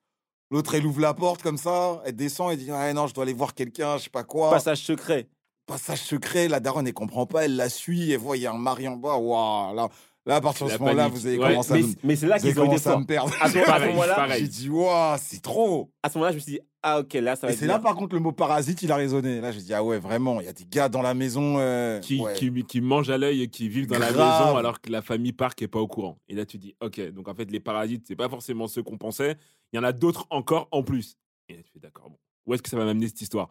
L'autre, 0.50 0.74
elle 0.74 0.86
ouvre 0.86 1.00
la 1.00 1.14
porte 1.14 1.42
comme 1.42 1.58
ça, 1.58 2.00
elle 2.04 2.14
descend, 2.14 2.52
elle 2.52 2.58
dit 2.58 2.70
ah 2.70 2.92
non, 2.92 3.08
je 3.08 3.14
dois 3.14 3.24
aller 3.24 3.32
voir 3.32 3.54
quelqu'un, 3.54 3.96
je 3.96 4.04
sais 4.04 4.10
pas 4.10 4.22
quoi. 4.22 4.50
Passage 4.50 4.82
secret. 4.82 5.28
Passage 5.66 6.00
secret, 6.02 6.46
la 6.48 6.60
daronne, 6.60 6.86
elle 6.86 6.94
comprend 6.94 7.26
pas, 7.26 7.44
elle 7.44 7.56
la 7.56 7.68
suit, 7.68 8.12
elle 8.12 8.18
voit, 8.18 8.36
il 8.36 8.42
y 8.44 8.46
a 8.46 8.52
un 8.52 8.58
mari 8.58 8.86
en 8.86 8.96
bas. 8.96 9.16
Waouh, 9.16 9.74
là, 9.74 9.88
là, 10.24 10.36
à 10.36 10.40
partir 10.40 10.66
de 10.66 10.70
ce 10.72 10.78
moment-là, 10.78 11.08
vous 11.08 11.26
avez 11.26 11.38
Ouais, 11.38 11.48
commencé 11.50 11.72
à 11.72 11.74
Mais, 11.74 11.82
me- 11.82 11.94
mais 12.04 12.16
c'est 12.16 12.26
là 12.26 12.38
qu'ils 12.38 12.60
ont 12.60 12.70
à 12.70 12.98
me 12.98 13.04
perdre. 13.04 13.32
À 13.40 13.50
ce, 13.50 13.58
à 13.58 13.86
moment-là. 13.86 14.28
J'ai 14.38 14.46
dit, 14.46 14.68
waouh, 14.70 15.16
c'est 15.20 15.42
trop. 15.42 15.90
à 16.04 16.08
ce 16.08 16.18
moment-là, 16.18 16.30
je 16.30 16.36
me 16.36 16.40
suis 16.40 16.52
dit 16.52 16.60
ah 16.88 17.00
ok 17.00 17.14
là 17.14 17.34
ça 17.34 17.48
va 17.48 17.52
Et 17.52 17.56
c'est 17.56 17.66
là, 17.66 17.80
par 17.80 17.96
contre, 17.96 18.14
le 18.14 18.20
mot 18.20 18.30
parasite, 18.30 18.80
il 18.82 18.92
a 18.92 18.96
résonné. 18.96 19.40
Là, 19.40 19.50
j'ai 19.50 19.60
dit, 19.60 19.74
ah 19.74 19.82
ouais, 19.82 19.98
vraiment, 19.98 20.40
il 20.40 20.46
y 20.46 20.48
a 20.48 20.52
des 20.52 20.64
gars 20.66 20.88
dans 20.88 21.02
la 21.02 21.14
maison. 21.14 21.56
euh, 21.58 21.98
qui, 21.98 22.20
ouais. 22.20 22.34
qui, 22.34 22.52
qui 22.62 22.80
mangent 22.80 23.10
à 23.10 23.18
l'œil 23.18 23.42
et 23.42 23.48
qui 23.48 23.68
vivent 23.68 23.88
dans 23.88 23.98
la 23.98 24.12
maison 24.12 24.56
alors 24.56 24.80
que 24.80 24.88
la 24.88 25.02
famille 25.02 25.34
qui 25.56 25.64
est 25.64 25.68
pas 25.68 25.80
au 25.80 25.88
courant. 25.88 26.16
Et 26.28 26.36
là, 26.36 26.46
tu 26.46 26.58
dis, 26.58 26.76
ok, 26.80 27.10
donc 27.10 27.26
en 27.26 27.34
fait, 27.34 27.50
les 27.50 27.58
parasites, 27.58 28.04
c'est 28.06 28.14
pas 28.14 28.28
forcément 28.28 28.68
ceux 28.68 28.84
qu'on 28.84 28.98
pensait. 28.98 29.36
Il 29.72 29.76
y 29.76 29.80
en 29.80 29.82
a 29.82 29.90
d'autres 29.92 30.28
encore 30.30 30.68
en 30.70 30.84
plus. 30.84 31.16
Et 31.48 31.54
là, 31.56 31.62
tu 31.64 31.72
fais, 31.72 31.80
d'accord, 31.80 32.08
bon, 32.08 32.18
où 32.46 32.54
est-ce 32.54 32.62
que 32.62 32.70
ça 32.70 32.76
va 32.76 32.84
m'amener 32.84 33.08
cette 33.08 33.20
histoire? 33.20 33.48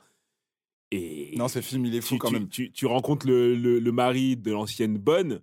Et 0.92 1.34
Non, 1.38 1.48
ce 1.48 1.62
film, 1.62 1.86
il 1.86 1.96
est 1.96 2.02
fou 2.02 2.16
tu, 2.16 2.20
quand 2.20 2.28
tu- 2.30 2.34
même. 2.36 2.48
Tu, 2.48 2.72
tu 2.72 2.86
rencontres 2.86 3.28
le, 3.28 3.56
le, 3.56 3.80
le 3.80 3.92
mari 3.92 4.38
de 4.38 4.52
l'ancienne 4.52 4.98
bonne 4.98 5.42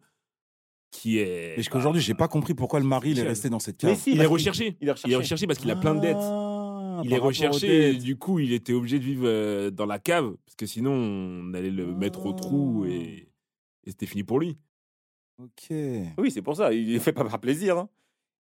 qui 0.91 1.19
est. 1.19 1.51
Mais 1.57 1.63
jusqu'à 1.63 1.79
aujourd'hui, 1.79 2.01
j'ai 2.03 2.15
pas 2.15 2.29
compris 2.29 2.55
pourquoi 2.55 2.79
le 2.81 2.87
mari 2.87 3.11
il 3.11 3.19
est 3.19 3.23
resté 3.23 3.49
dans 3.51 3.59
cette 3.59 3.83
Mais 3.83 3.91
cave. 3.93 3.99
si, 3.99 4.13
Il 4.13 4.21
est 4.21 4.27
recherché. 4.27 4.77
Il 4.81 4.89
est 4.89 4.93
recherché. 4.93 5.09
Il 5.11 5.13
est 5.15 5.17
recherché 5.17 5.47
parce 5.47 5.59
qu'il 5.59 5.71
a 5.71 5.77
plein 5.77 5.95
de 5.95 6.01
dettes. 6.01 6.17
Ah, 6.19 7.01
Il 7.05 7.13
est 7.13 7.19
recherché 7.19 7.91
et 7.91 7.95
du 7.95 8.17
coup, 8.17 8.39
il 8.39 8.53
était 8.53 8.73
obligé 8.75 8.99
de 8.99 9.05
vivre 9.05 9.25
euh, 9.27 9.71
dans 9.71 9.87
la 9.87 9.99
cave 9.99 10.35
parce 10.45 10.55
que 10.57 10.67
sinon, 10.67 10.93
on 10.93 11.55
allait 11.55 11.71
le 11.71 11.87
mettre 11.95 12.27
au 12.27 12.33
trou 12.33 12.85
et, 12.87 13.29
et 13.85 13.91
c'était 13.91 14.07
fini 14.07 14.23
pour 14.23 14.39
lui. 14.39 14.57
Ok. 15.39 15.75
Oui, 16.19 16.31
c'est 16.31 16.43
pour 16.43 16.57
ça. 16.57 16.73
Il 16.73 16.93
ne 16.93 16.99
fait 16.99 17.13
pas 17.13 17.25
par 17.25 17.41
plaisir. 17.41 17.79
hein. 17.79 17.89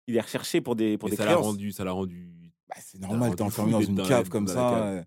Il 0.08 0.16
est 0.18 0.22
recherché 0.22 0.62
pour 0.62 0.76
des 0.76 0.98
pour 0.98 1.08
Et 1.08 1.12
des 1.12 1.18
ça 1.18 1.26
l'a 1.26 1.36
rendu, 1.38 1.72
ça 1.72 1.84
l'a 1.86 1.92
rendu, 1.94 2.28
Bah, 2.68 2.76
c'est 2.80 3.00
normal, 3.00 3.36
t'es 3.36 3.42
enfermé 3.44 3.72
dans 3.72 3.82
une 3.82 4.02
cave 4.04 4.30
comme 4.30 4.46
dans 4.46 4.54
la 4.54 4.60
ça. 4.60 5.06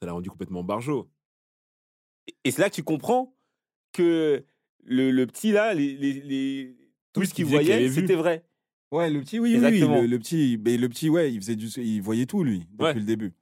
Ça 0.00 0.06
l'a 0.06 0.12
rendu 0.12 0.30
complètement 0.30 0.64
barjot. 0.64 1.10
Et- 2.26 2.34
Et 2.44 2.50
c'est 2.50 2.62
là 2.62 2.70
que 2.70 2.74
tu 2.74 2.82
comprends 2.82 3.36
que 3.92 4.44
le, 4.84 5.10
le 5.10 5.26
petit 5.26 5.52
là, 5.52 5.74
les, 5.74 5.96
les, 5.96 6.14
les- 6.20 6.76
tout 7.12 7.20
Oui, 7.20 7.26
ce 7.26 7.34
qu'il 7.34 7.44
voyait, 7.44 7.88
c'était 7.90 8.14
vrai. 8.14 8.44
Ouais, 8.92 9.08
le 9.10 9.20
petit, 9.20 9.38
oui, 9.38 9.54
oui, 9.54 9.60
oui, 9.60 9.66
Exactement. 9.66 10.00
le, 10.00 10.06
le 10.06 10.18
petit, 10.18 10.58
mais 10.64 10.76
le 10.76 10.88
petit, 10.88 11.08
ouais, 11.08 11.32
il 11.32 11.40
faisait 11.40 11.54
du, 11.56 11.66
il 11.66 12.02
voyait 12.02 12.26
tout 12.26 12.42
lui 12.42 12.60
depuis 12.72 12.82
Ouais. 12.84 12.94
le 12.94 13.02
début. 13.02 13.34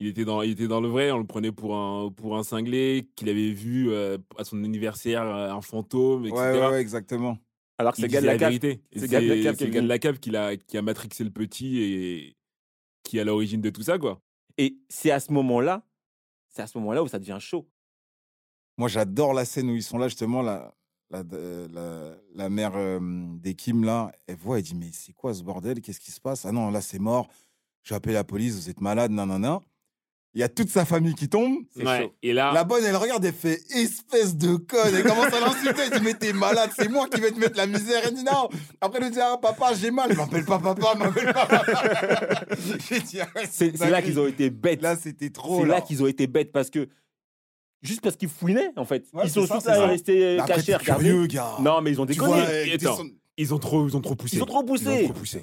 Il 0.00 0.08
était, 0.08 0.24
dans, 0.24 0.42
il 0.42 0.50
était 0.50 0.66
dans 0.66 0.80
le 0.80 0.88
vrai, 0.88 1.12
on 1.12 1.18
le 1.18 1.26
prenait 1.26 1.52
pour 1.52 1.76
un, 1.76 2.10
pour 2.10 2.36
un 2.36 2.42
cinglé, 2.42 3.08
qu'il 3.14 3.28
avait 3.28 3.52
vu 3.52 3.90
euh, 3.90 4.18
à 4.36 4.42
son 4.44 4.62
anniversaire 4.64 5.22
euh, 5.22 5.50
un 5.52 5.60
fantôme, 5.60 6.26
etc. 6.26 6.40
Ouais, 6.42 6.58
ouais, 6.60 6.68
ouais, 6.70 6.80
exactement. 6.80 7.38
Alors 7.78 7.92
que 7.92 7.98
c'est 8.00 8.06
Il 8.06 8.10
le 8.10 8.12
gars 8.12 8.20
de 8.20 8.26
disait 8.26 8.32
la 8.32 8.38
cave. 8.38 8.48
vérité. 8.50 8.82
Et 8.90 8.98
c'est 8.98 9.06
le 9.06 9.06
gars 9.12 9.20
de 9.20 9.26
la 9.28 9.34
C'est 9.36 9.42
cave 9.42 9.54
c'est 9.54 9.58
qui 9.58 9.64
le 9.66 9.70
gars 9.70 9.80
de 9.80 9.86
vient. 9.86 9.94
la 9.94 9.98
cave 10.00 10.18
qui 10.18 10.36
a, 10.36 10.56
qui 10.56 10.76
a 10.78 10.82
matrixé 10.82 11.22
le 11.24 11.30
petit 11.30 11.78
et 11.78 12.36
qui 13.04 13.18
est 13.18 13.20
à 13.20 13.24
l'origine 13.24 13.60
de 13.60 13.70
tout 13.70 13.82
ça, 13.82 13.98
quoi. 13.98 14.20
Et 14.58 14.78
c'est 14.88 15.10
à 15.10 15.20
ce 15.20 15.32
moment-là, 15.32 15.82
c'est 16.48 16.62
à 16.62 16.66
ce 16.66 16.78
moment-là 16.78 17.02
où 17.02 17.08
ça 17.08 17.18
devient 17.18 17.38
chaud. 17.40 17.68
Moi, 18.76 18.88
j'adore 18.88 19.34
la 19.34 19.44
scène 19.44 19.70
où 19.70 19.74
ils 19.74 19.82
sont 19.82 19.98
là, 19.98 20.08
justement, 20.08 20.42
la, 20.42 20.74
la, 21.10 21.22
euh, 21.32 22.16
la, 22.34 22.48
mère 22.48 22.72
euh, 22.76 22.98
des 23.38 23.54
Kim, 23.54 23.84
là, 23.84 24.12
elle 24.26 24.36
voit, 24.36 24.58
elle 24.58 24.64
dit, 24.64 24.74
mais 24.74 24.90
c'est 24.92 25.12
quoi 25.12 25.34
ce 25.34 25.42
bordel? 25.42 25.80
Qu'est-ce 25.80 26.00
qui 26.00 26.10
se 26.10 26.20
passe? 26.20 26.44
Ah 26.44 26.52
non, 26.52 26.70
là, 26.70 26.80
c'est 26.80 26.98
mort. 26.98 27.28
J'ai 27.82 27.94
appelé 27.94 28.14
la 28.14 28.24
police, 28.24 28.54
vous 28.54 28.70
êtes 28.70 28.80
malade, 28.80 29.10
nanana. 29.10 29.60
Il 30.34 30.40
y 30.40 30.42
a 30.42 30.48
toute 30.48 30.68
sa 30.68 30.84
famille 30.84 31.14
qui 31.14 31.28
tombe. 31.28 31.58
Et 32.22 32.32
là, 32.32 32.52
La 32.52 32.64
bonne, 32.64 32.84
elle 32.84 32.96
regarde, 32.96 33.24
elle 33.24 33.32
fait 33.32 33.60
espèce 33.70 34.36
de 34.36 34.56
conne. 34.56 34.92
Elle 34.92 35.04
commence 35.04 35.32
à 35.32 35.38
l'insulter. 35.40 35.82
Elle 35.84 35.98
dit, 36.00 36.04
mais 36.04 36.14
t'es 36.14 36.32
malade, 36.32 36.70
c'est 36.76 36.88
moi 36.88 37.08
qui 37.08 37.20
vais 37.20 37.30
te 37.30 37.38
mettre 37.38 37.56
la 37.56 37.68
misère. 37.68 38.02
Elle 38.04 38.14
dit, 38.14 38.24
non. 38.24 38.48
Après, 38.80 38.98
elle 38.98 39.04
lui 39.04 39.10
dit, 39.12 39.20
ah, 39.20 39.38
papa, 39.40 39.74
j'ai 39.74 39.92
mal. 39.92 40.08
Elle 40.10 40.16
m'appelle 40.16 40.44
pas 40.44 40.58
papa, 40.58 40.94
m'appelle 40.96 41.32
pas 41.32 41.46
papa. 41.46 42.44
J'ai 42.88 43.00
dit, 43.00 43.20
ah 43.20 43.28
ouais, 43.36 43.44
C'est 43.48 43.76
c'est 43.76 43.90
là 43.90 44.02
qu'ils 44.02 44.18
ont 44.18 44.26
été 44.26 44.50
bêtes. 44.50 44.82
Là, 44.82 44.96
c'était 44.96 45.30
trop. 45.30 45.60
C'est 45.60 45.66
là. 45.68 45.76
là 45.76 45.80
qu'ils 45.82 46.02
ont 46.02 46.06
été 46.08 46.26
bêtes 46.26 46.50
parce 46.50 46.68
que 46.70 46.88
juste 47.82 48.00
parce 48.00 48.16
qu'ils 48.16 48.28
fouinaient 48.28 48.72
en 48.76 48.84
fait. 48.84 49.04
Ouais, 49.12 49.26
ils 49.26 49.30
sont 49.30 49.46
tous 49.46 49.66
restés 49.66 50.38
après, 50.40 50.54
cachés, 50.54 50.76
curieux, 50.82 51.26
gars. 51.26 51.56
Non, 51.60 51.80
mais 51.80 51.92
ils 51.92 52.00
ont 52.00 52.06
déconné. 52.06 52.28
vois, 52.28 52.38
euh, 52.38 52.66
ils 53.36 53.54
ont 53.54 53.58
trop, 53.58 53.86
ils 53.86 53.96
ont 53.96 54.00
trop 54.00 54.14
poussé. 54.14 54.36
Ils 54.36 54.42
ont 54.42 54.46
trop 54.46 54.62
Ils 54.62 54.64
ont 54.64 54.74
poussé. 54.74 55.04
trop 55.04 55.12
poussé. 55.12 55.42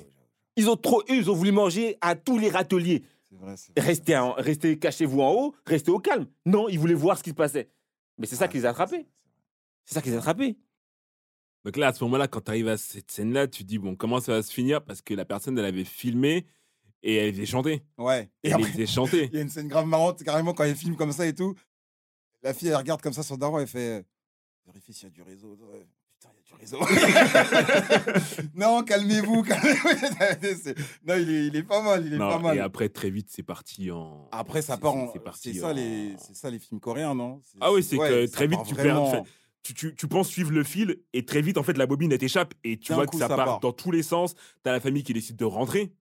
Ils 0.58 0.70
ont 0.70 0.76
trop, 0.76 1.02
eux, 1.10 1.16
ils 1.16 1.32
ont 1.32 1.34
voulu 1.36 1.52
manger 1.52 1.98
à 2.02 2.16
tous 2.16 2.38
les 2.38 2.50
râteliers. 2.50 3.04
Vrai, 3.32 3.56
vrai. 3.56 3.74
Restez, 3.78 4.18
en- 4.18 4.34
restez, 4.34 4.78
cachez-vous 4.78 5.22
en 5.22 5.32
haut, 5.32 5.56
restez 5.66 5.90
au 5.92 6.00
calme. 6.00 6.28
Non, 6.46 6.68
ils 6.70 6.78
voulaient 6.80 6.94
voir 6.94 7.18
ce 7.18 7.24
qui 7.24 7.30
se 7.32 7.36
passait. 7.36 7.70
Mais 8.18 8.28
c'est 8.28 8.36
ça 8.36 8.46
Ah, 8.46 8.48
qui 8.50 8.58
les 8.58 8.66
a 8.66 8.70
attrapés. 8.72 9.08
C'est 9.86 9.96
ça 9.96 10.02
qui 10.02 10.10
les 10.10 10.16
a 10.16 10.20
attrapés. 10.20 10.58
Donc 11.64 11.78
là, 11.78 11.88
à 11.90 11.94
ce 11.94 12.04
moment-là, 12.04 12.28
quand 12.28 12.42
tu 12.42 12.50
arrives 12.52 12.68
à 12.68 12.78
cette 12.78 13.10
scène-là, 13.12 13.48
tu 13.48 13.64
te 13.64 13.68
dis, 13.68 13.78
bon, 13.78 13.96
comment 13.96 14.20
ça 14.20 14.34
va 14.34 14.44
se 14.44 14.52
finir? 14.52 14.84
Parce 14.84 15.02
que 15.02 15.14
la 15.14 15.26
personne, 15.26 15.58
elle 15.58 15.66
avait 15.66 15.86
filmé 15.86 16.46
et 17.04 17.16
elle 17.16 17.34
faisait 17.34 17.46
chanter. 17.46 17.84
Ouais. 17.98 18.30
Et 18.44 18.48
Elle 18.50 18.54
après, 18.56 18.72
faisait 18.72 18.86
chanter. 18.88 19.26
il 19.32 19.36
y 19.36 19.38
a 19.40 19.42
une 19.42 19.50
scène 19.50 19.68
grave 19.68 19.86
marrante, 19.86 20.24
carrément, 20.24 20.54
quand 20.54 20.64
elle 20.64 20.76
filme 20.76 20.96
comme 20.96 21.12
ça 21.12 21.26
et 21.26 21.34
tout. 21.36 21.56
La 22.44 22.54
fille, 22.54 22.68
elle 22.70 22.76
regarde 22.76 23.02
comme 23.02 23.14
ça 23.14 23.24
son 23.24 23.38
daron, 23.38 23.60
elle 23.60 23.68
fait 23.68 24.00
euh, 24.00 24.04
Vérifie 24.66 24.94
s'il 24.94 25.04
y 25.06 25.08
a 25.08 25.10
du 25.12 25.22
réseau. 25.22 25.56
Ouais. 25.72 25.88
Putain, 26.22 26.30
il 26.36 26.38
y 26.38 26.40
a 26.40 26.44
du 26.46 26.54
réseau. 26.62 26.80
non, 28.56 28.84
calmez-vous, 28.84 29.42
calmez-vous. 29.44 29.90
Non, 31.08 31.16
il 31.18 31.30
est, 31.30 31.48
il 31.48 31.56
est 31.56 31.64
pas 31.64 31.82
mal, 31.82 32.06
il 32.06 32.14
est 32.14 32.18
Non, 32.18 32.30
pas 32.30 32.40
mal. 32.40 32.58
et 32.58 32.60
après, 32.60 32.90
très 32.90 33.10
vite, 33.10 33.30
c'est 33.32 33.44
parti 33.44 33.90
en. 33.92 34.28
Après, 34.32 34.62
ça 34.62 34.78
part 34.78 34.96
en. 34.96 35.12
c'est 35.36 35.54
ça, 35.54 35.70
en- 35.70 35.74
les... 35.74 36.16
ça 36.34 36.50
les 36.52 36.60
films 36.60 36.80
coréens, 36.80 37.16
non? 37.16 37.42
Ah 37.60 37.72
oui, 37.72 37.82
c'est 37.84 37.98
ouais, 37.98 38.10
que 38.10 38.32
très 38.32 38.48
vite, 38.48 38.60
tu 38.68 38.76
perds. 38.76 39.02
vraiment- 39.02 39.26
Tu, 39.64 39.74
tu, 39.76 39.96
tu 39.96 40.08
penses 40.08 40.28
suivre 40.28 40.52
le 40.52 40.64
fil 40.64 40.98
et 41.14 41.24
très 41.26 41.42
vite, 41.42 41.58
en 41.60 41.64
fait, 41.64 41.78
la 41.78 41.86
bobine, 41.86 42.12
elle 42.12 42.18
t'échappe 42.18 42.54
et 42.64 42.78
tu 42.78 42.94
vois 42.94 43.06
coup, 43.06 43.12
que 43.18 43.18
ça, 43.20 43.28
ça 43.28 43.36
part, 43.36 43.46
part. 43.46 43.60
dans 43.60 43.72
tous 43.74 43.92
les 43.92 44.02
sens. 44.04 44.34
T'as 44.64 44.72
la 44.72 44.80
famille 44.80 45.04
qui 45.04 45.14
décide 45.14 45.36
de 45.38 45.46
rentrer. 45.46 45.94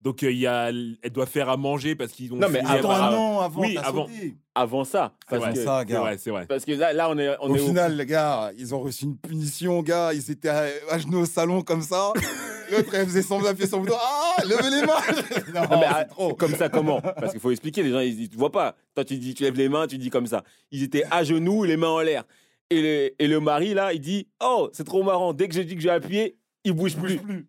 Donc, 0.00 0.22
euh, 0.22 0.30
il 0.30 0.38
y 0.38 0.46
a, 0.46 0.68
elle 0.68 0.96
doit 1.12 1.26
faire 1.26 1.48
à 1.48 1.56
manger 1.56 1.96
parce 1.96 2.12
qu'ils 2.12 2.32
ont. 2.32 2.36
Non, 2.36 2.48
mais 2.48 2.60
à- 2.60 2.70
Attends, 2.72 3.10
non, 3.10 3.40
avant, 3.40 3.60
oui, 3.60 3.76
avant. 3.82 4.06
sauté. 4.06 4.36
Avant 4.54 4.84
ça. 4.84 5.12
C'est 5.22 5.30
Parce 5.30 5.42
vrai, 5.42 5.52
que, 5.54 5.64
ça, 5.64 5.84
gars. 5.84 6.14
c'est 6.18 6.30
vrai. 6.30 6.46
parce 6.46 6.64
que 6.64 6.72
là, 6.72 6.92
là, 6.92 7.10
on 7.10 7.18
est, 7.18 7.36
on 7.40 7.50
Au 7.50 7.54
est 7.56 7.58
final, 7.58 7.96
les 7.96 8.06
gars, 8.06 8.50
ils 8.56 8.74
ont 8.74 8.80
reçu 8.80 9.04
une 9.06 9.16
punition, 9.18 9.82
gars. 9.82 10.12
Ils 10.14 10.30
étaient 10.30 10.48
à, 10.48 10.66
à 10.90 10.98
genoux 10.98 11.18
au 11.20 11.26
salon 11.26 11.62
comme 11.62 11.82
ça. 11.82 12.12
L'autre, 12.70 12.94
elle 12.94 13.06
faisait 13.06 13.22
semblant 13.22 13.48
d'appuyer 13.48 13.68
son 13.68 13.80
bouton. 13.80 13.94
Ah, 13.98 14.42
levez 14.44 14.70
les 14.70 14.86
mains 14.86 15.62
Non, 15.68 15.78
mais 15.80 15.86
ah, 15.88 16.06
comme 16.38 16.54
ça, 16.54 16.68
comment? 16.68 17.00
Parce 17.00 17.32
qu'il 17.32 17.40
faut 17.40 17.50
expliquer, 17.50 17.82
les 17.82 17.90
gens, 17.90 18.00
ils 18.00 18.30
ne 18.30 18.36
voient 18.36 18.52
pas. 18.52 18.76
Toi, 18.94 19.04
tu 19.04 19.16
dis, 19.16 19.34
tu 19.34 19.42
lèves 19.42 19.56
les 19.56 19.68
mains, 19.68 19.86
tu 19.86 19.96
dis 19.98 20.10
comme 20.10 20.26
ça. 20.26 20.42
Ils 20.70 20.82
étaient 20.82 21.04
à 21.10 21.24
genoux, 21.24 21.64
les 21.64 21.76
mains 21.76 21.88
en 21.88 22.00
l'air. 22.00 22.24
Et 22.70 22.82
le, 22.82 23.22
et 23.22 23.26
le 23.26 23.40
mari, 23.40 23.72
là, 23.74 23.92
il 23.94 24.00
dit 24.00 24.28
Oh, 24.42 24.68
c'est 24.72 24.84
trop 24.84 25.02
marrant. 25.02 25.32
Dès 25.32 25.48
que 25.48 25.54
j'ai 25.54 25.64
dit 25.64 25.74
que 25.76 25.80
j'ai 25.80 25.90
appuyé, 25.90 26.36
il 26.64 26.72
bouge 26.72 26.94
plus. 26.96 27.16
plus. 27.16 27.48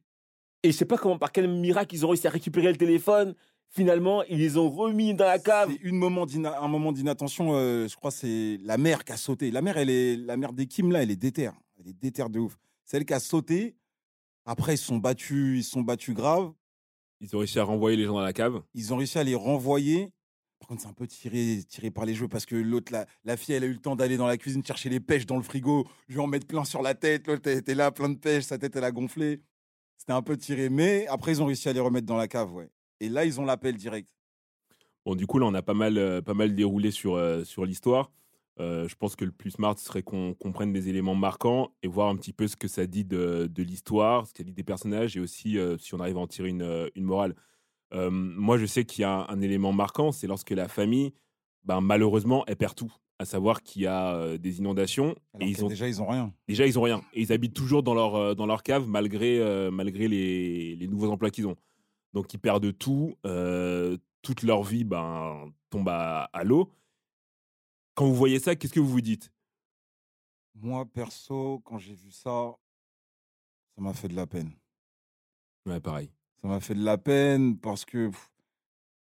Et 0.64 0.72
je 0.72 0.78
sais 0.78 0.86
pas 0.86 0.98
comment, 0.98 1.18
par 1.18 1.32
quel 1.32 1.48
miracle, 1.48 1.96
ils 1.96 2.06
ont 2.06 2.10
réussi 2.10 2.28
à 2.28 2.32
récupérer 2.32 2.68
le 2.68 2.78
téléphone. 2.78 3.34
Finalement, 3.70 4.24
ils 4.24 4.40
les 4.40 4.58
ont 4.58 4.70
remis 4.70 5.14
dans 5.14 5.26
la 5.26 5.40
cave. 5.40 5.70
C'est 5.72 5.88
une 5.88 5.96
moment 5.96 6.26
un 6.26 6.68
moment 6.68 6.92
d'inattention. 6.92 7.54
Euh, 7.54 7.88
je 7.88 7.96
crois 7.96 8.12
c'est 8.12 8.58
la 8.64 8.78
mère 8.78 9.06
qui 9.06 9.12
a 9.12 9.18
sauté. 9.18 9.52
La 9.52 9.62
mère, 9.62 9.78
elle 9.78 9.90
est 9.90 10.18
la 10.18 10.38
mère 10.38 10.54
des 10.54 10.66
Kim 10.66 10.92
là, 10.92 11.04
elle 11.04 11.12
est 11.12 11.16
déterre. 11.16 11.54
Elle 11.80 11.88
est 11.88 11.94
déterre 11.94 12.30
de 12.30 12.40
ouf. 12.40 12.58
C'est 12.84 12.98
elle 12.98 13.06
qui 13.06 13.14
a 13.14 13.20
sauté. 13.20 13.76
Après, 14.46 14.74
ils 14.74 14.80
sont 14.80 14.98
battus, 14.98 15.60
ils 15.60 15.64
sont 15.64 15.82
battus 15.82 16.16
grave. 16.16 16.52
Ils 17.22 17.36
ont 17.36 17.40
réussi 17.40 17.60
à 17.60 17.64
renvoyer 17.64 17.96
les 17.96 18.06
gens 18.06 18.14
dans 18.14 18.22
la 18.22 18.34
cave. 18.34 18.62
Ils 18.74 18.94
ont 18.94 18.98
réussi 18.98 19.20
à 19.20 19.24
les 19.24 19.36
renvoyer. 19.36 20.12
Par 20.60 20.68
contre, 20.68 20.82
c'est 20.82 20.88
un 20.88 20.94
peu 20.94 21.08
tiré, 21.08 21.60
tiré 21.70 21.92
par 21.92 22.06
les 22.06 22.16
jeux 22.16 22.28
parce 22.28 22.46
que 22.46 22.56
l'autre, 22.56 22.92
la, 22.92 23.06
la, 23.24 23.38
fille, 23.38 23.56
elle 23.56 23.64
a 23.64 23.68
eu 23.68 23.74
le 23.74 23.80
temps 23.80 23.96
d'aller 23.96 24.18
dans 24.18 24.28
la 24.28 24.38
cuisine 24.38 24.66
chercher 24.66 24.90
les 24.90 25.00
pêches 25.00 25.26
dans 25.26 25.38
le 25.38 25.44
frigo, 25.44 25.88
lui 26.10 26.20
en 26.20 26.28
mettre 26.28 26.48
plein 26.48 26.66
sur 26.66 26.82
la 26.82 26.96
tête. 26.96 27.28
L'autre 27.28 27.48
était 27.50 27.76
là, 27.76 27.92
plein 27.92 28.10
de 28.10 28.18
pêches, 28.18 28.46
sa 28.46 28.58
tête, 28.58 28.76
elle 28.76 28.84
a 28.84 28.92
gonflé. 28.92 29.42
C'était 30.00 30.14
un 30.14 30.22
peu 30.22 30.38
tiré, 30.38 30.70
mais 30.70 31.06
après, 31.08 31.34
ils 31.34 31.42
ont 31.44 31.46
réussi 31.46 31.68
à 31.68 31.74
les 31.74 31.82
remettre 31.82 32.08
dans 32.08 32.16
la 32.16 32.30
cave, 32.30 32.54
ouais. 32.54 32.70
Et 33.02 33.10
là, 33.10 33.26
ils 33.26 33.42
ont 33.42 33.44
l'appel 33.44 33.76
direct. 33.76 34.10
Bon, 35.06 35.14
du 35.14 35.28
coup, 35.28 35.40
là, 35.40 35.46
on 35.46 35.54
a 35.54 35.62
pas 35.62 35.74
mal, 35.74 35.98
euh, 35.98 36.22
pas 36.22 36.34
mal 36.34 36.56
déroulé 36.56 36.90
sur, 36.90 37.16
euh, 37.16 37.44
sur 37.44 37.66
l'histoire. 37.66 38.10
Euh, 38.62 38.88
je 38.88 38.96
pense 38.96 39.18
que 39.18 39.26
le 39.26 39.32
plus 39.32 39.52
smart 39.52 39.78
serait 39.78 40.02
qu'on 40.02 40.34
comprenne 40.36 40.72
des 40.72 40.88
éléments 40.88 41.16
marquants 41.16 41.74
et 41.84 41.90
voir 41.90 42.08
un 42.08 42.16
petit 42.16 42.32
peu 42.32 42.48
ce 42.48 42.56
que 42.56 42.70
ça 42.70 42.88
dit 42.88 43.04
de, 43.04 43.50
de 43.54 43.64
l'histoire, 43.64 44.26
ce 44.26 44.34
qu'a 44.34 44.44
dit 44.44 44.54
des 44.54 44.64
personnages 44.64 45.18
et 45.18 45.20
aussi 45.20 45.58
si 45.80 45.94
on 45.94 46.00
arrive 46.00 46.18
à 46.18 46.22
en 46.22 46.28
tirer 46.28 46.48
une, 46.48 46.90
une 46.96 47.04
morale. 47.04 47.36
moi, 47.92 48.58
je 48.58 48.66
sais 48.66 48.86
qu'il 48.86 49.02
y 49.02 49.06
a 49.06 49.30
un, 49.30 49.42
élément 49.42 49.74
marquant, 49.74 50.12
c'est 50.14 50.28
lorsque 50.28 50.52
la 50.52 50.70
famille, 50.70 51.14
ben, 51.66 51.82
malheureusement, 51.82 52.46
elle 52.48 52.56
perd 52.56 52.76
tout. 52.76 52.94
À 53.20 53.26
savoir 53.26 53.62
qu'il 53.64 53.82
y 53.82 53.86
a 53.86 54.38
des 54.38 54.60
inondations. 54.60 55.14
et 55.42 55.48
ils 55.48 55.66
ont, 55.66 55.68
déjà, 55.68 55.90
ils 55.90 56.02
ont 56.02 56.08
rien. 56.08 56.34
Déjà, 56.48 56.66
ils 56.66 56.80
ont 56.80 56.84
rien. 56.84 57.02
Et 57.14 57.22
ils 57.22 57.34
habitent 57.34 57.54
toujours 57.54 57.84
dans 57.84 57.94
leur, 57.94 58.34
dans 58.34 58.46
leur 58.46 58.64
cave 58.64 58.88
malgré, 58.88 59.70
malgré 59.72 60.08
les, 60.08 60.78
les 60.78 60.88
nouveaux 60.88 61.12
emplois 61.12 61.30
qu'ils 61.30 61.46
ont. 61.46 61.58
Donc, 62.14 62.34
ils 62.34 62.40
perdent 62.40 62.76
tout. 62.78 63.16
Euh, 63.26 63.98
toute 64.22 64.44
leur 64.44 64.64
vie 64.64 64.84
ben, 64.84 65.52
tombe 65.70 65.90
à, 65.90 66.30
l'eau. 66.44 66.72
Quand 67.94 68.06
vous 68.06 68.16
voyez 68.16 68.40
ça, 68.40 68.56
qu'est-ce 68.56 68.74
que 68.74 68.80
vous 68.80 68.90
vous 68.90 69.02
dites? 69.02 69.32
Moi, 70.56 70.86
perso, 70.86 71.62
quand 71.64 71.78
j'ai 71.78 71.94
vu 71.94 72.12
ça, 72.12 72.56
ça 73.76 73.82
m'a 73.82 73.94
fait 73.94 74.08
de 74.08 74.16
la 74.16 74.28
peine. 74.28 74.52
Ouais, 75.66 75.80
pareil. 75.80 76.12
Ça 76.42 76.48
m'a 76.48 76.60
fait 76.60 76.76
de 76.76 76.84
la 76.84 76.98
peine 76.98 77.58
parce 77.58 77.86
que 77.86 78.12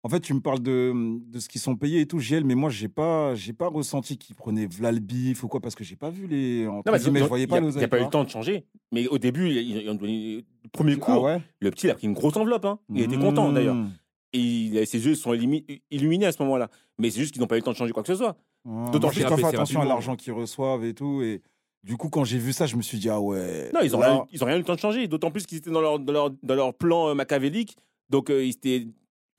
en 0.05 0.09
fait, 0.09 0.21
tu 0.21 0.35
me 0.35 0.41
parles 0.41 0.61
de, 0.61 0.93
de 1.31 1.39
ce 1.39 1.49
qu'ils 1.49 1.61
sont 1.61 1.77
payés 1.77 2.01
et 2.01 2.07
tout, 2.07 2.19
GL, 2.19 2.45
mais 2.45 2.57
moi, 2.57 2.71
j'ai 2.71 2.89
pas, 2.89 3.35
j'ai 3.37 3.53
pas 3.53 3.69
ressenti 3.69 4.19
qu'ils 4.19 4.35
prenaient 4.35 4.67
v'là 4.67 4.91
le 4.91 4.99
bif 4.99 5.45
ou 5.45 5.49
quoi, 5.49 5.61
parce 5.61 5.77
que 5.77 5.85
j'ai 5.85 5.95
pas 5.95 6.11
vu 6.11 6.27
les. 6.27 6.65
non, 6.65 6.83
mais 6.87 6.99
je 6.99 7.25
voyais 7.25 7.47
pas 7.47 7.59
Il 7.59 7.69
n'y 7.69 7.85
a, 7.85 7.89
pas 7.89 8.01
eu 8.01 8.05
le 8.05 8.11
temps 8.11 8.25
de 8.25 8.29
changer. 8.29 8.65
Mais 8.91 9.07
au 9.07 9.19
début, 9.19 9.49
le 9.49 10.43
premier 10.73 10.97
coup, 10.97 11.13
ah 11.13 11.39
le 11.61 11.71
petit, 11.71 11.87
il 11.87 11.91
a 11.91 11.95
pris 11.95 12.07
une 12.07 12.15
grosse 12.15 12.37
enveloppe. 12.37 12.65
Hein. 12.65 12.79
Il 12.93 13.03
était 13.03 13.19
content 13.19 13.53
d'ailleurs. 13.53 13.77
Mmh. 13.77 13.91
Et 14.35 14.87
ses 14.87 15.05
yeux 15.05 15.15
sont 15.15 15.35
illuminés 15.35 16.27
à 16.27 16.33
ce 16.33 16.43
moment-là. 16.43 16.69
Mais 16.99 17.11
c'est 17.11 17.21
juste 17.21 17.33
qu'ils 17.33 17.41
n'ont 17.41 17.47
pas 17.47 17.57
eu 17.57 17.59
le 17.59 17.65
temps 17.65 17.73
de 17.73 17.77
changer 17.77 17.93
quoi 17.93 18.03
que 18.03 18.09
ce 18.09 18.17
soit. 18.17 18.37
Ah, 18.69 18.91
D'autant 18.93 19.09
plus 19.09 19.25
qu'ils 19.25 19.37
fait 19.37 19.45
attention 19.45 19.81
à 19.81 19.85
l'argent 19.85 20.17
qu'ils 20.17 20.33
reçoivent 20.33 20.85
et 20.85 20.95
tout. 20.95 21.23
Et 21.23 21.43
du 21.85 21.97
coup, 21.97 22.09
quand 22.09 22.25
j'ai 22.25 22.39
vu 22.39 22.53
ça, 22.53 22.67
je 22.67 22.77
me 22.77 22.83
suis 22.83 22.99
dit, 22.99 23.09
ah 23.09 23.21
ouais. 23.21 23.71
Non, 23.75 23.81
ils 23.83 23.93
n'ont 23.93 23.99
rien, 23.99 24.25
ils 24.33 24.43
rien 24.43 24.57
eu 24.57 24.59
le 24.59 24.65
temps 24.65 24.75
de 24.75 24.81
changer. 24.81 25.07
D'autant 25.07 25.31
plus 25.31 25.47
qu'ils 25.47 25.59
étaient 25.59 25.71
dans 25.71 25.81
leur, 25.81 25.99
dans 25.99 26.13
leur, 26.13 26.31
dans 26.43 26.55
leur 26.55 26.75
plan 26.75 27.09
euh, 27.09 27.15
machiavélique. 27.15 27.77
Donc, 28.09 28.31
euh, 28.31 28.45
ils 28.45 28.51
étaient 28.51 28.87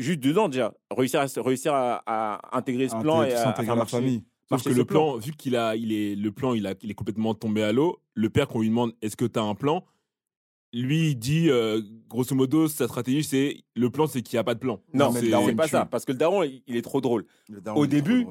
juste 0.04 0.20
dedans 0.20 0.50
déjà, 0.50 0.74
réussir 0.92 1.22
à, 1.22 1.26
réussir 1.42 1.74
à, 1.74 2.58
intégrer 2.58 2.90
ce 2.90 2.96
plan 2.96 3.24
et 3.24 3.34
à, 3.34 3.54
faire 3.54 3.76
marcher, 3.76 3.98
famille. 3.98 4.24
Parce 4.50 4.64
que 4.64 4.70
le 4.70 4.86
plan, 4.86 5.18
vu 5.18 5.32
qu'il 5.32 5.56
a, 5.56 5.76
il 5.76 5.92
est, 5.92 6.16
le 6.16 6.32
plan, 6.32 6.54
il, 6.54 6.68
a, 6.68 6.76
il 6.82 6.92
est 6.92 6.96
complètement 6.96 7.34
tombé 7.34 7.64
à 7.64 7.72
l'eau. 7.72 8.00
Le 8.14 8.30
père, 8.30 8.48
qu'on 8.48 8.62
lui 8.62 8.70
demande, 8.70 8.94
est-ce 9.02 9.16
que 9.16 9.26
tu 9.26 9.40
as 9.40 9.44
un 9.44 9.56
plan 9.56 9.84
Lui, 10.74 11.12
il 11.12 11.16
dit, 11.16 11.50
euh, 11.50 11.82
grosso 12.08 12.36
modo, 12.36 12.68
sa 12.68 12.88
stratégie, 12.88 13.24
c'est 13.24 13.64
le 13.76 13.90
plan, 13.90 14.06
c'est 14.06 14.22
qu'il 14.22 14.36
n'y 14.36 14.42
a 14.42 14.44
pas 14.44 14.54
de 14.54 14.60
plan. 14.60 14.80
Non, 14.94 15.12
c'est 15.12 15.56
pas 15.56 15.68
ça. 15.68 15.86
Parce 15.86 16.06
que 16.06 16.12
le 16.12 16.18
daron, 16.18 16.44
il 16.44 16.76
est 16.76 16.82
trop 16.82 17.02
drôle. 17.02 17.26
Au 17.76 17.88
début, 17.88 18.28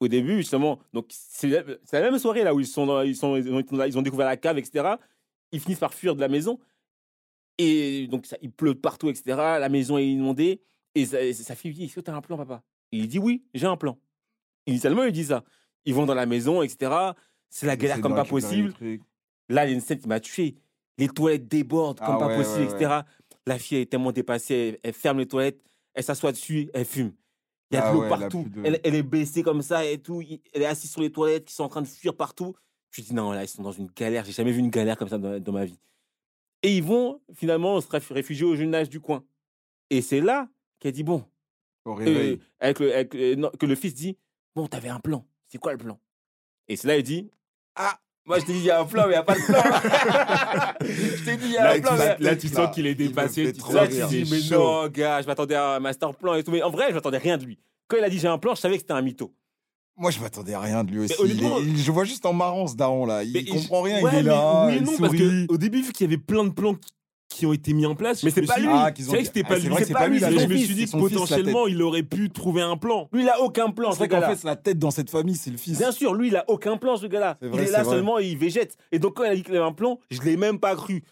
au 0.00 0.08
début, 0.08 0.36
justement, 0.36 0.78
donc 0.92 1.06
c'est 1.10 1.48
la 1.48 2.00
même 2.00 2.18
soirée 2.18 2.44
là 2.44 2.54
où 2.54 2.60
ils 2.60 2.66
sont, 2.66 3.02
ils 3.02 3.16
sont, 3.16 3.36
ils 3.36 3.98
ont 3.98 4.02
découvert 4.02 4.26
la 4.26 4.36
cave, 4.36 4.58
etc. 4.58 4.94
Ils 5.52 5.60
finissent 5.60 5.78
par 5.78 5.94
fuir 5.94 6.14
de 6.14 6.20
la 6.20 6.28
maison. 6.28 6.58
Et 7.58 8.06
donc, 8.08 8.26
ça, 8.26 8.36
il 8.42 8.50
pleut 8.50 8.74
partout, 8.74 9.08
etc. 9.08 9.22
La 9.36 9.68
maison 9.68 9.96
est 9.96 10.06
inondée. 10.06 10.60
Et 10.96 11.04
sa, 11.34 11.54
fille 11.54 11.72
lui 11.72 11.76
dit 11.76 11.84
Est-ce 11.84 11.96
que 11.96 12.00
tu 12.00 12.10
as 12.10 12.16
un 12.16 12.22
plan, 12.22 12.38
papa? 12.38 12.62
Il 12.90 13.06
dit 13.06 13.18
Oui, 13.18 13.44
j'ai 13.52 13.66
un 13.66 13.76
plan. 13.76 13.98
Initialement, 14.66 15.04
il 15.04 15.12
dit 15.12 15.26
ça. 15.26 15.44
Ils 15.84 15.94
vont 15.94 16.06
dans 16.06 16.14
la 16.14 16.24
maison, 16.24 16.62
etc. 16.62 16.90
C'est 17.50 17.66
la 17.66 17.76
galère 17.76 18.00
comme 18.00 18.14
pas 18.14 18.24
possible. 18.24 18.72
Là, 19.50 19.66
il 19.66 19.68
y 19.68 19.72
a 19.72 19.74
une 19.74 19.82
scène 19.82 19.98
qui 19.98 20.08
m'a 20.08 20.20
tué. 20.20 20.56
Les 20.98 21.08
toilettes 21.08 21.46
débordent 21.46 22.00
comme 22.00 22.16
ah 22.16 22.28
pas 22.28 22.34
possible, 22.34 22.64
etc. 22.64 23.00
La 23.46 23.58
fille 23.58 23.78
est 23.78 23.90
tellement 23.90 24.10
dépassée. 24.10 24.80
Elle, 24.82 24.94
ferme 24.94 25.18
les 25.18 25.28
toilettes, 25.28 25.62
elle 25.92 26.02
s'assoit 26.02 26.32
dessus, 26.32 26.70
elle 26.72 26.86
fume. 26.86 27.12
Il 27.70 27.74
y 27.74 27.76
a 27.76 27.82
de 27.82 27.86
ah 27.86 27.92
l'eau 27.92 28.08
partout. 28.08 28.46
Elle, 28.64 28.80
est 28.82 29.02
baissée 29.02 29.42
comme 29.42 29.60
ça 29.60 29.84
et 29.84 29.98
tout. 29.98 30.22
Elle 30.54 30.62
est 30.62 30.66
assise 30.66 30.90
sur 30.90 31.02
les 31.02 31.12
toilettes 31.12 31.44
qui 31.44 31.54
sont 31.54 31.64
en 31.64 31.68
train 31.68 31.82
de 31.82 31.86
fuir 31.86 32.16
partout. 32.16 32.54
Je 32.90 33.02
dis 33.02 33.12
non, 33.12 33.32
là, 33.32 33.44
ils 33.44 33.48
sont 33.48 33.62
dans 33.62 33.72
une 33.72 33.90
galère. 33.94 34.24
J'ai 34.24 34.32
jamais 34.32 34.52
vu 34.52 34.60
une 34.60 34.70
galère 34.70 34.96
comme 34.96 35.08
ça 35.08 35.18
dans 35.18 35.52
ma 35.52 35.66
vie. 35.66 35.78
Et 36.62 36.74
ils 36.74 36.82
vont 36.82 37.20
finalement 37.34 37.78
se 37.82 38.12
réfugier 38.14 38.46
au 38.46 38.56
jeune 38.56 38.74
âge 38.74 38.88
du 38.88 39.00
coin. 39.00 39.22
Et 39.90 40.00
c'est 40.00 40.20
là 40.20 40.48
qu'elle 40.80 40.92
dit 40.92 41.04
bon. 41.04 41.24
Euh, 41.86 42.36
avec, 42.58 42.78
que 42.78 43.66
le 43.66 43.74
fils 43.74 43.94
dit 43.94 44.18
bon, 44.54 44.66
t'avais 44.66 44.88
un 44.88 45.00
plan. 45.00 45.24
C'est 45.48 45.58
quoi 45.58 45.72
le 45.72 45.78
plan? 45.78 46.00
Et 46.68 46.76
c'est 46.76 46.88
là 46.88 46.96
il 46.96 47.02
dit 47.02 47.30
ah. 47.74 47.98
Moi, 48.26 48.40
je 48.40 48.44
t'ai 48.44 48.54
dit, 48.54 48.58
il 48.58 48.64
y 48.64 48.70
a 48.72 48.80
un 48.80 48.84
plan, 48.84 49.04
mais 49.06 49.10
il 49.10 49.12
n'y 49.12 49.16
a 49.18 49.22
pas 49.22 49.36
de 49.36 49.40
plan. 49.40 49.62
je 50.80 51.24
t'ai 51.24 51.36
dit, 51.36 51.44
il 51.44 51.52
y 51.52 51.58
a 51.58 51.70
un 51.70 51.80
plan. 51.80 51.94
Là, 52.18 52.34
tu 52.34 52.48
sens 52.48 52.74
qu'il 52.74 52.88
est 52.88 52.96
dépassé. 52.96 53.52
Tu 53.52 53.72
là, 53.72 53.86
tu 53.86 54.04
dis, 54.08 54.28
mais 54.28 54.56
non, 54.56 54.88
gars, 54.88 55.22
je 55.22 55.28
m'attendais 55.28 55.54
à 55.54 55.76
un 55.76 55.78
master 55.78 56.12
plan 56.12 56.34
et 56.34 56.42
tout. 56.42 56.50
Mais 56.50 56.60
en 56.60 56.70
vrai, 56.70 56.86
je 56.88 56.94
m'attendais 56.94 57.18
rien 57.18 57.38
de 57.38 57.44
lui. 57.44 57.60
Quand 57.86 57.98
il 57.98 58.02
a 58.02 58.10
dit, 58.10 58.18
j'ai 58.18 58.26
un 58.26 58.38
plan, 58.38 58.56
je 58.56 58.60
savais 58.60 58.74
que 58.74 58.80
c'était 58.80 58.94
un 58.94 59.02
mytho. 59.02 59.32
Moi, 59.96 60.10
je 60.10 60.20
m'attendais 60.20 60.54
à 60.54 60.60
rien 60.60 60.82
de 60.82 60.90
lui 60.90 60.98
aussi. 61.00 61.14
je 61.14 61.92
vois 61.92 62.04
juste 62.04 62.26
en 62.26 62.32
marrant 62.32 62.66
ce 62.66 62.74
daron 62.74 63.06
là. 63.06 63.22
Il 63.22 63.48
comprend 63.48 63.82
rien, 63.82 64.00
il 64.00 64.18
est 64.18 64.22
là. 64.22 64.66
Oui, 64.66 64.80
non, 64.80 64.92
parce 64.98 65.14
qu'au 65.14 65.56
début, 65.56 65.82
vu 65.82 65.92
qu'il 65.92 66.06
y 66.06 66.08
avait 66.12 66.22
plein 66.22 66.44
de 66.44 66.50
plans 66.50 66.74
qui 66.74 66.90
ont 67.44 67.52
été 67.52 67.72
mis 67.72 67.86
en 67.86 67.94
place. 67.94 68.22
Mais 68.22 68.30
c'est 68.30 68.42
pas, 68.42 68.58
lui. 68.58 68.68
Ah, 68.70 68.90
c'est 68.96 69.02
vrai 69.04 69.18
que 69.18 69.24
c'était 69.24 69.42
pas, 69.42 69.58
lui. 69.58 69.74
C'est 69.84 69.92
pas 69.92 70.08
lui. 70.08 70.18
Je 70.18 70.46
me 70.46 70.56
suis 70.56 70.74
dit 70.74 70.86
que 70.86 70.96
potentiellement, 70.96 71.66
il 71.66 71.82
aurait 71.82 72.02
pu 72.02 72.30
trouver 72.30 72.62
un 72.62 72.76
plan. 72.76 73.08
Lui, 73.12 73.22
il 73.22 73.28
a 73.28 73.40
aucun 73.40 73.70
plan. 73.70 73.92
C'est 73.92 73.98
vrai 73.98 74.08
qu'en 74.08 74.22
fait, 74.22 74.42
la 74.44 74.56
tête 74.56 74.78
dans 74.78 74.90
cette 74.90 75.10
famille, 75.10 75.36
c'est 75.36 75.50
le 75.50 75.56
fils. 75.56 75.78
Bien 75.78 75.92
sûr, 75.92 76.14
lui, 76.14 76.28
il 76.28 76.36
a 76.36 76.44
aucun 76.48 76.76
plan, 76.76 76.96
ce 76.96 77.06
gars-là. 77.06 77.36
Il 77.42 77.58
est 77.58 77.70
là 77.70 77.84
seulement 77.84 78.18
et 78.18 78.26
il 78.26 78.38
végète. 78.38 78.76
Et 78.92 78.98
donc, 78.98 79.16
quand 79.16 79.24
il 79.24 79.30
a 79.30 79.34
dit 79.34 79.42
qu'il 79.42 79.56
avait 79.56 79.64
un 79.64 79.72
plan, 79.72 79.98
je 80.10 80.22
l'ai 80.22 80.36
même 80.36 80.58
pas 80.58 80.74
cru. 80.76 81.02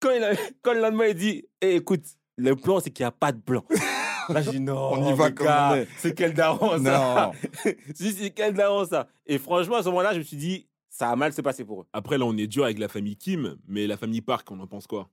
Quand, 0.00 0.10
il 0.16 0.22
a... 0.22 0.32
quand 0.62 0.74
le 0.74 0.80
lendemain, 0.80 1.06
il 1.08 1.14
dit 1.14 1.44
eh, 1.60 1.76
écoute, 1.76 2.04
le 2.36 2.54
plan, 2.54 2.80
c'est 2.80 2.90
qu'il 2.90 3.04
n'y 3.04 3.08
a 3.08 3.12
pas 3.12 3.32
de 3.32 3.40
plan. 3.40 3.64
Là, 4.28 4.42
je 4.42 4.50
dis 4.50 4.60
non, 4.60 4.92
on 4.92 5.10
y 5.10 5.16
va 5.16 5.30
comme 5.30 5.86
C'est 5.96 6.14
quel 6.14 6.34
daron 6.34 6.82
ça 6.84 7.32
Si, 7.94 8.12
c'est 8.12 8.30
quel 8.30 8.52
daron 8.52 8.84
ça 8.84 9.08
Et 9.26 9.38
franchement, 9.38 9.76
à 9.76 9.82
ce 9.82 9.88
moment-là, 9.88 10.12
je 10.12 10.18
me 10.18 10.22
suis 10.22 10.36
dit, 10.36 10.68
ça 10.90 11.10
a 11.10 11.16
mal 11.16 11.32
se 11.32 11.40
passer 11.40 11.64
pour 11.64 11.82
eux. 11.82 11.86
Après, 11.94 12.18
là, 12.18 12.26
on 12.26 12.36
est 12.36 12.46
dur 12.46 12.64
avec 12.64 12.78
la 12.78 12.88
famille 12.88 13.16
Kim, 13.16 13.56
mais 13.66 13.86
la 13.86 13.96
famille 13.96 14.20
Park, 14.20 14.50
on 14.50 14.60
en 14.60 14.66
pense 14.66 14.86
quoi? 14.86 15.08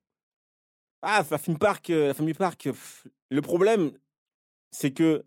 Ah, 1.02 1.24
la 1.30 1.38
famille 1.38 1.60
Park, 1.60 1.90
euh, 1.90 2.08
la 2.08 2.14
famille 2.14 2.34
Park 2.34 2.70
le 3.30 3.42
problème, 3.42 3.92
c'est 4.72 4.92
que, 4.92 5.26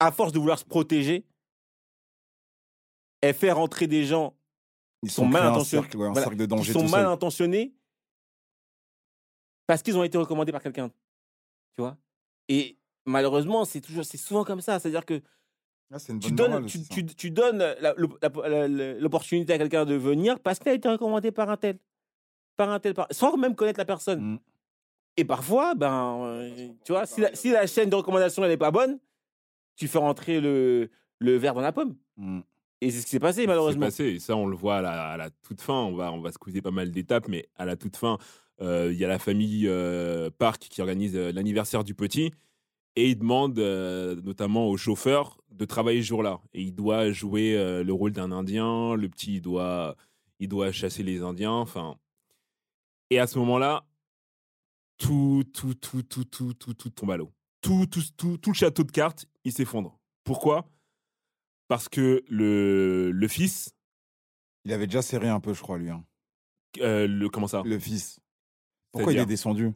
à 0.00 0.12
force 0.12 0.32
de 0.32 0.38
vouloir 0.38 0.58
se 0.58 0.64
protéger, 0.64 1.24
elle 3.20 3.34
fait 3.34 3.52
rentrer 3.52 3.86
des 3.86 4.04
gens 4.04 4.36
ils 5.02 5.10
sont, 5.10 5.26
mal 5.26 5.44
intentionnés. 5.44 5.88
Ils 6.58 6.72
sont 6.72 6.88
mal 6.88 7.06
intentionnés 7.06 7.74
parce 9.66 9.82
qu'ils 9.82 9.96
ont 9.96 10.04
été 10.04 10.16
recommandés 10.16 10.52
par 10.52 10.62
quelqu'un. 10.62 10.88
Tu 10.88 11.82
vois? 11.82 11.96
Et 12.48 12.78
malheureusement, 13.04 13.64
c'est 13.64 13.80
toujours, 13.80 14.04
c'est 14.04 14.16
souvent 14.16 14.44
comme 14.44 14.60
ça. 14.60 14.78
C'est-à-dire 14.78 15.04
que 15.04 15.20
ah, 15.92 15.98
tu, 15.98 16.32
donnes, 16.32 16.66
tu, 17.16 17.30
donnes 17.30 17.62
l'opportunité 18.98 19.52
à 19.52 19.58
quelqu'un 19.58 19.84
de 19.84 19.94
venir 19.94 20.38
parce 20.40 20.58
qu'il 20.58 20.68
a 20.68 20.74
été 20.74 20.88
recommandé 20.88 21.32
par 21.32 21.50
un 21.50 21.56
tel, 21.56 21.78
par 22.56 22.70
un 22.70 22.78
tel, 22.80 22.94
sans 23.10 23.36
même 23.36 23.54
connaître 23.54 23.78
la 23.78 23.84
personne. 23.84 24.34
Mmh. 24.34 24.38
Et 25.16 25.24
parfois, 25.24 25.74
ben, 25.74 26.22
euh, 26.24 26.68
tu 26.84 26.92
vois, 26.92 27.06
si 27.06 27.20
la, 27.20 27.34
si 27.34 27.50
la, 27.50 27.66
chaîne 27.66 27.90
de 27.90 27.96
recommandation 27.96 28.42
n'est 28.42 28.56
pas 28.56 28.70
bonne, 28.70 28.98
tu 29.76 29.88
fais 29.88 29.98
rentrer 29.98 30.40
le, 30.40 30.90
le 31.18 31.36
verre 31.36 31.54
dans 31.54 31.60
la 31.60 31.72
pomme. 31.72 31.96
Mmh. 32.16 32.40
Et 32.80 32.90
c'est 32.90 33.00
ce 33.00 33.04
qui 33.04 33.10
s'est 33.10 33.20
passé, 33.20 33.46
malheureusement. 33.46 33.90
C'est 33.90 34.04
passé, 34.04 34.16
et 34.16 34.18
ça, 34.18 34.36
on 34.36 34.46
le 34.46 34.56
voit 34.56 34.78
à 34.78 35.16
la, 35.16 35.30
toute 35.42 35.60
fin. 35.60 35.74
On 35.74 35.94
va, 35.94 36.12
on 36.12 36.20
va 36.20 36.32
se 36.32 36.38
couser 36.38 36.62
pas 36.62 36.70
mal 36.70 36.90
d'étapes, 36.90 37.28
mais 37.28 37.46
à 37.56 37.64
la 37.64 37.76
toute 37.76 37.96
fin, 37.96 38.18
euh, 38.60 38.90
il 38.92 38.98
y 38.98 39.04
a 39.04 39.08
la 39.08 39.18
famille 39.18 39.68
euh, 39.68 40.30
Park 40.36 40.66
qui 40.68 40.80
organise 40.80 41.16
l'anniversaire 41.16 41.84
du 41.84 41.94
petit. 41.94 42.32
Et 42.94 43.10
il 43.10 43.18
demande 43.18 43.58
euh, 43.58 44.20
notamment 44.22 44.68
au 44.68 44.76
chauffeur 44.76 45.38
de 45.50 45.64
travailler 45.64 46.02
ce 46.02 46.08
jour-là. 46.08 46.40
Et 46.52 46.62
il 46.62 46.74
doit 46.74 47.10
jouer 47.10 47.56
euh, 47.56 47.82
le 47.82 47.92
rôle 47.92 48.12
d'un 48.12 48.32
Indien. 48.32 48.94
Le 48.94 49.08
petit, 49.08 49.36
il 49.36 49.40
doit, 49.40 49.96
il 50.40 50.48
doit 50.48 50.72
chasser 50.72 51.02
les 51.02 51.22
Indiens. 51.22 51.52
Enfin. 51.52 51.96
Et 53.10 53.18
à 53.18 53.26
ce 53.26 53.38
moment-là, 53.38 53.84
tout, 55.02 55.44
tout, 55.52 55.74
tout, 55.74 56.02
tout, 56.02 56.24
tout, 56.24 56.54
tout, 56.54 56.74
tout 56.74 56.90
tombe 56.90 57.10
à 57.10 57.16
l'eau. 57.16 57.32
Tout, 57.60 57.86
tout, 57.86 58.02
tout, 58.16 58.38
tout 58.38 58.50
le 58.50 58.54
château 58.56 58.82
de 58.84 58.90
cartes, 58.92 59.26
il 59.44 59.52
s'effondre. 59.52 59.98
Pourquoi? 60.24 60.68
Parce 61.68 61.88
que 61.88 62.22
le, 62.28 63.10
le 63.12 63.28
fils, 63.28 63.72
Il 64.64 64.72
avait 64.72 64.86
déjà 64.86 65.02
serré 65.02 65.28
un 65.28 65.40
peu, 65.40 65.54
je 65.54 65.60
crois, 65.62 65.78
lui. 65.78 65.90
hein. 65.90 66.04
euh, 66.80 67.06
le, 67.06 67.28
comment 67.28 67.48
ça? 67.48 67.62
Le 67.64 67.78
fils. 67.78 68.20
Pourquoi 68.92 69.12
il 69.12 69.16
C'est-à-dire 69.16 69.22
est 69.22 69.34
descendu? 69.34 69.72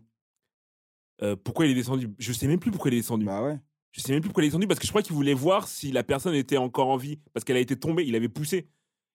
Euh, 1.22 1.36
Pourquoi 1.36 1.66
il 1.66 1.72
est 1.72 1.74
descendu? 1.74 2.08
Je 2.18 2.32
sais 2.32 2.46
même 2.46 2.58
plus 2.60 2.70
pourquoi 2.70 2.90
il 2.90 2.94
est 2.94 3.00
descendu. 3.00 3.24
Bah 3.24 3.42
ouais. 3.42 3.58
Je 3.92 4.00
sais 4.02 4.12
même 4.12 4.20
plus 4.20 4.28
pourquoi 4.28 4.42
il 4.42 4.46
est 4.46 4.50
descendu 4.50 4.66
parce 4.66 4.78
que 4.78 4.86
je 4.86 4.92
crois 4.92 5.02
qu'il 5.02 5.14
voulait 5.14 5.32
voir 5.32 5.66
si 5.68 5.90
la 5.90 6.02
personne 6.02 6.34
était 6.34 6.58
encore 6.58 6.88
en 6.88 6.98
vie 6.98 7.18
parce 7.32 7.44
qu'elle 7.44 7.56
a 7.56 7.60
été 7.60 7.78
tombée. 7.78 8.04
Il 8.06 8.14
avait 8.14 8.28
poussé. 8.28 8.68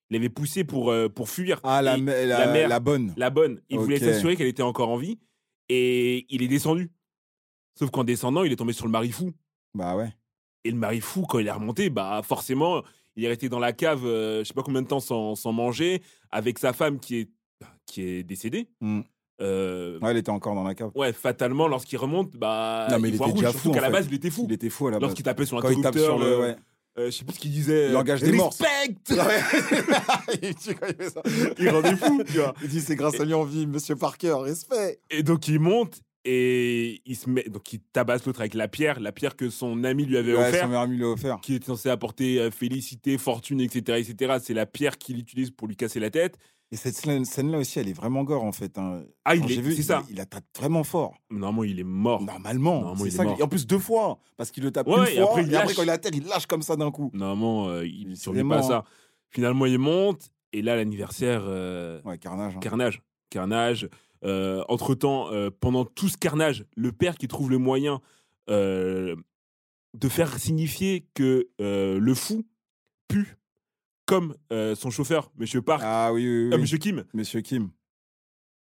Il 0.09 0.15
avait 0.17 0.29
poussé 0.29 0.63
pour, 0.63 0.89
euh, 0.91 1.07
pour 1.07 1.29
fuir. 1.29 1.59
Ah, 1.63 1.81
la, 1.83 1.97
Et 1.97 2.01
la 2.01 2.25
la, 2.25 2.51
mère. 2.51 2.67
la 2.67 2.79
bonne. 2.79 3.13
la 3.15 3.29
bonne. 3.29 3.61
Il 3.69 3.77
voulait 3.77 3.97
Ok. 3.97 4.03
s'assurer 4.11 4.35
qu'elle 4.35 4.47
était 4.47 4.63
encore 4.63 4.89
en 4.89 4.97
vie 4.97 5.19
et 5.73 6.25
il 6.33 6.41
est 6.43 6.47
descendu. 6.47 6.91
Sauf 7.79 7.89
qu'en 7.91 8.03
descendant, 8.03 8.43
il 8.43 8.51
est 8.51 8.55
tombé 8.57 8.73
sur 8.73 8.85
le 8.85 8.91
mari 8.91 9.11
fou. 9.11 9.31
Bah 9.73 9.95
ouais. 9.95 10.13
Et 10.65 10.71
le 10.71 10.77
mari 10.77 10.99
fou, 11.01 11.21
quand 11.27 11.39
il 11.39 11.47
est 11.47 11.51
remonté, 11.51 11.89
bah 11.89 12.21
forcément, 12.23 12.83
il 13.15 13.23
est 13.23 13.27
resté 13.29 13.47
dans 13.49 13.59
la 13.59 13.71
cave, 13.73 14.05
euh, 14.05 14.39
je 14.39 14.47
sais 14.49 14.53
pas 14.53 14.63
combien 14.63 14.81
de 14.81 14.87
temps 14.87 14.99
sans, 14.99 15.35
sans 15.35 15.51
manger, 15.53 16.01
avec 16.29 16.59
sa 16.59 16.73
femme 16.73 16.99
qui 16.99 17.15
est, 17.17 17.29
qui 17.85 18.01
est 18.03 18.23
décédée. 18.23 18.67
Hmm. 18.81 19.01
Euh, 19.41 19.97
Ouais, 20.01 20.11
il 20.11 20.17
était 20.17 20.29
encore 20.29 20.53
dans 20.53 20.63
la 20.63 20.75
cave. 20.75 20.91
ouais, 20.93 21.13
fatalement, 21.13 21.67
lorsqu'il 21.67 21.97
remonte, 21.97 22.35
bah, 22.35 22.87
Non, 22.91 22.99
mais 22.99 23.09
il, 23.09 23.15
était 23.15 23.23
rouge. 23.23 23.33
déjà 23.33 23.49
Surtout 23.51 23.69
fou, 23.69 23.71
qu'à 23.71 23.79
en 23.79 23.81
la 23.81 23.87
fait. 23.87 23.93
base, 23.93 24.07
il 24.07 24.13
était 24.15 24.29
fou. 24.29 24.45
Il 24.47 24.53
était 24.53 24.69
fou 24.69 24.87
à 24.87 24.91
la 24.91 24.97
base. 24.97 25.01
Lorsqu'il 25.01 25.23
tapait 25.25 25.45
sur 25.45 25.59
Quand 25.61 25.69
il 25.69 25.81
tape 25.81 25.95
l'interrupteur, 25.95 26.17
sur 26.17 26.19
le. 26.19 26.31
euh, 26.33 26.41
Ouais. 26.41 26.55
Euh, 27.01 27.05
je 27.07 27.11
sais 27.11 27.25
plus 27.25 27.35
ce 27.35 27.39
qu'il 27.39 27.51
disait. 27.51 27.89
euh, 27.89 27.91
Langage 27.91 28.21
des 28.21 28.31
morses. 28.31 28.59
Respect 28.61 28.95
il 30.41 30.75
quand 30.75 31.57
il 31.59 31.69
rendait 31.69 31.95
fou, 31.95 32.23
tu 32.25 32.33
vois. 32.39 32.53
Il 32.63 32.69
dit 32.69 32.81
c'est 32.81 32.95
grâce 32.95 33.19
à 33.19 33.25
lui 33.25 33.33
en 33.33 33.43
vie, 33.43 33.67
monsieur 33.67 33.95
Parker, 33.95 34.35
respect. 34.41 34.99
Et 35.09 35.23
donc 35.23 35.47
il 35.47 35.59
monte 35.59 36.01
et 36.23 37.01
il 37.05 37.15
se 37.15 37.29
met, 37.29 37.43
donc 37.49 37.73
il 37.73 37.79
tabasse 37.93 38.25
l'autre 38.25 38.41
avec 38.41 38.53
la 38.53 38.67
pierre, 38.67 38.99
la 38.99 39.11
pierre 39.11 39.35
que 39.35 39.49
son 39.49 39.83
ami 39.83 40.05
lui 40.05 40.17
avait 40.17 40.33
Ouais, 40.35 40.49
offert. 40.49 40.65
son 40.67 40.73
ami 40.73 40.97
lui 40.97 41.03
a 41.03 41.07
offert. 41.09 41.39
qui 41.41 41.55
était 41.55 41.65
censé 41.65 41.89
apporter 41.89 42.39
euh, 42.39 42.51
félicité, 42.51 43.17
fortune, 43.17 43.59
etc., 43.59 43.97
etc. 44.07 44.37
C'est 44.43 44.53
la 44.53 44.65
pierre 44.67 44.97
qu'il 44.99 45.17
utilise 45.17 45.49
pour 45.51 45.67
lui 45.67 45.75
casser 45.75 45.99
la 45.99 46.11
tête. 46.11 46.37
Et 46.73 46.77
cette 46.77 46.95
scène- 46.95 47.25
scène-là 47.25 47.57
aussi, 47.57 47.79
elle 47.79 47.89
est 47.89 47.93
vraiment 47.93 48.23
gore 48.23 48.43
en 48.45 48.53
fait. 48.53 48.77
hein. 48.77 49.03
Ah, 49.25 49.35
il 49.35 49.43
est, 49.51 49.59
vu, 49.61 49.73
c'est 49.73 49.79
il- 49.79 49.83
ça. 49.83 50.03
Il, 50.09 50.19
attaque 50.21 50.45
vraiment 50.57 50.83
fort. 50.85 51.13
Normalement, 51.29 51.65
il 51.65 51.79
est 51.79 51.83
mort. 51.83 52.21
Normalement. 52.21 52.75
Normalement, 52.81 52.95
c'est 52.95 53.03
il 53.03 53.07
est 53.13 53.17
ça 53.17 53.23
mort. 53.23 53.35
qui- 53.35 53.41
Et 53.41 53.43
en 53.43 53.47
plus 53.49 53.67
deux 53.67 53.77
fois. 53.79 54.19
Parce 54.37 54.51
qu'il 54.51 54.63
le 54.63 54.71
tape 54.71 54.87
Ouais, 54.87 54.95
une 55.11 55.17
et 55.17 55.21
fois. 55.21 55.29
après, 55.31 55.43
il 55.43 55.51
et 55.51 55.55
après, 55.55 55.67
lâche. 55.67 55.75
quand 55.75 55.83
il 55.83 55.89
est 55.89 55.91
à 55.91 55.97
terre, 55.97 56.11
il 56.15 56.25
lâche 56.27 56.45
comme 56.45 56.61
ça 56.61 56.77
d'un 56.77 56.89
coup. 56.91 57.11
Normalement, 57.13 57.67
euh, 57.67 57.85
il 57.85 58.09
ne 58.09 58.15
survit 58.15 58.43
pas 58.43 58.59
à 58.59 58.61
ça. 58.63 58.83
Finalement, 59.29 59.65
il 59.65 59.79
monte 59.79 60.29
et 60.53 60.61
là, 60.61 60.75
l'anniversaire, 60.77 61.43
euh, 61.45 62.01
Ouais, 62.03 62.17
carnage. 62.17 62.55
hein. 62.55 62.59
carnage, 62.59 63.01
carnage. 63.29 63.89
Euh, 64.23 64.63
entre 64.69 64.93
temps, 64.95 65.29
pendant 65.59 65.83
tout 65.83 66.07
ce 66.07 66.15
carnage, 66.17 66.63
le 66.77 66.91
père 66.93 67.17
qui 67.17 67.27
trouve 67.27 67.49
le 67.49 67.57
moyen 67.57 67.99
euh, 68.49 69.15
de 69.93 70.07
faire 70.09 70.37
signifier 70.39 71.05
que 71.15 71.49
euh, 71.59 71.99
le 71.99 72.13
fou 72.13 72.43
pue 73.09 73.35
comme 74.11 74.35
euh, 74.51 74.75
son 74.75 74.89
chauffeur, 74.89 75.31
Monsieur 75.37 75.61
Park, 75.61 75.81
Ah 75.85 76.11
oui, 76.11 76.27
oui, 76.27 76.47
oui. 76.49 76.53
euh, 76.53 76.57
Monsieur 76.57 76.77
Kim. 76.77 77.05
Monsieur 77.13 77.39
Kim. 77.39 77.69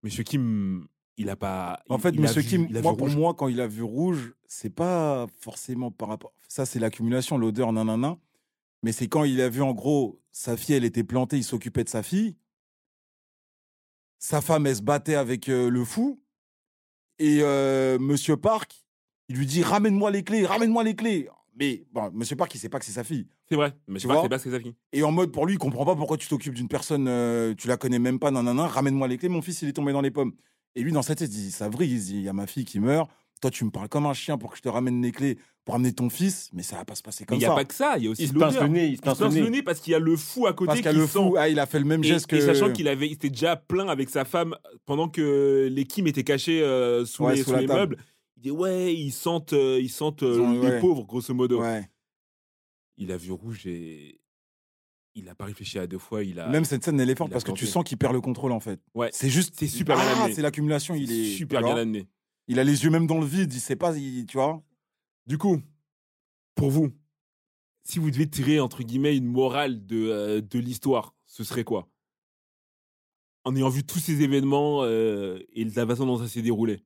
Monsieur 0.01 0.23
Kim, 0.23 0.87
il 1.17 1.29
a 1.29 1.35
pas. 1.35 1.79
En 1.89 1.97
il- 1.97 2.01
fait, 2.01 2.09
il 2.09 2.21
Monsieur 2.21 2.41
vu- 2.41 2.47
Kim, 2.49 2.67
il 2.71 2.81
moi, 2.81 2.97
pour 2.97 3.07
moi, 3.09 3.35
quand 3.35 3.47
il 3.47 3.61
a 3.61 3.67
vu 3.67 3.83
rouge, 3.83 4.33
c'est 4.47 4.71
pas 4.71 5.27
forcément 5.39 5.91
par 5.91 6.09
rapport. 6.09 6.33
Ça, 6.47 6.65
c'est 6.65 6.79
l'accumulation, 6.79 7.37
l'odeur, 7.37 7.71
nanana. 7.71 8.17
Mais 8.81 8.91
c'est 8.91 9.07
quand 9.07 9.25
il 9.25 9.39
a 9.41 9.49
vu, 9.49 9.61
en 9.61 9.73
gros, 9.73 10.19
sa 10.31 10.57
fille, 10.57 10.73
elle 10.75 10.85
était 10.85 11.03
plantée, 11.03 11.37
il 11.37 11.43
s'occupait 11.43 11.83
de 11.83 11.89
sa 11.89 12.01
fille. 12.01 12.35
Sa 14.19 14.41
femme, 14.41 14.65
elle 14.65 14.75
se 14.75 14.81
battait 14.81 15.15
avec 15.15 15.49
euh, 15.49 15.69
le 15.69 15.85
fou. 15.85 16.19
Et 17.19 17.39
euh, 17.41 17.99
Monsieur 17.99 18.37
Park, 18.37 18.85
il 19.29 19.35
lui 19.37 19.45
dit 19.45 19.61
Ramène-moi 19.61 20.09
les 20.09 20.23
clés, 20.23 20.45
ramène-moi 20.47 20.83
les 20.83 20.95
clés. 20.95 21.29
Mais 21.59 21.85
bon, 21.91 22.11
Monsieur 22.13 22.35
Park, 22.35 22.53
il 22.53 22.59
sait 22.59 22.69
pas 22.69 22.77
que 22.79 22.85
c'est 22.85 22.91
sa 22.91 23.03
fille. 23.03 23.25
C'est 23.49 23.55
vrai, 23.55 23.71
pas, 23.71 23.77
vois 23.87 24.21
c'est 24.21 24.29
pas 24.29 24.37
ce 24.39 24.43
que 24.45 24.51
ça 24.51 24.59
fait. 24.59 24.73
Et 24.93 25.03
en 25.03 25.11
mode, 25.11 25.31
pour 25.31 25.45
lui, 25.45 25.55
il 25.55 25.57
comprend 25.57 25.85
pas 25.85 25.95
pourquoi 25.95 26.17
tu 26.17 26.27
t'occupes 26.27 26.53
d'une 26.53 26.67
personne, 26.67 27.07
euh, 27.07 27.53
tu 27.57 27.67
la 27.67 27.77
connais 27.77 27.99
même 27.99 28.19
pas, 28.19 28.29
nanana, 28.31 28.67
ramène-moi 28.67 29.07
les 29.07 29.17
clés, 29.17 29.29
mon 29.29 29.41
fils, 29.41 29.61
il 29.63 29.69
est 29.69 29.73
tombé 29.73 29.91
dans 29.91 30.01
les 30.01 30.11
pommes. 30.11 30.33
Et 30.75 30.83
lui, 30.83 30.91
dans 30.91 31.01
sa 31.01 31.15
tête, 31.15 31.29
il 31.29 31.33
dit, 31.33 31.51
ça 31.51 31.67
vrille, 31.69 31.91
il 31.93 31.99
dit, 31.99 32.15
il 32.17 32.21
y 32.21 32.29
a 32.29 32.33
ma 32.33 32.45
fille 32.45 32.65
qui 32.65 32.79
meurt, 32.79 33.09
toi, 33.41 33.49
tu 33.51 33.65
me 33.65 33.71
parles 33.71 33.89
comme 33.89 34.05
un 34.05 34.13
chien 34.13 34.37
pour 34.37 34.51
que 34.51 34.57
je 34.57 34.61
te 34.63 34.69
ramène 34.69 35.01
les 35.01 35.11
clés 35.11 35.37
pour 35.65 35.75
amener 35.75 35.91
ton 35.93 36.09
fils, 36.09 36.49
mais 36.53 36.63
ça 36.63 36.75
va 36.77 36.85
pas 36.85 36.95
se 36.95 37.03
passer 37.03 37.23
Mais 37.23 37.25
comme 37.25 37.35
il 37.37 37.39
n'y 37.39 37.45
ça. 37.45 37.51
a 37.51 37.55
pas 37.55 37.65
que 37.65 37.73
ça, 37.73 37.95
il 37.97 38.05
y 38.05 38.07
a 38.07 38.11
aussi 38.11 38.23
Il 38.23 38.27
se 38.29 38.33
pince 38.33 38.53
l'odeur. 38.53 38.63
le 38.63 38.69
nez, 38.69 38.85
il 38.85 38.87
se 38.87 38.91
Il 38.93 38.97
se 38.97 39.01
pince 39.19 39.35
le 39.35 39.41
le 39.41 39.49
nez. 39.49 39.61
parce 39.63 39.79
qu'il 39.79 39.91
y 39.91 39.95
a 39.95 39.99
le 39.99 40.15
fou 40.15 40.47
à 40.47 40.53
côté 40.53 40.67
Parce 40.67 40.77
qu'il 40.79 40.85
y 40.85 40.89
a 40.89 40.93
qui 40.93 40.97
le 40.99 41.05
sent. 41.07 41.19
fou, 41.19 41.35
ah, 41.37 41.49
il 41.49 41.59
a 41.59 41.65
fait 41.65 41.79
le 41.79 41.85
même 41.85 42.03
Et, 42.03 42.07
geste 42.07 42.27
que. 42.27 42.35
et 42.35 42.41
sachant 42.41 42.71
qu'il 42.71 42.87
avait, 42.87 43.07
il 43.07 43.13
était 43.13 43.29
déjà 43.29 43.55
plein 43.55 43.87
avec 43.89 44.09
sa 44.09 44.25
femme 44.25 44.55
pendant 44.85 45.07
que 45.09 45.67
les 45.71 45.85
Kim 45.85 46.07
étaient 46.07 46.23
cachés 46.23 46.61
euh, 46.61 47.05
sous 47.05 47.25
Ouais, 47.25 47.33
les, 47.35 47.39
sous 47.39 47.45
sous 47.49 47.51
la 47.53 47.61
les 47.61 47.67
table. 47.67 47.79
meubles. 47.79 47.97
Il 48.37 48.41
dit 48.43 48.51
ouais, 48.51 48.93
ils 48.93 49.11
sentent, 49.11 49.53
euh, 49.53 49.79
ils 49.81 49.89
sentent 49.89 50.21
euh, 50.23 50.35
Ils 50.35 50.39
ont- 50.41 50.61
les 50.61 50.69
ouais. 50.69 50.79
pauvres 50.79 51.03
grosso 51.05 51.33
modo. 51.33 51.59
Ouais. 51.61 51.89
Il 52.97 53.11
a 53.11 53.17
vu 53.17 53.31
rouge 53.31 53.65
et 53.65 54.21
il 55.15 55.25
n'a 55.25 55.33
pas 55.35 55.45
réfléchi 55.45 55.79
à 55.79 55.87
deux 55.87 55.97
fois. 55.97 56.23
Il 56.23 56.39
a 56.39 56.47
Même 56.47 56.63
cette 56.63 56.83
scène, 56.83 56.99
elle 56.99 57.09
est 57.09 57.15
forte 57.17 57.29
il 57.29 57.33
a 57.33 57.35
parce 57.35 57.43
que 57.43 57.51
tu 57.51 57.61
planté. 57.65 57.71
sens 57.71 57.83
qu'il 57.83 57.97
perd 57.97 58.13
le 58.13 58.21
contrôle, 58.21 58.51
en 58.51 58.59
fait. 58.59 58.79
ouais, 58.93 59.09
C'est 59.11 59.29
juste. 59.29 59.55
C'est 59.57 59.67
super 59.67 59.95
bien 59.97 60.05
ah, 60.07 60.19
amené. 60.21 60.35
c'est 60.35 60.41
l'accumulation, 60.43 60.93
il 60.93 61.11
est. 61.11 61.35
super 61.35 61.61
tu 61.61 61.65
bien 61.65 61.75
amené. 61.75 62.07
Il 62.47 62.59
a 62.59 62.63
les 62.63 62.83
yeux 62.83 62.89
même 62.91 63.07
dans 63.07 63.19
le 63.19 63.25
vide, 63.25 63.51
il 63.53 63.59
sait 63.59 63.75
pas, 63.75 63.97
il- 63.97 64.25
tu 64.27 64.37
vois? 64.37 64.63
Du 65.25 65.37
coup, 65.39 65.59
pour 66.55 66.69
vous, 66.69 66.89
si 67.83 67.97
vous 67.99 68.11
devez 68.11 68.29
tirer 68.29 68.59
entre 68.59 68.83
guillemets 68.83 69.17
une 69.17 69.25
morale 69.25 69.85
de, 69.85 69.97
euh, 70.09 70.41
de 70.41 70.59
l'histoire, 70.59 71.15
ce 71.25 71.43
serait 71.43 71.63
quoi? 71.65 71.89
En 73.43 73.55
ayant 73.55 73.69
vu 73.69 73.83
tous 73.83 73.99
ces 73.99 74.21
événements 74.21 74.83
euh, 74.83 75.39
et 75.53 75.65
la 75.65 75.87
façon 75.87 76.05
dont 76.05 76.17
ça 76.19 76.27
s'est 76.27 76.41
déroulé? 76.41 76.83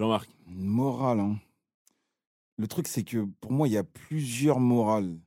Jean-Marc. 0.00 0.30
Une 0.48 0.64
morale, 0.64 1.20
hein. 1.20 1.38
Le 2.56 2.66
truc, 2.66 2.88
c'est 2.88 3.04
que 3.04 3.26
pour 3.42 3.52
moi, 3.52 3.68
il 3.68 3.72
y 3.72 3.76
a 3.76 3.84
plusieurs 3.84 4.58
morales. 4.58 5.18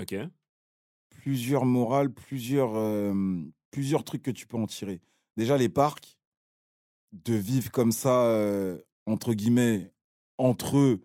Ok. 0.00 0.16
plusieurs 1.08 1.64
morales, 1.64 2.12
plusieurs, 2.12 2.74
euh, 2.74 3.14
plusieurs 3.70 4.02
trucs 4.02 4.22
que 4.22 4.32
tu 4.32 4.48
peux 4.48 4.56
en 4.56 4.66
tirer. 4.66 5.00
Déjà, 5.36 5.56
les 5.56 5.68
parcs, 5.68 6.18
de 7.12 7.34
vivre 7.34 7.70
comme 7.70 7.92
ça, 7.92 8.24
euh, 8.24 8.80
entre 9.06 9.34
guillemets, 9.34 9.92
entre 10.36 10.78
eux, 10.78 11.00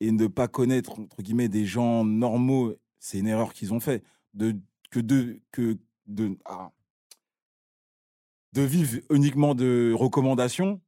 et 0.00 0.12
ne 0.12 0.26
pas 0.26 0.46
connaître, 0.46 0.98
entre 1.00 1.22
guillemets, 1.22 1.48
des 1.48 1.64
gens 1.64 2.04
normaux, 2.04 2.74
c'est 2.98 3.20
une 3.20 3.26
erreur 3.26 3.54
qu'ils 3.54 3.72
ont 3.72 3.80
fait. 3.80 4.04
De, 4.34 4.54
que 4.90 5.00
de, 5.00 5.40
que 5.50 5.78
de, 6.06 6.36
ah. 6.44 6.72
de 8.52 8.62
vivre 8.62 9.00
uniquement 9.08 9.54
de 9.54 9.94
recommandations, 9.96 10.82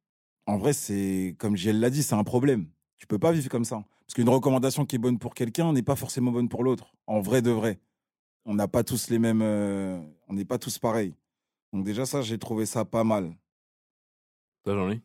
en 0.47 0.59
vrai, 0.59 0.73
c'est, 0.73 1.37
comme 1.39 1.57
Giel 1.57 1.81
l'a 1.81 1.91
dit, 1.91 2.03
c'est 2.03 2.15
un 2.15 2.25
problème. 2.25 2.69
Tu 2.99 3.07
peux 3.07 3.19
pas 3.19 3.33
vivre 3.33 3.49
comme 3.49 3.65
ça. 3.65 3.85
Parce 4.07 4.15
qu'une 4.15 4.29
recommandation 4.29 4.85
qui 4.85 4.97
est 4.97 4.99
bonne 4.99 5.19
pour 5.19 5.35
quelqu'un 5.35 5.73
n'est 5.73 5.83
pas 5.83 5.97
forcément 5.97 6.31
bonne 6.33 6.49
pour 6.49 6.65
l'autre. 6.65 6.95
En 7.07 7.21
vrai 7.21 7.43
de 7.43 7.51
vrai 7.51 7.81
on 8.45 8.55
n'a 8.55 8.69
pas 8.69 8.85
tous 8.85 9.09
les 9.09 9.19
mêmes. 9.19 9.43
euh, 9.43 10.01
on 10.29 10.35
n'est 10.35 10.45
pas 10.45 10.59
tous 10.59 10.79
pareils. 10.79 11.15
Donc, 11.73 11.85
déjà, 11.85 12.07
ça, 12.07 12.23
j'ai 12.23 12.39
trouvé 12.39 12.67
ça 12.67 12.85
pas 12.85 13.05
mal. 13.05 13.35
Toi, 14.65 14.75
Jean-Louis? 14.75 15.01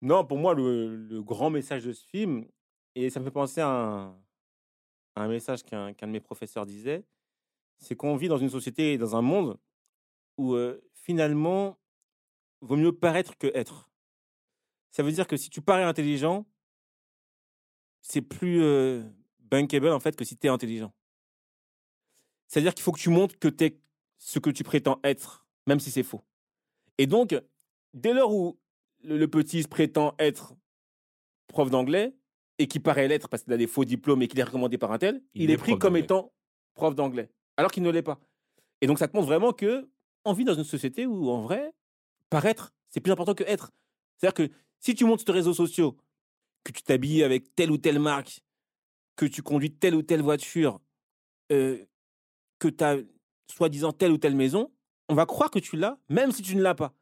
Non, 0.00 0.24
pour 0.24 0.38
moi, 0.38 0.54
le, 0.54 0.96
le 0.96 1.22
grand 1.22 1.50
message 1.50 1.84
de 1.84 1.92
ce 1.92 2.04
film, 2.06 2.46
et 2.94 3.10
ça 3.10 3.20
me 3.20 3.24
fait 3.24 3.30
penser 3.30 3.60
à 3.60 3.68
un, 3.68 4.08
à 5.16 5.22
un 5.22 5.28
message 5.28 5.64
qu'un 5.64 5.92
qu'un 5.92 6.06
de 6.06 6.12
mes 6.12 6.20
professeurs 6.20 6.64
disait, 6.64 7.04
c'est 7.78 7.96
qu'on 7.96 8.16
vit 8.16 8.28
dans 8.28 8.38
une 8.38 8.50
société 8.50 8.92
et 8.92 8.98
dans 8.98 9.16
un 9.16 9.22
monde 9.22 9.58
où 10.36 10.54
euh, 10.54 10.80
finalement, 10.94 11.76
vaut 12.60 12.76
mieux 12.76 12.92
paraître 12.92 13.36
que 13.36 13.48
être. 13.54 13.90
Ça 14.98 15.04
veut 15.04 15.12
dire 15.12 15.28
que 15.28 15.36
si 15.36 15.48
tu 15.48 15.60
parais 15.62 15.84
intelligent, 15.84 16.44
c'est 18.00 18.20
plus 18.20 18.64
euh, 18.64 19.04
bankable 19.38 19.90
en 19.90 20.00
fait 20.00 20.16
que 20.16 20.24
si 20.24 20.36
tu 20.36 20.48
es 20.48 20.50
intelligent. 20.50 20.92
C'est-à-dire 22.48 22.74
qu'il 22.74 22.82
faut 22.82 22.90
que 22.90 22.98
tu 22.98 23.08
montres 23.08 23.38
que 23.38 23.46
tu 23.46 23.64
es 23.66 23.80
ce 24.16 24.40
que 24.40 24.50
tu 24.50 24.64
prétends 24.64 24.98
être, 25.04 25.46
même 25.68 25.78
si 25.78 25.92
c'est 25.92 26.02
faux. 26.02 26.22
Et 26.98 27.06
donc, 27.06 27.40
dès 27.94 28.12
lors 28.12 28.34
où 28.34 28.58
le, 29.04 29.18
le 29.18 29.28
petit 29.28 29.62
se 29.62 29.68
prétend 29.68 30.16
être 30.18 30.56
prof 31.46 31.70
d'anglais 31.70 32.16
et 32.58 32.66
qui 32.66 32.80
paraît 32.80 33.06
l'être 33.06 33.28
parce 33.28 33.44
qu'il 33.44 33.52
a 33.52 33.56
des 33.56 33.68
faux 33.68 33.84
diplômes 33.84 34.22
et 34.22 34.26
qu'il 34.26 34.40
est 34.40 34.42
recommandé 34.42 34.78
par 34.78 34.90
un 34.90 34.98
tel, 34.98 35.22
Il 35.32 35.44
il, 35.44 35.50
est 35.50 35.54
est 35.54 35.58
pris 35.58 35.78
comme 35.78 35.96
étant 35.96 36.32
prof 36.74 36.96
d'anglais, 36.96 37.30
alors 37.56 37.70
qu'il 37.70 37.84
ne 37.84 37.90
l'est 37.90 38.02
pas. 38.02 38.18
Et 38.80 38.88
donc, 38.88 38.98
ça 38.98 39.06
te 39.06 39.16
montre 39.16 39.28
vraiment 39.28 39.52
que 39.52 39.88
on 40.24 40.32
vit 40.32 40.44
dans 40.44 40.54
une 40.54 40.64
société 40.64 41.06
où, 41.06 41.30
en 41.30 41.42
vrai, 41.42 41.72
paraître, 42.30 42.74
c'est 42.88 42.98
plus 42.98 43.12
important 43.12 43.34
que 43.34 43.44
être. 43.44 43.70
C'est-à-dire 44.16 44.34
que 44.34 44.52
si 44.80 44.94
tu 44.94 45.04
montes 45.04 45.20
sur 45.20 45.26
tes 45.26 45.32
réseaux 45.32 45.54
sociaux, 45.54 45.96
que 46.64 46.72
tu 46.72 46.82
t'habilles 46.82 47.22
avec 47.22 47.54
telle 47.54 47.70
ou 47.70 47.78
telle 47.78 47.98
marque, 47.98 48.40
que 49.16 49.26
tu 49.26 49.42
conduis 49.42 49.72
telle 49.72 49.94
ou 49.94 50.02
telle 50.02 50.22
voiture, 50.22 50.80
euh, 51.52 51.84
que 52.58 52.68
tu 52.68 52.84
as 52.84 52.98
soi-disant 53.50 53.92
telle 53.92 54.12
ou 54.12 54.18
telle 54.18 54.36
maison, 54.36 54.70
on 55.08 55.14
va 55.14 55.26
croire 55.26 55.50
que 55.50 55.58
tu 55.58 55.76
l'as, 55.76 55.98
même 56.08 56.32
si 56.32 56.42
tu 56.42 56.56
ne 56.56 56.62
l'as 56.62 56.74
pas. 56.74 56.94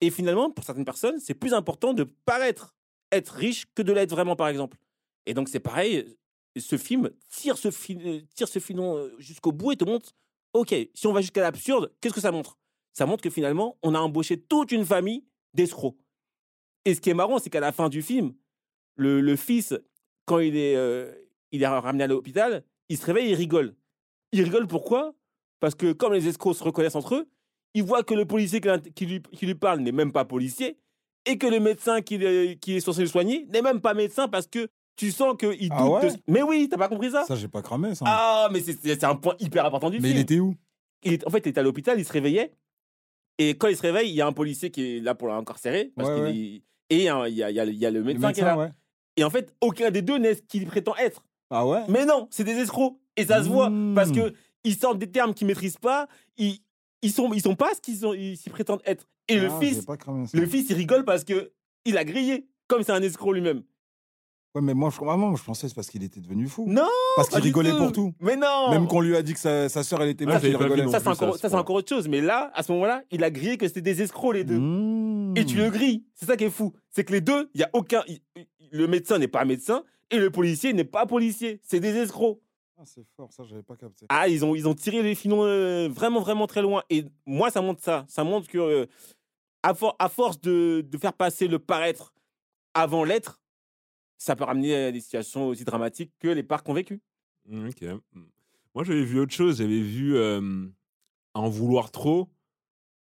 Et 0.00 0.10
finalement, 0.10 0.50
pour 0.50 0.64
certaines 0.64 0.84
personnes, 0.84 1.20
c'est 1.20 1.34
plus 1.34 1.54
important 1.54 1.92
de 1.94 2.04
paraître 2.04 2.74
être 3.12 3.32
riche 3.32 3.66
que 3.74 3.82
de 3.82 3.92
l'être 3.92 4.10
vraiment, 4.10 4.36
par 4.36 4.48
exemple. 4.48 4.78
Et 5.26 5.34
donc, 5.34 5.48
c'est 5.48 5.60
pareil, 5.60 6.16
ce 6.56 6.76
film 6.76 7.10
tire 7.28 7.58
ce, 7.58 7.68
euh, 7.68 8.20
tire 8.34 8.48
ce 8.48 8.58
filon 8.58 8.96
euh, 8.96 9.14
jusqu'au 9.18 9.52
bout 9.52 9.72
et 9.72 9.76
te 9.76 9.84
montre, 9.84 10.12
OK, 10.52 10.74
si 10.94 11.06
on 11.06 11.12
va 11.12 11.20
jusqu'à 11.20 11.42
l'absurde, 11.42 11.92
qu'est-ce 12.00 12.14
que 12.14 12.20
ça 12.20 12.32
montre? 12.32 12.58
Ça 12.92 13.06
montre 13.06 13.22
que 13.22 13.30
finalement, 13.30 13.76
on 13.82 13.94
a 13.94 13.98
embauché 13.98 14.40
toute 14.40 14.72
une 14.72 14.84
famille 14.84 15.24
d'escrocs. 15.52 15.96
Et 16.84 16.94
ce 16.94 17.00
qui 17.00 17.10
est 17.10 17.14
marrant, 17.14 17.38
c'est 17.38 17.50
qu'à 17.50 17.60
la 17.60 17.72
fin 17.72 17.88
du 17.88 18.02
film, 18.02 18.34
le, 18.96 19.20
le 19.20 19.36
fils, 19.36 19.74
quand 20.26 20.38
il 20.38 20.56
est, 20.56 20.76
euh, 20.76 21.12
il 21.52 21.62
est 21.62 21.66
ramené 21.66 22.04
à 22.04 22.06
l'hôpital, 22.06 22.62
il 22.88 22.96
se 22.98 23.06
réveille 23.06 23.28
et 23.28 23.30
il 23.30 23.34
rigole. 23.36 23.74
Il 24.32 24.42
rigole 24.42 24.66
pourquoi? 24.66 25.14
Parce 25.60 25.74
que 25.74 25.92
comme 25.92 26.12
les 26.12 26.28
escrocs 26.28 26.56
se 26.56 26.64
reconnaissent 26.64 26.94
entre 26.96 27.14
eux, 27.14 27.28
il 27.74 27.82
voit 27.82 28.02
que 28.02 28.14
le 28.14 28.24
policier 28.26 28.60
qui, 28.94 29.06
lui, 29.06 29.22
qui 29.22 29.46
lui 29.46 29.54
parle 29.54 29.80
n'est 29.80 29.92
même 29.92 30.12
pas 30.12 30.24
policier 30.24 30.76
et 31.26 31.38
que 31.38 31.46
le 31.46 31.58
médecin 31.60 32.02
qui, 32.02 32.16
est- 32.16 32.60
qui 32.60 32.76
est 32.76 32.80
censé 32.80 33.00
le 33.00 33.06
soigner 33.06 33.46
n'est 33.46 33.62
même 33.62 33.80
pas 33.80 33.94
médecin 33.94 34.28
parce 34.28 34.46
que 34.46 34.68
tu 34.96 35.10
sens 35.10 35.36
qu'il 35.38 35.50
doute. 35.70 35.70
Ah 35.72 35.88
ouais? 35.90 36.12
de- 36.12 36.18
Mais 36.28 36.42
oui, 36.42 36.68
t'as 36.70 36.76
pas 36.76 36.88
compris 36.88 37.10
ça? 37.10 37.24
Ça, 37.24 37.34
j'ai 37.34 37.48
pas 37.48 37.62
cramé, 37.62 37.94
ça. 37.94 38.04
Ah, 38.06 38.48
mais 38.52 38.60
c'est- 38.60 39.02
un 39.04 39.16
point 39.16 39.34
hyper 39.40 39.64
important 39.64 39.90
du 39.90 39.98
mais 40.00 40.08
film. 40.08 40.18
il 40.18 40.22
était 40.22 40.38
où? 40.38 40.54
Il 41.02 41.14
est- 41.14 41.26
en 41.26 41.30
fait, 41.30 41.38
il 41.44 41.48
était 41.48 41.60
à 41.60 41.62
l'hôpital, 41.64 41.98
il 41.98 42.04
se 42.04 42.12
réveillait. 42.12 42.52
Et 43.38 43.50
quand 43.56 43.66
il 43.68 43.76
se 43.76 43.82
réveille, 43.82 44.08
il 44.10 44.14
y 44.14 44.20
a 44.20 44.26
un 44.26 44.32
policier 44.32 44.70
qui 44.70 44.98
est 44.98 45.00
là 45.00 45.14
pour 45.16 45.26
l'incarcérer. 45.28 45.90
Parce 45.96 46.08
Ouais, 46.10 46.14
qu'il 46.14 46.24
ouais. 46.56 46.62
Et 47.02 47.08
hein, 47.08 47.26
il 47.26 47.34
y, 47.34 47.42
a, 47.42 47.50
il 47.50 47.56
y 47.56 47.60
a- 47.60 47.64
il 47.64 47.74
y 47.76 47.86
a 47.86 47.90
le 47.90 47.98
Le 48.00 48.04
médecin, 48.04 48.32
qui 48.32 48.40
est 48.40 48.44
là. 48.44 48.56
ouais. 48.58 48.70
Et 49.16 49.24
en 49.24 49.30
fait, 49.30 49.54
aucun 49.60 49.90
des 49.90 50.02
deux 50.02 50.18
n'est 50.18 50.34
ce 50.34 50.42
qu'il 50.42 50.66
prétend 50.66 50.94
être. 50.96 51.24
Ah 51.50 51.66
ouais? 51.66 51.82
Mais 51.88 52.04
non, 52.04 52.26
c'est 52.30 52.44
des 52.44 52.52
escrocs. 52.56 52.96
Et 53.16 53.24
ça 53.26 53.42
se 53.44 53.48
voit. 53.48 53.70
Mmh. 53.70 53.94
Parce 53.94 54.10
que 54.10 54.32
ils 54.64 54.74
sortent 54.76 54.98
des 54.98 55.10
termes 55.10 55.34
qu'ils 55.34 55.46
maîtrisent 55.46 55.76
pas. 55.78 56.08
Ils, 56.36 56.58
ils, 57.02 57.12
sont, 57.12 57.32
ils 57.32 57.40
sont 57.42 57.54
pas 57.54 57.70
ce 57.74 57.80
qu'ils 57.80 58.36
s'y 58.36 58.50
prétendent 58.50 58.82
être. 58.86 59.06
Et 59.28 59.38
le 59.38 59.48
Ah, 59.50 59.58
fils, 59.60 59.84
le 60.34 60.46
fils, 60.46 60.66
il 60.70 60.74
rigole 60.76 61.04
parce 61.04 61.22
que 61.24 61.52
il 61.84 61.96
a 61.98 62.04
grillé. 62.04 62.46
Comme 62.66 62.82
c'est 62.82 62.92
un 62.92 63.02
escroc 63.02 63.34
lui-même. 63.34 63.62
Ouais, 64.54 64.62
mais 64.62 64.72
moi, 64.74 64.88
je, 64.90 64.96
vraiment, 64.98 65.28
moi, 65.28 65.38
je 65.38 65.44
pensais 65.44 65.62
que 65.62 65.68
c'est 65.68 65.74
parce 65.74 65.88
qu'il 65.88 66.02
était 66.04 66.20
devenu 66.20 66.46
fou. 66.46 66.64
Non 66.68 66.86
Parce 67.16 67.28
qu'il 67.28 67.40
rigolait 67.40 67.70
tout. 67.72 67.76
pour 67.78 67.92
tout. 67.92 68.14
Mais 68.20 68.36
non 68.36 68.70
Même 68.70 68.86
qu'on 68.86 69.00
lui 69.00 69.16
a 69.16 69.22
dit 69.22 69.34
que 69.34 69.38
sa, 69.40 69.68
sa 69.68 69.82
sœur, 69.82 70.00
elle 70.02 70.10
était 70.10 70.24
Ouais, 70.24 70.30
morte, 70.32 70.42
j'avais 70.42 70.54
il 70.54 70.56
rigolait. 70.62 70.84
non 70.84 70.92
Ça, 70.92 71.00
c'est 71.00 71.08
encore, 71.08 71.34
ça, 71.34 71.40
ça, 71.42 71.48
c'est 71.50 71.54
encore 71.56 71.76
autre 71.76 71.88
chose. 71.88 72.06
Mais 72.08 72.20
là, 72.20 72.50
à 72.54 72.62
ce 72.62 72.70
moment-là, 72.72 73.02
il 73.10 73.22
a 73.24 73.30
grillé 73.30 73.58
que 73.58 73.66
c'était 73.68 73.80
des 73.82 74.00
escrocs, 74.02 74.34
les 74.34 74.44
deux. 74.44 74.58
Mmh. 74.58 75.13
Et 75.36 75.44
tu 75.44 75.56
le 75.56 75.70
grilles. 75.70 76.04
C'est 76.14 76.26
ça 76.26 76.36
qui 76.36 76.44
est 76.44 76.50
fou. 76.50 76.72
C'est 76.90 77.04
que 77.04 77.12
les 77.12 77.20
deux, 77.20 77.50
il 77.54 77.60
y 77.60 77.64
a 77.64 77.70
aucun. 77.72 78.02
Le 78.72 78.86
médecin 78.86 79.18
n'est 79.18 79.28
pas 79.28 79.44
médecin 79.44 79.84
et 80.10 80.18
le 80.18 80.30
policier 80.30 80.72
n'est 80.72 80.84
pas 80.84 81.06
policier. 81.06 81.60
C'est 81.62 81.80
des 81.80 81.94
escrocs. 81.96 82.40
Ah, 82.76 82.82
c'est 82.84 83.04
fort, 83.16 83.32
ça, 83.32 83.44
j'avais 83.44 83.62
pas 83.62 83.76
capté. 83.76 84.04
Ah, 84.08 84.26
ils 84.28 84.44
ont, 84.44 84.54
ils 84.56 84.66
ont 84.66 84.74
tiré 84.74 85.02
les 85.02 85.14
filons 85.14 85.44
euh, 85.44 85.88
vraiment, 85.88 86.20
vraiment 86.20 86.48
très 86.48 86.60
loin. 86.60 86.82
Et 86.90 87.04
moi, 87.24 87.50
ça 87.50 87.60
montre 87.62 87.80
ça. 87.82 88.04
Ça 88.08 88.24
montre 88.24 88.48
que, 88.48 88.58
euh, 88.58 88.86
à, 89.62 89.74
for- 89.74 89.94
à 90.00 90.08
force 90.08 90.40
de, 90.40 90.84
de 90.84 90.98
faire 90.98 91.12
passer 91.12 91.46
le 91.46 91.60
paraître 91.60 92.12
avant 92.74 93.04
l'être, 93.04 93.40
ça 94.18 94.34
peut 94.34 94.42
ramener 94.42 94.74
à 94.74 94.92
des 94.92 95.00
situations 95.00 95.46
aussi 95.46 95.64
dramatiques 95.64 96.12
que 96.18 96.26
les 96.26 96.42
parcs 96.42 96.68
ont 96.68 96.74
vécu. 96.74 97.00
Ok. 97.48 97.84
Moi, 98.74 98.82
j'avais 98.82 99.04
vu 99.04 99.20
autre 99.20 99.32
chose. 99.32 99.58
J'avais 99.58 99.80
vu 99.80 100.16
euh, 100.16 100.66
en 101.34 101.48
vouloir 101.48 101.92
trop, 101.92 102.28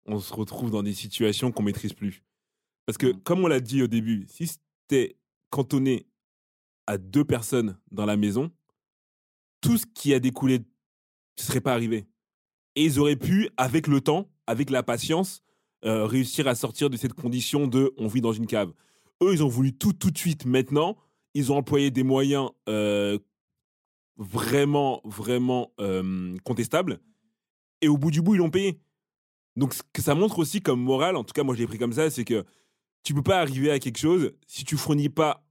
on 0.06 0.20
se 0.20 0.32
retrouve 0.32 0.70
dans 0.70 0.82
des 0.82 0.94
situations 0.94 1.52
qu'on 1.52 1.62
maîtrise 1.62 1.92
plus. 1.92 2.22
Parce 2.86 2.98
que, 2.98 3.08
Mm. 3.08 3.20
comme 3.22 3.44
on 3.44 3.48
l'a 3.48 3.60
dit 3.60 3.82
au 3.82 3.86
début, 3.86 4.26
si 4.28 4.46
c'était 4.46 5.16
cantonné 5.50 6.06
à 6.86 6.98
deux 6.98 7.24
personnes 7.24 7.78
dans 7.90 8.06
la 8.06 8.16
maison, 8.16 8.50
tout 9.60 9.76
ce 9.76 9.86
qui 9.86 10.14
a 10.14 10.20
découlé 10.20 10.60
ne 10.60 11.42
serait 11.42 11.60
pas 11.60 11.72
arrivé. 11.72 12.06
Et 12.76 12.84
ils 12.84 13.00
auraient 13.00 13.16
pu, 13.16 13.48
avec 13.56 13.86
le 13.86 14.00
temps, 14.00 14.28
avec 14.46 14.70
la 14.70 14.82
patience, 14.82 15.42
euh, 15.84 16.06
réussir 16.06 16.46
à 16.46 16.54
sortir 16.54 16.90
de 16.90 16.96
cette 16.96 17.14
condition 17.14 17.66
de 17.66 17.92
on 17.96 18.06
vit 18.06 18.20
dans 18.20 18.32
une 18.32 18.46
cave. 18.46 18.72
Eux, 19.22 19.32
ils 19.32 19.42
ont 19.42 19.48
voulu 19.48 19.72
tout 19.72 19.92
tout 19.92 20.10
de 20.10 20.18
suite 20.18 20.44
maintenant. 20.44 20.96
Ils 21.34 21.50
ont 21.52 21.56
employé 21.56 21.90
des 21.90 22.02
moyens 22.02 22.50
euh, 22.68 23.18
vraiment, 24.16 25.00
vraiment 25.04 25.72
euh, 25.80 26.36
contestables. 26.44 27.00
Et 27.80 27.88
au 27.88 27.98
bout 27.98 28.10
du 28.10 28.22
bout, 28.22 28.34
ils 28.34 28.38
l'ont 28.38 28.50
payé. 28.50 28.78
Donc, 29.56 29.74
ce 29.74 29.82
que 29.92 30.02
ça 30.02 30.14
montre 30.14 30.38
aussi 30.38 30.60
comme 30.60 30.80
morale, 30.80 31.16
en 31.16 31.24
tout 31.24 31.32
cas, 31.32 31.42
moi, 31.42 31.54
je 31.54 31.60
l'ai 31.60 31.66
pris 31.66 31.78
comme 31.78 31.92
ça, 31.92 32.10
c'est 32.10 32.24
que 32.24 32.44
tu 33.02 33.14
peux 33.14 33.22
pas 33.22 33.40
arriver 33.40 33.70
à 33.70 33.78
quelque 33.78 33.98
chose 33.98 34.32
si 34.46 34.64
tu 34.64 34.76
fournis 34.76 35.08
pas 35.08 35.44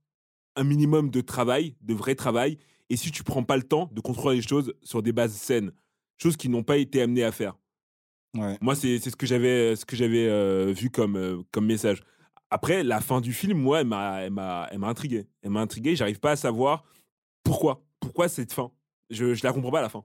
un 0.55 0.63
minimum 0.63 1.09
de 1.09 1.21
travail, 1.21 1.75
de 1.81 1.93
vrai 1.93 2.15
travail, 2.15 2.57
et 2.89 2.97
si 2.97 3.11
tu 3.11 3.23
prends 3.23 3.43
pas 3.43 3.57
le 3.57 3.63
temps 3.63 3.89
de 3.91 4.01
construire 4.01 4.35
les 4.35 4.41
choses 4.41 4.73
sur 4.83 5.01
des 5.01 5.11
bases 5.11 5.33
saines, 5.33 5.71
choses 6.17 6.37
qui 6.37 6.49
n'ont 6.49 6.63
pas 6.63 6.77
été 6.77 7.01
amenées 7.01 7.23
à 7.23 7.31
faire. 7.31 7.57
Ouais. 8.35 8.57
Moi, 8.61 8.75
c'est 8.75 8.99
c'est 8.99 9.09
ce 9.09 9.15
que 9.15 9.25
j'avais 9.25 9.75
ce 9.75 9.85
que 9.85 9.95
j'avais 9.95 10.27
euh, 10.27 10.73
vu 10.75 10.89
comme, 10.89 11.15
euh, 11.15 11.41
comme 11.51 11.65
message. 11.65 12.03
Après, 12.49 12.83
la 12.83 13.01
fin 13.01 13.21
du 13.21 13.33
film, 13.33 13.57
moi, 13.57 13.81
elle 13.81 13.87
m'a 13.87 14.21
elle 14.21 14.31
m'a 14.31 14.67
elle 14.71 14.79
m'a 14.79 14.87
intrigué. 14.87 15.25
Elle 15.41 15.51
m'a 15.51 15.61
intrigué. 15.61 15.95
J'arrive 15.95 16.19
pas 16.19 16.31
à 16.31 16.35
savoir 16.35 16.83
pourquoi. 17.43 17.83
Pourquoi 17.99 18.27
cette 18.27 18.53
fin? 18.53 18.71
Je 19.09 19.33
je 19.33 19.43
la 19.43 19.53
comprends 19.53 19.71
pas 19.71 19.81
la 19.81 19.89
fin. 19.89 20.03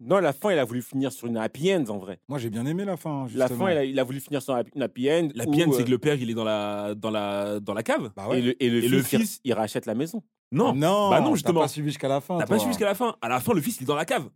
Non, 0.00 0.18
la 0.18 0.32
fin, 0.32 0.50
il 0.52 0.58
a 0.58 0.64
voulu 0.64 0.82
finir 0.82 1.12
sur 1.12 1.28
une 1.28 1.36
happy 1.36 1.72
end, 1.72 1.84
en 1.88 1.98
vrai. 1.98 2.18
Moi, 2.28 2.38
j'ai 2.38 2.50
bien 2.50 2.66
aimé 2.66 2.84
la 2.84 2.96
fin. 2.96 3.22
La 3.34 3.46
justement. 3.46 3.66
fin, 3.66 3.72
il 3.72 3.78
a, 3.78 3.84
il 3.84 3.98
a 3.98 4.04
voulu 4.04 4.20
finir 4.20 4.42
sur 4.42 4.54
une 4.74 4.82
happy 4.82 5.10
end. 5.10 5.28
La 5.34 5.46
où, 5.46 5.50
pienne, 5.50 5.72
c'est 5.72 5.82
euh, 5.82 5.84
que 5.84 5.90
le 5.90 5.98
père, 5.98 6.16
il 6.16 6.28
est 6.30 6.34
dans 6.34 6.44
la 6.44 6.94
dans 6.94 7.10
la 7.10 7.60
dans 7.60 7.74
la 7.74 7.82
cave. 7.82 8.10
Bah 8.16 8.28
ouais. 8.28 8.40
Et 8.40 8.42
le, 8.42 8.62
et 8.62 8.70
le 8.70 8.78
Et 8.78 8.80
fils, 8.82 8.90
le 8.90 8.98
il- 8.98 9.04
fils- 9.04 9.40
il, 9.44 9.52
rachète 9.54 9.86
la 9.86 9.94
maison. 9.94 10.22
Non, 10.52 10.74
non, 10.74 11.10
bah 11.10 11.20
non, 11.20 11.28
t'as 11.30 11.34
justement. 11.34 11.60
pas 11.62 11.68
suivi 11.68 11.88
jusqu'à 11.88 12.08
la 12.08 12.20
fin. 12.20 12.38
t'as 12.38 12.46
pas 12.46 12.58
suivi 12.58 12.72
jusqu'à 12.72 12.84
la 12.86 12.94
fin. 12.94 13.16
À 13.22 13.28
la 13.28 13.40
fin, 13.40 13.54
le 13.54 13.60
fils, 13.60 13.76
il 13.80 13.84
est 13.84 13.86
dans 13.86 13.94
la 13.96 14.04
cave. 14.04 14.28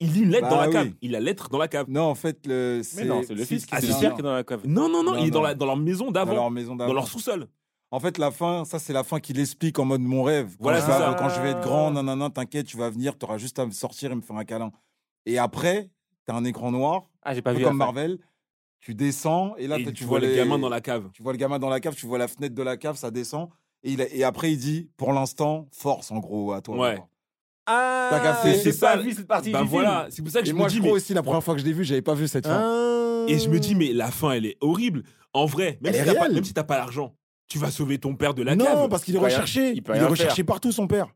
Il 0.00 0.12
lit 0.12 0.20
une 0.22 0.30
lettre 0.30 0.48
Bah 0.48 0.54
dans 0.54 0.60
la 0.60 0.66
oui. 0.68 0.72
cave. 0.72 0.90
Il 1.02 1.14
a 1.14 1.18
la 1.20 1.24
lettre 1.24 1.48
dans 1.50 1.58
la 1.58 1.68
cave. 1.68 1.86
Non, 1.88 2.02
en 2.04 2.14
fait, 2.14 2.46
le. 2.46 2.82
Mais 2.96 3.04
non, 3.04 3.22
c'est 3.26 3.34
le 3.34 3.44
fils 3.44 3.66
qui 3.66 3.74
Ah, 3.74 3.78
est 3.80 4.22
dans 4.22 4.32
la 4.32 4.44
cave. 4.44 4.62
Non, 4.66 4.88
non, 4.88 5.02
non, 5.02 5.12
Non, 5.12 5.18
il 5.20 5.28
est 5.28 5.30
dans, 5.30 5.42
la, 5.42 5.54
dans 5.54 5.66
leur 5.66 5.76
maison 5.76 6.06
dans 6.06 6.12
d'avant, 6.12 6.34
leur 6.34 6.50
maison 6.50 6.72
dans 6.72 6.78
d'avant. 6.84 6.94
leur 6.94 7.06
sous-sol. 7.08 7.46
En 7.92 7.98
fait, 7.98 8.18
la 8.18 8.30
fin, 8.30 8.64
ça, 8.64 8.78
c'est 8.78 8.92
la 8.92 9.02
fin 9.02 9.18
qu'il 9.18 9.38
explique 9.40 9.78
en 9.78 9.84
mode 9.84 10.00
mon 10.00 10.22
rêve. 10.22 10.50
Quand, 10.50 10.56
Voilà, 10.64 10.80
je 10.80 10.86
ça. 10.86 11.16
quand 11.18 11.28
je 11.28 11.40
vais 11.40 11.50
être 11.50 11.60
grand, 11.60 11.90
nanana, 11.90 12.30
t'inquiète, 12.30 12.66
tu 12.66 12.76
vas 12.76 12.88
venir, 12.88 13.18
tu 13.18 13.24
auras 13.24 13.36
juste 13.38 13.58
à 13.58 13.66
me 13.66 13.72
sortir 13.72 14.12
et 14.12 14.14
me 14.14 14.20
faire 14.20 14.36
un 14.36 14.44
câlin. 14.44 14.70
Et 15.26 15.38
après, 15.38 15.90
t'as 16.24 16.34
un 16.34 16.44
écran 16.44 16.70
noir, 16.70 17.08
Ah, 17.22 17.34
j'ai 17.34 17.42
pas 17.42 17.50
un 17.50 17.54
peu 17.54 17.58
vu 17.58 17.64
comme 17.64 17.72
fin. 17.78 17.78
Marvel. 17.86 18.18
Tu 18.80 18.94
descends 18.94 19.54
et 19.56 19.66
là, 19.66 19.78
Et 19.78 19.92
tu 19.92 20.04
vois 20.04 20.20
le 20.20 20.28
les- 20.28 20.36
gamin 20.36 20.58
dans 20.58 20.68
la 20.68 20.80
cave. 20.80 21.10
Tu 21.12 21.22
vois 21.22 21.32
le 21.32 21.38
gamin 21.38 21.58
dans 21.58 21.68
la 21.68 21.80
cave, 21.80 21.94
tu 21.96 22.06
vois 22.06 22.16
la 22.16 22.28
fenêtre 22.28 22.54
de 22.54 22.62
la 22.62 22.76
cave, 22.76 22.96
ça 22.96 23.10
descend. 23.10 23.48
Et, 23.82 23.92
il 23.92 24.00
a- 24.00 24.08
et 24.14 24.22
après, 24.24 24.52
il 24.52 24.58
dit, 24.58 24.88
pour 24.96 25.12
l'instant, 25.12 25.66
force, 25.72 26.10
en 26.12 26.18
gros, 26.18 26.52
à 26.52 26.60
toi. 26.62 26.78
Ouais. 26.78 27.02
Ah, 27.66 28.08
T'as 28.10 28.20
capté. 28.20 28.52
j'ai 28.54 28.72
C'est 28.72 28.80
pas 28.80 28.94
ça. 28.94 29.02
vu 29.02 29.12
cette 29.12 29.26
partie 29.26 29.50
Bah 29.50 29.62
du 29.62 29.68
voilà, 29.68 30.06
c'est 30.10 30.22
pour 30.22 30.30
ça 30.30 30.40
que 30.40 30.46
Et 30.46 30.50
je 30.50 30.54
moi, 30.54 30.64
me 30.64 30.68
je 30.70 30.74
dis, 30.74 30.80
crois 30.80 30.92
mais- 30.92 30.96
aussi, 30.96 31.12
la 31.12 31.22
première 31.22 31.42
fois 31.44 31.54
que 31.54 31.60
je 31.60 31.66
l'ai 31.66 31.72
vu, 31.72 31.84
j'avais 31.84 32.02
pas 32.02 32.14
vu 32.14 32.26
cette 32.28 32.46
film. 32.46 32.56
fin. 32.56 33.24
Ah. 33.26 33.26
Et 33.28 33.38
je 33.38 33.48
me 33.50 33.58
dis, 33.60 33.74
mais 33.74 33.92
la 33.92 34.10
fin, 34.10 34.30
elle 34.32 34.46
est 34.46 34.56
horrible. 34.60 35.02
En 35.34 35.44
vrai, 35.46 35.78
même 35.82 35.94
Elle 35.94 36.00
si 36.00 36.04
t'as 36.14 36.18
pas, 36.18 36.28
même 36.28 36.44
si 36.44 36.54
t'as 36.54 36.64
pas 36.64 36.78
l'argent, 36.78 37.14
tu 37.50 37.58
vas 37.58 37.70
sauver 37.70 37.98
ton 37.98 38.14
père 38.14 38.32
de 38.32 38.42
la 38.42 38.56
non, 38.56 38.64
cave. 38.64 38.88
parce 38.88 39.04
qu'il 39.04 39.14
est 39.14 39.18
Il 39.18 39.20
peut 39.20 39.26
rien- 39.26 39.36
recherché. 39.36 39.72
il 39.76 39.82
est 40.02 40.04
recherché 40.06 40.44
partout, 40.44 40.72
son 40.72 40.86
père. 40.86 41.08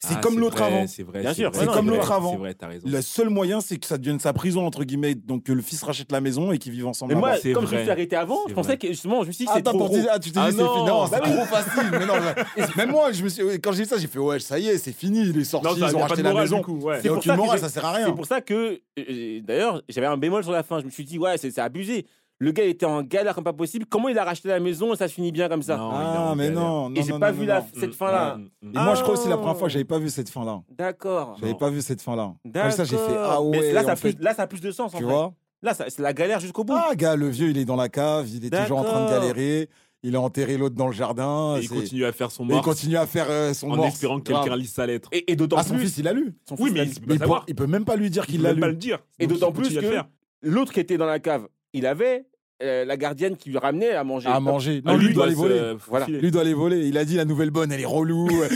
C'est 0.00 0.14
Ah, 0.16 0.20
comme 0.20 0.38
l'autre 0.38 0.58
vrai, 0.58 0.66
avant. 0.68 0.86
C'est 0.86 1.02
vrai. 1.02 1.22
Bien 1.22 1.34
sûr, 1.34 1.50
vrai, 1.50 1.58
c'est 1.66 1.72
comme 1.72 1.88
vrai, 1.88 1.96
l'autre 1.96 2.12
avant. 2.12 2.30
C'est 2.30 2.36
vrai, 2.38 2.54
t'as 2.54 2.68
raison. 2.68 2.86
Le 2.88 3.02
seul 3.02 3.30
moyen, 3.30 3.60
c'est 3.60 3.78
que 3.78 3.86
ça 3.86 3.98
devienne 3.98 4.20
sa 4.20 4.32
prison, 4.32 4.64
entre 4.64 4.84
guillemets. 4.84 5.16
Donc, 5.16 5.42
que 5.42 5.50
le 5.52 5.60
fils 5.60 5.82
rachète 5.82 6.12
la 6.12 6.20
maison 6.20 6.52
et 6.52 6.58
qu'ils 6.58 6.70
vivent 6.70 6.86
ensemble. 6.86 7.14
Mais 7.14 7.18
moi, 7.18 7.30
là-bas. 7.30 7.40
c'est 7.42 7.50
comme 7.50 7.64
je 7.66 7.70
me 7.70 7.74
vrai. 7.78 7.82
suis 7.82 7.90
arrêté 7.90 8.14
avant, 8.14 8.38
C'est 8.44 8.50
je 8.50 8.54
pensais 8.54 8.66
vrai. 8.68 8.78
que 8.78 8.86
justement, 8.86 9.22
je 9.24 9.26
me 9.26 9.32
suis 9.32 9.44
dit, 9.44 9.50
Ah, 9.50 9.54
c'est 9.56 9.62
trop 9.64 9.76
pensé- 9.76 9.98
gros. 10.02 10.08
ah, 10.12 10.18
tu 10.20 10.30
t'es 10.30 10.38
Ah 10.40 10.50
dit, 10.52 10.56
c'est 10.56 10.62
non, 10.62 10.72
fini. 10.72 10.86
Non, 10.86 11.04
bah 11.08 11.20
c'est 11.24 11.32
trop 11.34 11.44
facile. 11.46 11.90
Mais 11.90 12.06
non, 12.06 12.14
je- 12.14 12.76
même 12.76 12.90
moi, 12.92 13.10
je 13.10 13.24
me 13.24 13.28
suis... 13.28 13.42
quand 13.60 13.72
j'ai 13.72 13.82
dit 13.82 13.88
ça, 13.88 13.96
j'ai 13.98 14.06
fait, 14.06 14.20
ouais, 14.20 14.38
ça 14.38 14.56
y 14.60 14.68
est, 14.68 14.78
c'est 14.78 14.92
fini, 14.92 15.22
il 15.30 15.36
est 15.36 15.42
sorti, 15.42 15.66
Non, 15.66 15.74
ils 15.74 15.96
ont 15.96 15.98
racheté 15.98 16.18
de 16.22 16.28
la 16.28 16.34
maison. 16.34 16.58
C'est 17.02 17.08
pour 17.08 17.16
aucune 17.18 17.36
ça 17.36 17.54
que 17.54 17.58
ça 17.58 17.68
sert 17.68 17.84
à 17.84 17.94
C'est 17.96 18.04
rien. 18.04 18.12
pour 18.14 18.26
ça 18.26 18.40
que, 18.40 18.80
euh, 19.00 19.40
d'ailleurs, 19.42 19.82
j'avais 19.88 20.06
un 20.06 20.16
bémol 20.16 20.44
sur 20.44 20.52
la 20.52 20.62
fin. 20.62 20.78
Je 20.78 20.84
me 20.84 20.90
suis 20.90 21.04
dit, 21.04 21.18
ouais, 21.18 21.36
c'est 21.38 21.50
c'est 21.50 21.60
abusé. 21.60 22.06
Le 22.40 22.52
gars 22.52 22.64
était 22.64 22.86
en 22.86 23.02
galère 23.02 23.34
comme 23.34 23.42
pas 23.42 23.52
possible. 23.52 23.84
Comment 23.86 24.08
il 24.08 24.16
a 24.18 24.24
racheté 24.24 24.48
la 24.48 24.60
maison 24.60 24.94
et 24.94 24.96
ça 24.96 25.08
se 25.08 25.14
finit 25.14 25.32
bien 25.32 25.48
comme 25.48 25.62
ça 25.62 25.76
Non, 25.76 25.90
il 25.90 25.94
Ah, 25.96 26.20
en 26.30 26.36
mais 26.36 26.44
galère. 26.50 26.60
non, 26.60 26.88
non, 26.90 26.94
Et 26.94 27.02
j'ai 27.02 27.18
pas 27.18 27.32
non, 27.32 27.38
vu 27.38 27.46
non, 27.46 27.54
la- 27.54 27.60
non. 27.62 27.66
cette 27.74 27.94
fin-là. 27.94 28.36
mm, 28.36 28.42
mm, 28.62 28.76
Et 28.76 28.78
moi, 28.80 28.94
je 28.94 29.02
crois 29.02 29.14
aussi 29.14 29.28
la 29.28 29.36
première 29.36 29.56
fois 29.56 29.66
que 29.66 29.72
j'avais 29.72 29.84
pas 29.84 29.98
vu 29.98 30.08
cette 30.08 30.28
fin-là. 30.30 30.62
D'accord. 30.70 31.36
J'avais 31.40 31.54
pas 31.56 31.68
vu 31.70 31.82
cette 31.82 32.00
fin-là. 32.00 32.34
D'accord. 32.44 32.68
Comme 32.70 32.76
ça, 32.76 32.84
j'ai 32.84 32.96
fait, 32.96 33.16
ah 33.18 33.38
Mais 33.50 33.58
ouais, 33.58 33.72
là, 33.72 33.80
en 33.82 33.86
ça 33.86 33.90
a 33.92 33.96
fait, 33.96 34.12
plus, 34.12 34.22
là, 34.22 34.34
ça 34.34 34.42
a 34.42 34.46
plus 34.46 34.60
de 34.60 34.70
sens. 34.70 34.94
en 34.94 34.98
tu 34.98 35.02
fait. 35.02 35.10
vois. 35.10 35.34
Là, 35.62 35.74
c'est 35.74 35.98
la 35.98 36.12
galère 36.12 36.38
jusqu'au 36.38 36.62
bout. 36.62 36.76
Ah, 36.76 36.94
gars, 36.94 37.16
le 37.16 37.28
vieux, 37.28 37.48
il 37.48 37.58
est 37.58 37.64
dans 37.64 37.74
la 37.74 37.88
cave, 37.88 38.28
il 38.28 38.44
est 38.44 38.50
toujours 38.50 38.78
en 38.78 38.84
train 38.84 39.04
de 39.06 39.10
galérer. 39.10 39.68
Il 40.04 40.14
a 40.14 40.20
enterré 40.20 40.56
l'autre 40.56 40.76
dans 40.76 40.86
le 40.86 40.92
jardin. 40.92 41.56
Et 41.56 41.62
il 41.64 41.68
continue 41.68 42.04
à 42.04 42.12
faire 42.12 42.30
son 42.30 42.44
Et 42.44 42.50
il 42.50 42.54
mort 42.54 42.62
continue 42.62 42.96
à 42.96 43.04
faire 43.08 43.26
euh, 43.30 43.52
son 43.52 43.68
en 43.72 43.74
morse. 43.74 43.94
espérant 43.94 44.20
que 44.20 44.30
quelqu'un 44.32 44.54
lise 44.54 44.70
sa 44.72 44.86
lettre. 44.86 45.08
Et, 45.10 45.32
et 45.32 45.34
d'autant 45.34 45.56
Ah, 45.58 45.64
son 45.64 45.74
plus, 45.74 45.86
fils, 45.86 45.98
il 45.98 46.06
a 46.06 46.12
lu. 46.12 46.36
son 46.48 46.54
Oui, 46.60 46.66
fils, 46.70 46.72
mais 46.74 46.84
il 46.84 46.88
il 46.90 47.00
peut 47.00 47.14
il, 47.14 47.18
peut, 47.18 47.28
il 47.48 47.54
peut 47.56 47.66
même 47.66 47.84
pas 47.84 47.96
lui 47.96 48.08
dire 48.08 48.22
Il 48.28 48.30
qu'il 48.30 48.36
peut 48.36 48.44
l'a 48.44 48.48
même 48.50 48.56
lu. 48.58 48.60
pas 48.60 48.68
le 48.68 48.76
dire. 48.76 49.00
Et 49.18 49.26
d'autant 49.26 49.48
il 49.48 49.54
plus 49.54 49.74
que 49.76 49.96
l'autre 50.42 50.72
qui 50.72 50.78
était 50.78 50.98
dans 50.98 51.06
la 51.06 51.18
cave, 51.18 51.48
il 51.72 51.84
avait 51.84 52.26
euh, 52.62 52.84
la 52.84 52.96
gardienne 52.96 53.36
qui 53.36 53.50
lui 53.50 53.58
ramenait 53.58 53.90
à 53.90 54.02
manger. 54.04 54.28
À 54.28 54.40
manger. 54.40 54.82
Ah, 54.84 54.92
Non, 54.92 54.98
lui, 54.98 55.08
il 55.08 55.14
doit 55.14 55.24
se 55.26 55.28
les 55.30 55.34
voler. 55.36 55.74
Voilà. 55.86 56.06
faufiler. 56.06 56.20
Lui 56.20 56.30
doit 56.30 56.44
les 56.44 56.54
voler. 56.54 56.88
Il 56.88 56.98
a 56.98 57.04
dit 57.04 57.14
la 57.16 57.24
nouvelle 57.24 57.50
bonne, 57.50 57.70
elle 57.70 57.80
est 57.80 57.84
relou. 57.86 58.28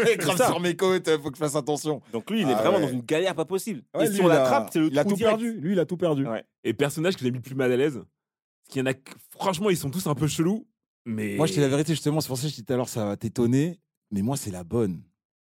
elle 0.00 0.08
est 0.08 0.36
sur 0.36 0.60
mes 0.60 0.76
côtes, 0.76 1.08
faut 1.22 1.30
que 1.30 1.36
je 1.36 1.40
fasse 1.42 1.56
attention. 1.56 2.02
Donc 2.12 2.30
lui, 2.30 2.42
il 2.42 2.48
est 2.48 2.52
Ah 2.52 2.62
vraiment 2.62 2.76
ouais. 2.76 2.82
dans 2.82 2.92
une 2.92 3.02
galère 3.02 3.34
pas 3.34 3.44
possible. 3.46 3.82
Ouais, 3.94 4.04
et 4.04 4.08
lui, 4.08 4.16
si 4.16 4.22
on 4.22 4.26
l'attrape, 4.28 4.70
c'est 4.72 4.80
le 4.80 4.88
Il 4.88 4.98
a 4.98 5.04
tout 5.04 5.14
direct. 5.14 5.38
perdu. 5.40 5.60
Lui, 5.60 5.72
il 5.72 5.78
a 5.80 5.86
tout 5.86 5.96
perdu. 5.96 6.26
Ouais. 6.26 6.44
Et 6.64 6.74
personnage 6.74 7.14
que 7.16 7.20
j'ai 7.24 7.30
mis 7.30 7.38
le 7.38 7.42
plus 7.42 7.54
mal 7.54 7.72
à 7.72 7.76
l'aise, 7.76 7.94
parce 7.94 8.72
qu'il 8.72 8.80
y 8.80 8.82
en 8.82 8.90
a, 8.90 8.94
franchement, 9.30 9.70
ils 9.70 9.76
sont 9.78 9.90
tous 9.90 10.06
un 10.06 10.14
peu 10.14 10.26
chelous, 10.26 10.66
mais. 11.06 11.36
Moi, 11.36 11.46
je 11.46 11.52
te 11.52 11.56
dis 11.56 11.62
la 11.62 11.68
vérité, 11.68 11.92
justement, 11.94 12.20
c'est 12.20 12.28
pour 12.28 12.36
ça 12.36 12.42
que 12.44 12.48
je 12.50 12.54
dis 12.56 12.64
tout 12.64 12.72
à 12.72 12.76
l'heure, 12.76 12.88
ça 12.88 13.06
va 13.06 13.16
t'étonner. 13.16 13.80
Mais 14.10 14.20
moi, 14.22 14.36
c'est 14.36 14.50
la 14.50 14.64
bonne. 14.64 15.02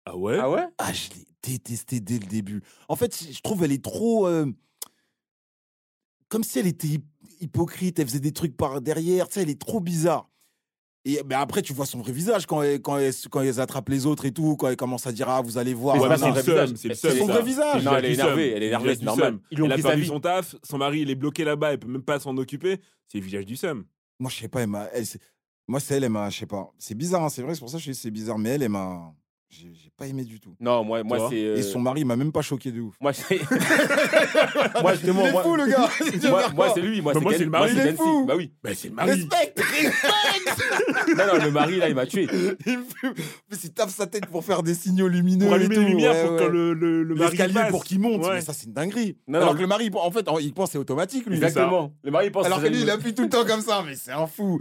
Ah 0.05 0.17
ouais? 0.17 0.37
Ah 0.39 0.49
ouais? 0.49 0.63
Ah, 0.77 0.91
je 0.93 1.09
l'ai 1.11 1.25
détestée 1.43 1.99
dès 2.01 2.19
le 2.19 2.25
début. 2.25 2.61
En 2.89 2.95
fait, 2.95 3.17
je 3.31 3.39
trouve 3.41 3.63
elle 3.63 3.71
est 3.71 3.83
trop. 3.83 4.27
euh, 4.27 4.45
Comme 6.29 6.43
si 6.43 6.59
elle 6.59 6.67
était 6.67 6.99
hypocrite, 7.41 7.99
elle 7.99 8.07
faisait 8.07 8.19
des 8.19 8.31
trucs 8.31 8.55
par 8.57 8.81
derrière, 8.81 9.27
tu 9.27 9.35
sais, 9.35 9.41
elle 9.43 9.49
est 9.49 9.59
trop 9.59 9.79
bizarre. 9.79 10.29
Et 11.07 11.21
mais 11.27 11.35
après, 11.35 11.61
tu 11.61 11.71
vois 11.71 11.85
son 11.85 11.99
vrai 11.99 12.11
visage 12.11 12.47
quand 12.47 12.63
elle, 12.63 12.81
quand, 12.81 12.97
elle, 12.97 13.13
quand 13.29 13.41
elle 13.41 13.59
attrape 13.59 13.89
les 13.89 14.07
autres 14.07 14.25
et 14.25 14.31
tout, 14.31 14.55
quand 14.55 14.69
elle 14.69 14.75
commence 14.75 15.05
à 15.05 15.11
dire 15.11 15.29
Ah, 15.29 15.41
vous 15.41 15.57
allez 15.59 15.75
voir. 15.75 15.97
Ouais, 15.97 16.09
c'est 16.17 16.29
vrai 16.29 16.29
le 16.29 16.41
visage. 16.41 16.67
seum, 16.69 16.75
c'est 16.77 16.87
le 16.87 16.93
Mais 16.93 16.95
seum. 16.95 17.11
c'est 17.11 17.17
son 17.19 17.25
vrai 17.27 17.43
visage. 17.43 17.83
Non, 17.83 17.95
elle 17.95 18.05
est 18.05 18.13
énervée, 18.13 18.51
elle 18.51 18.63
est 18.63 18.67
énervée, 18.67 18.89
c'est 18.95 18.99
du 19.01 19.05
normal. 19.05 19.37
Ils 19.51 19.59
Elle 19.63 19.71
a 19.71 19.77
perdu 19.77 20.05
son 20.05 20.19
taf, 20.19 20.55
son 20.63 20.77
mari, 20.79 21.01
il 21.01 21.09
est 21.11 21.15
bloqué 21.15 21.43
là-bas, 21.43 21.73
elle 21.73 21.79
peut 21.79 21.87
même 21.87 22.01
pas 22.01 22.19
s'en 22.19 22.35
occuper. 22.37 22.79
C'est 23.07 23.19
le 23.19 23.23
visage 23.23 23.45
du 23.45 23.55
seum. 23.55 23.85
Moi, 24.19 24.31
je 24.31 24.37
sais 24.37 24.47
pas, 24.47 24.61
elle 24.61 24.67
m'a- 24.69 24.89
Moi, 25.67 25.79
c'est 25.79 25.95
elle, 25.95 26.05
elle 26.05 26.09
m'a, 26.09 26.29
je 26.31 26.39
sais 26.39 26.45
pas. 26.47 26.73
C'est 26.79 26.95
bizarre, 26.95 27.23
hein, 27.23 27.29
c'est 27.29 27.43
vrai, 27.43 27.53
c'est 27.53 27.59
pour 27.59 27.69
ça 27.69 27.77
que 27.77 27.83
je 27.83 27.91
dis 27.91 27.97
c'est 27.97 28.09
bizarre, 28.11 28.39
mais 28.39 28.49
elle, 28.49 28.63
elle 28.63 28.69
m'a. 28.69 29.13
J'ai 29.57 29.71
j'ai 29.73 29.89
pas 29.95 30.07
aimé 30.07 30.23
du 30.25 30.39
tout. 30.39 30.53
Non, 30.59 30.83
moi, 30.83 31.01
moi 31.03 31.27
c'est. 31.29 31.43
euh, 31.43 31.55
Et 31.57 31.61
son 31.63 31.79
mari 31.79 32.01
il 32.01 32.05
m'a 32.05 32.15
même 32.15 32.31
pas 32.31 32.41
choqué 32.41 32.71
de 32.71 32.81
ouf. 32.81 32.95
Moi, 32.99 33.13
c'est. 33.13 33.39
moi, 34.81 34.93
justement. 34.93 35.21
il 35.21 35.27
est 35.27 35.31
moi, 35.31 35.43
fou, 35.43 35.55
le 35.55 35.67
gars 35.67 35.89
Il 36.13 36.29
moi, 36.29 36.49
moi, 36.53 36.71
c'est 36.73 36.81
lui. 36.81 37.01
Moi, 37.01 37.13
Bah, 37.13 37.19
c'est 37.19 37.23
moi, 37.23 37.31
Ken- 37.33 37.37
c'est 37.37 37.43
le 37.45 37.49
mari, 37.49 37.73
moi, 37.73 37.81
il 37.83 37.87
est 37.87 37.93
fou. 37.95 38.25
Bah 38.25 38.33
oui. 38.35 38.51
Bah, 38.63 38.69
c'est 38.75 38.89
le 38.89 38.95
mari. 38.95 39.11
Respecte 39.11 39.59
Respecte 39.59 40.63
Non, 41.17 41.23
non, 41.37 41.43
le 41.45 41.51
mari, 41.51 41.77
là, 41.77 41.87
il 41.89 41.95
m'a 41.95 42.05
tué. 42.05 42.27
Il 42.65 42.79
fume. 42.95 43.13
Mais 43.49 43.57
il 43.63 43.73
tape 43.73 43.89
sa 43.89 44.07
tête 44.07 44.25
pour 44.27 44.43
faire 44.43 44.63
des 44.63 44.73
signaux 44.73 45.07
lumineux. 45.07 45.45
Pour 45.45 45.53
allumer 45.55 45.75
tout. 45.75 45.81
les 45.81 45.87
lumières 45.87 46.11
Ouais, 46.13 46.23
pour 46.23 46.31
ouais. 46.33 46.39
que 46.45 46.51
le, 46.51 46.73
le, 46.73 47.03
le 47.03 47.15
mari 47.15 47.31
L'escalier 47.31 47.53
passe. 47.53 47.69
pour 47.71 47.83
qu'il 47.85 47.99
monte. 47.99 48.21
Ouais. 48.25 48.35
Mais 48.35 48.41
ça, 48.41 48.53
c'est 48.53 48.65
une 48.67 48.73
dinguerie. 48.73 49.17
Non, 49.27 49.39
Alors 49.39 49.51
non. 49.51 49.55
que 49.55 49.61
le 49.61 49.67
mari, 49.67 49.89
en 49.93 50.11
fait, 50.11 50.25
il 50.41 50.53
pense 50.53 50.71
c'est 50.71 50.77
automatique, 50.77 51.25
lui. 51.27 51.35
Exactement. 51.35 51.93
Le 52.03 52.11
mari, 52.11 52.27
il 52.27 52.31
pense 52.31 52.45
Alors 52.45 52.59
que 52.59 52.65
c'est- 52.65 52.71
lui, 52.73 52.81
il 52.81 52.89
appuie 52.89 53.13
tout 53.13 53.23
le 53.23 53.29
temps 53.29 53.45
comme 53.45 53.61
ça. 53.61 53.83
Mais 53.85 53.95
c'est 53.95 54.11
un 54.11 54.27
fou. 54.27 54.59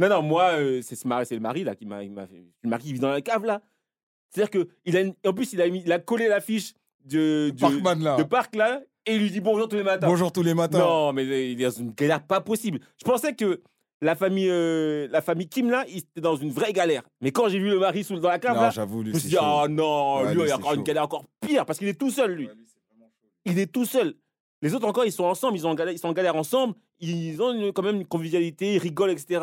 Non, 0.00 0.08
non, 0.08 0.22
moi, 0.22 0.50
euh, 0.58 0.80
c'est 0.82 0.96
ce 0.96 1.06
mari, 1.06 1.26
c'est 1.26 1.34
le 1.34 1.40
mari 1.40 1.62
là 1.64 1.74
qui 1.74 1.86
m'a, 1.86 2.02
il 2.02 2.10
le 2.64 2.68
mari 2.70 2.82
qui 2.84 2.92
vit 2.92 2.98
dans 3.00 3.10
la 3.10 3.20
cave 3.20 3.44
là. 3.44 3.60
C'est-à-dire 4.30 4.50
que 4.50 4.68
il 4.84 4.96
a, 4.96 5.00
une- 5.00 5.14
en 5.26 5.32
plus, 5.32 5.52
il 5.52 5.62
a 5.62 5.68
mis, 5.68 5.82
il 5.84 5.92
a 5.92 5.98
collé 5.98 6.28
l'affiche 6.28 6.74
de, 7.04 7.50
de, 7.50 7.60
Parkman, 7.60 7.94
là. 8.02 8.16
de 8.16 8.22
parc 8.22 8.54
là 8.56 8.80
et 9.06 9.14
il 9.14 9.22
lui 9.22 9.30
dit 9.30 9.40
bonjour 9.40 9.68
tous 9.68 9.76
les 9.76 9.82
matins. 9.82 10.06
Bonjour 10.06 10.30
tous 10.32 10.42
les 10.42 10.54
matins. 10.54 10.78
Non, 10.78 11.12
mais 11.12 11.24
il 11.52 11.60
est 11.60 11.64
dans 11.64 11.70
une 11.70 11.92
galère 11.92 12.22
pas 12.26 12.40
possible. 12.40 12.80
Je 12.98 13.04
pensais 13.04 13.34
que 13.34 13.62
la 14.02 14.14
famille, 14.14 14.48
euh, 14.50 15.08
la 15.10 15.22
famille 15.22 15.48
Kim 15.48 15.70
là, 15.70 15.84
il 15.88 15.98
était 15.98 16.20
dans 16.20 16.36
une 16.36 16.50
vraie 16.50 16.72
galère. 16.72 17.02
Mais 17.22 17.32
quand 17.32 17.48
j'ai 17.48 17.58
vu 17.58 17.70
le 17.70 17.78
mari 17.78 18.04
sous 18.04 18.18
dans 18.20 18.28
la 18.28 18.38
cave 18.38 18.56
Non, 18.56 18.62
là, 18.62 18.70
j'avoue, 18.70 19.00
je 19.00 19.04
lui, 19.06 19.12
me 19.12 19.14
c'est 19.14 19.20
suis 19.20 19.30
dit 19.30 19.36
oh 19.40 19.66
non, 19.68 20.22
Ouais, 20.22 20.34
lui, 20.34 20.42
il 20.42 20.50
a 20.50 20.56
encore 20.56 20.74
une 20.74 20.82
galère 20.82 21.04
encore 21.04 21.24
pire 21.40 21.64
parce 21.64 21.78
qu'il 21.78 21.88
est 21.88 21.98
tout 21.98 22.10
seul 22.10 22.32
lui. 22.32 22.48
Il 23.46 23.58
est 23.58 23.72
tout 23.72 23.86
seul. 23.86 24.14
Les 24.60 24.74
autres 24.74 24.86
encore, 24.86 25.04
ils 25.06 25.12
sont 25.12 25.24
ensemble, 25.24 25.56
ils, 25.56 25.66
ont 25.66 25.74
galère, 25.74 25.94
ils 25.94 25.98
sont 25.98 26.08
en 26.08 26.12
galère 26.12 26.36
ensemble, 26.36 26.74
ils 27.00 27.40
ont 27.40 27.52
une- 27.54 27.72
quand 27.72 27.82
même 27.82 27.96
une 27.96 28.06
convivialité, 28.06 28.74
ils 28.74 28.78
rigolent, 28.78 29.12
etc. 29.12 29.40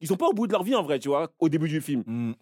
Ils 0.00 0.08
sont 0.08 0.16
pas 0.16 0.26
au 0.26 0.32
bout 0.32 0.46
de 0.48 0.52
leur 0.52 0.64
vie 0.64 0.74
en 0.74 0.82
vrai, 0.82 0.98
tu 0.98 1.08
vois, 1.08 1.30
au 1.38 1.48
début 1.48 1.68
du 1.68 1.80
film. 1.80 2.02
Hmm. 2.06 2.32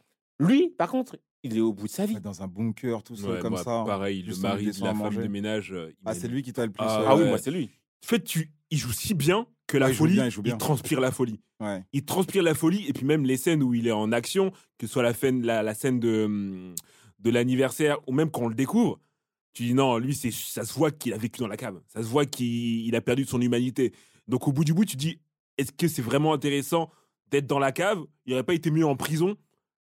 Lui, 0.41 0.71
par 0.71 0.91
contre, 0.91 1.17
il 1.45 1.57
est 1.57 1.61
au 1.61 1.73
bout 1.73 1.87
de 1.87 1.93
sa 1.93 2.07
vie. 2.07 2.19
Dans 2.21 2.43
un 2.43 2.49
bunker, 2.49 3.03
tout 3.05 3.15
seul 3.17 3.31
Ouais, 3.33 3.39
comme 3.41 3.53
moi, 3.53 3.63
ça. 3.63 3.85
Pareil, 3.87 4.23
le 4.23 4.35
mari 4.37 4.67
de 4.73 4.83
la 4.85 4.95
femme 4.95 5.15
de 5.15 5.29
ménage. 5.29 5.73
euh, 5.73 5.91
il 5.91 5.97
Ah, 6.05 6.15
c'est 6.15 6.27
lui 6.29 6.43
qui 6.43 6.53
t'a 6.53 6.67
le 6.67 6.73
plus. 6.73 6.85
Ah, 6.85 7.01
euh, 7.01 7.05
Ah 7.09 7.17
oui, 7.17 7.25
moi, 7.29 7.39
c'est 7.39 7.51
lui. 7.53 7.71
En 8.05 8.07
fait, 8.09 8.23
tu, 8.25 8.51
il 8.71 8.79
joue 8.79 8.93
si 8.93 9.15
bien 9.15 9.47
que 9.67 9.79
la 9.79 9.87
Ouais, 9.87 9.93
il 9.93 9.95
joue 9.95 9.99
folie, 10.05 10.15
bien, 10.15 10.25
il 10.27 10.31
joue 10.31 10.43
bien. 10.43 10.57
transpire 10.57 11.01
la 11.01 11.11
folie. 11.11 11.41
Ouais. 11.61 11.83
Il 11.93 12.05
transpire 12.05 12.43
la 12.43 12.55
folie, 12.55 12.85
et 12.89 12.93
puis 12.93 13.05
même 13.07 13.25
les 13.25 13.37
scènes 13.37 13.63
où 13.63 13.73
il 13.75 13.87
est 13.87 13.93
en 13.93 14.11
action, 14.13 14.51
que 14.79 14.87
ce 14.87 14.93
soit 14.93 15.03
la, 15.03 15.15
scène- 15.15 15.45
la, 15.47 15.63
la 15.63 15.75
scène 15.75 16.01
de, 16.01 16.25
hum, 16.25 16.75
de 17.21 17.31
l'anniversaire, 17.31 17.99
ou 18.07 18.13
même 18.13 18.31
quand 18.31 18.43
on 18.43 18.49
le 18.49 18.55
découvre, 18.55 19.01
tu 19.55 19.63
dis 19.63 19.75
non, 19.75 19.97
lui, 19.99 20.15
c'est, 20.15 20.33
ça 20.33 20.65
se 20.65 20.75
voit 20.75 20.91
qu'il 20.91 21.13
a 21.15 21.17
vécu 21.17 21.39
dans 21.41 21.47
la 21.49 21.57
cave. 21.57 21.81
Ça 21.87 22.03
se 22.03 22.09
voit 22.09 22.27
qu'il 22.27 22.85
il 22.87 22.95
a 22.97 23.01
perdu 23.01 23.25
de 23.25 23.29
son 23.29 23.41
humanité. 23.41 23.93
Donc 24.29 24.49
au 24.49 24.53
bout 24.53 24.65
du 24.65 24.75
bout, 24.75 24.85
tu 24.85 24.97
dis, 24.97 25.21
est-ce 25.57 25.71
que 25.73 25.87
c'est 25.89 26.03
vraiment 26.03 26.33
intéressant 26.35 26.91
d'être 27.31 27.47
dans 27.47 27.59
la 27.61 27.71
cave? 27.73 28.03
Il 28.27 28.31
n'aurait 28.31 28.43
pas 28.45 28.55
été 28.55 28.71
mieux 28.71 28.85
en 28.87 28.97
prison 28.97 29.37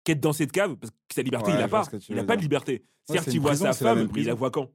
qu'être 0.03 0.19
dans 0.19 0.33
cette 0.33 0.51
cave 0.51 0.75
Parce 0.75 0.91
que 0.91 1.15
sa 1.15 1.21
liberté, 1.21 1.51
Ouais, 1.51 1.57
il 1.57 1.59
n'a 1.59 1.67
pas. 1.67 1.83
Il 2.09 2.15
n'a 2.15 2.23
pas 2.23 2.35
de 2.37 2.41
liberté. 2.41 2.83
Ouais, 3.09 3.15
Certes, 3.17 3.27
il 3.33 3.39
voit 3.39 3.51
prison, 3.51 3.65
sa 3.65 3.73
femme, 3.73 4.07
mais 4.13 4.21
il 4.21 4.27
la 4.27 4.33
voit 4.33 4.51
quand? 4.51 4.69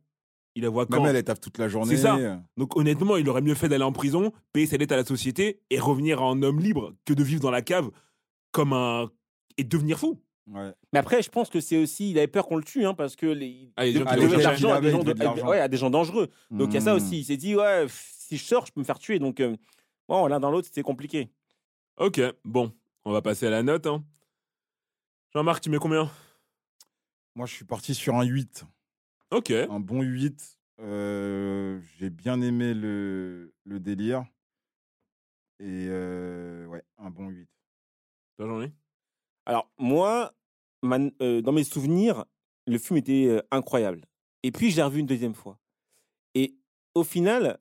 Il 0.54 0.62
la 0.62 0.70
voit 0.70 0.86
quand? 0.86 0.96
Même 1.00 1.10
elle, 1.10 1.16
elle 1.16 1.24
tape 1.24 1.40
toute 1.40 1.58
la 1.58 1.68
journée. 1.68 1.96
C'est 1.96 2.02
ça. 2.02 2.40
Donc 2.56 2.76
honnêtement, 2.76 3.16
il 3.16 3.28
aurait 3.28 3.42
mieux 3.42 3.54
fait 3.54 3.68
d'aller 3.68 3.84
en 3.84 3.92
prison, 3.92 4.32
payer 4.52 4.66
sa 4.66 4.78
dette 4.78 4.90
à 4.92 4.96
la 4.96 5.04
société 5.04 5.60
et 5.70 5.78
revenir 5.78 6.22
en 6.22 6.40
homme 6.42 6.60
libre 6.60 6.94
que 7.04 7.12
de 7.12 7.22
vivre 7.22 7.40
dans 7.42 7.50
la 7.50 7.62
cave 7.62 7.90
comme 8.52 8.72
un 8.72 9.10
et 9.58 9.64
devenir 9.64 9.98
fou. 9.98 10.20
Ouais. 10.48 10.70
Mais 10.92 10.98
après, 11.00 11.22
je 11.22 11.28
pense 11.28 11.50
que 11.50 11.60
c'est 11.60 11.76
aussi, 11.76 12.10
il 12.10 12.18
avait 12.18 12.28
peur 12.28 12.46
qu'on 12.46 12.56
le 12.56 12.62
tue, 12.62 12.86
hein, 12.86 12.94
parce 12.94 13.16
que 13.16 13.26
les, 13.26 13.72
Ah, 13.76 13.84
il 13.86 13.94
de 13.94 14.04
l'argent 14.04 14.72
à 14.72 14.80
des 14.80 14.90
gens 14.92 14.98
il 15.00 15.04
de- 15.04 15.12
devait 15.12 15.14
de 15.18 15.24
l'argent. 15.24 15.48
ouais, 15.48 15.58
à 15.60 15.66
des 15.68 15.76
gens 15.76 15.90
dangereux. 15.90 16.28
Donc 16.52 16.68
il 16.70 16.74
y 16.74 16.76
a 16.76 16.80
ça 16.80 16.92
Hmm. 16.94 16.96
aussi. 16.98 17.18
Il 17.20 17.24
s'est 17.24 17.36
dit, 17.36 17.56
ouais, 17.56 17.82
pff, 17.82 18.14
si 18.16 18.36
je 18.36 18.44
sors, 18.44 18.64
je 18.64 18.72
peux 18.72 18.80
me 18.80 18.84
faire 18.86 18.98
tuer. 19.00 19.18
Donc, 19.18 19.40
euh, 19.40 19.56
bon, 20.08 20.26
l'un 20.26 20.38
dans 20.40 20.50
l'autre, 20.50 20.68
c'était 20.68 20.82
compliqué. 20.82 21.28
Ok, 21.98 22.20
bon, 22.44 22.72
on 23.04 23.12
va 23.12 23.22
passer 23.22 23.46
à 23.46 23.50
la 23.50 23.62
note. 23.62 23.86
hein. 23.86 24.04
Jean-Marc, 25.36 25.62
tu 25.62 25.68
mets 25.68 25.76
combien? 25.76 26.10
Moi, 27.34 27.44
je 27.46 27.52
suis 27.52 27.66
parti 27.66 27.94
sur 27.94 28.14
un 28.14 28.24
8. 28.24 28.64
Ok. 29.32 29.50
Un 29.50 29.80
bon 29.80 30.00
8. 30.00 30.58
Euh, 30.80 31.78
J'ai 31.98 32.08
bien 32.08 32.40
aimé 32.40 32.72
le, 32.72 33.52
le 33.64 33.78
délire. 33.78 34.24
Et 35.60 35.88
euh, 35.90 36.64
ouais, 36.68 36.82
un 36.96 37.10
bon 37.10 37.28
8. 37.28 37.46
Toi, 38.38 38.46
j'en 38.48 38.62
ai. 38.62 38.72
Alors, 39.44 39.70
moi, 39.76 40.32
man- 40.82 41.12
euh, 41.20 41.42
dans 41.42 41.52
mes 41.52 41.64
souvenirs, 41.64 42.24
le 42.66 42.78
film 42.78 42.96
était 42.96 43.26
euh, 43.28 43.42
incroyable. 43.50 44.06
Et 44.42 44.50
puis, 44.50 44.70
je 44.70 44.76
l'ai 44.76 44.82
revu 44.84 45.00
une 45.00 45.06
deuxième 45.06 45.34
fois. 45.34 45.58
Et 46.34 46.56
au 46.94 47.04
final, 47.04 47.58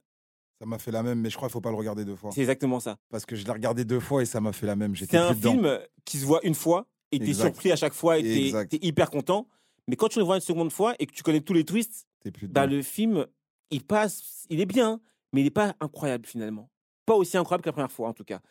Ça 0.61 0.65
m'a 0.65 0.79
fait 0.79 0.91
la 0.91 1.03
même, 1.03 1.19
mais 1.19 1.29
je 1.29 1.35
crois 1.35 1.49
qu'il 1.49 1.53
faut 1.53 1.59
pas 1.61 1.71
le 1.71 1.75
regarder 1.75 2.05
deux 2.05 2.15
fois. 2.15 2.31
c'est 2.31 2.39
exactement 2.39 2.79
ça. 2.79 2.97
Parce 3.09 3.25
que 3.25 3.35
je 3.35 3.43
l'ai 3.43 3.51
regardé 3.51 3.83
deux 3.83 3.99
fois 3.99 4.21
et 4.21 4.25
ça 4.25 4.39
m'a 4.39 4.53
fait 4.53 4.65
la 4.65 4.77
même. 4.77 4.95
C'est 4.95 4.99
J'étais 5.01 5.17
un 5.17 5.31
plus 5.33 5.39
dedans. 5.41 5.51
film 5.51 5.79
qui 6.05 6.17
se 6.19 6.25
voit 6.25 6.39
une 6.45 6.55
fois 6.55 6.87
et 7.11 7.19
t'es 7.19 7.25
surpris 7.33 7.71
à 7.71 7.75
chaque 7.75 7.93
fois 7.93 8.17
et 8.17 8.23
t'es- 8.23 8.79
hyper 8.81 9.09
content. 9.09 9.47
Mais 9.87 9.95
quand 9.95 10.07
tu 10.09 10.19
le 10.19 10.25
vois 10.25 10.35
une 10.35 10.41
seconde 10.41 10.71
fois 10.71 10.95
et 10.99 11.05
que 11.05 11.13
tu 11.13 11.21
connais 11.23 11.41
tous 11.41 11.53
les 11.53 11.63
twists, 11.63 12.07
plus 12.31 12.47
bah, 12.47 12.65
le 12.65 12.81
film, 12.81 13.27
il 13.69 13.83
passe, 13.83 14.45
il 14.49 14.59
est 14.59 14.65
bien, 14.65 14.99
mais 15.31 15.41
il 15.41 15.43
n'est 15.43 15.51
pas 15.51 15.75
incroyable 15.79 16.25
finalement. 16.25 16.69
Pas 17.05 17.13
aussi 17.15 17.37
incroyable 17.37 17.63
que 17.63 17.69
la 17.69 17.73
première 17.73 17.91
fois 17.91 18.09
en 18.09 18.13
tout 18.13 18.23
cas. 18.23 18.41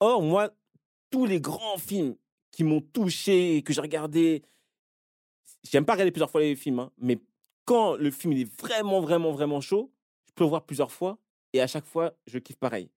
Or, 0.00 0.22
moi, 0.22 0.50
tous 1.10 1.24
les 1.24 1.40
grands 1.40 1.78
films 1.78 2.16
qui 2.50 2.64
m'ont 2.64 2.80
touché 2.82 3.56
et 3.56 3.62
que 3.62 3.72
j'ai 3.72 3.80
regardé, 3.80 4.42
j'aime 5.64 5.84
pas 5.84 5.92
regarder 5.94 6.10
plusieurs 6.12 6.30
fois 6.30 6.40
les 6.40 6.56
films, 6.56 6.80
hein, 6.80 6.90
mais 6.98 7.18
quand 7.64 7.94
le 7.96 8.10
film 8.10 8.32
il 8.32 8.42
est 8.42 8.60
vraiment, 8.60 9.00
vraiment, 9.00 9.32
vraiment 9.32 9.60
chaud, 9.60 9.92
je 10.26 10.32
peux 10.34 10.44
le 10.44 10.50
voir 10.50 10.64
plusieurs 10.64 10.92
fois 10.92 11.18
et 11.52 11.60
à 11.60 11.66
chaque 11.66 11.86
fois, 11.86 12.12
je 12.26 12.38
kiffe 12.38 12.56
pareil. 12.56 12.90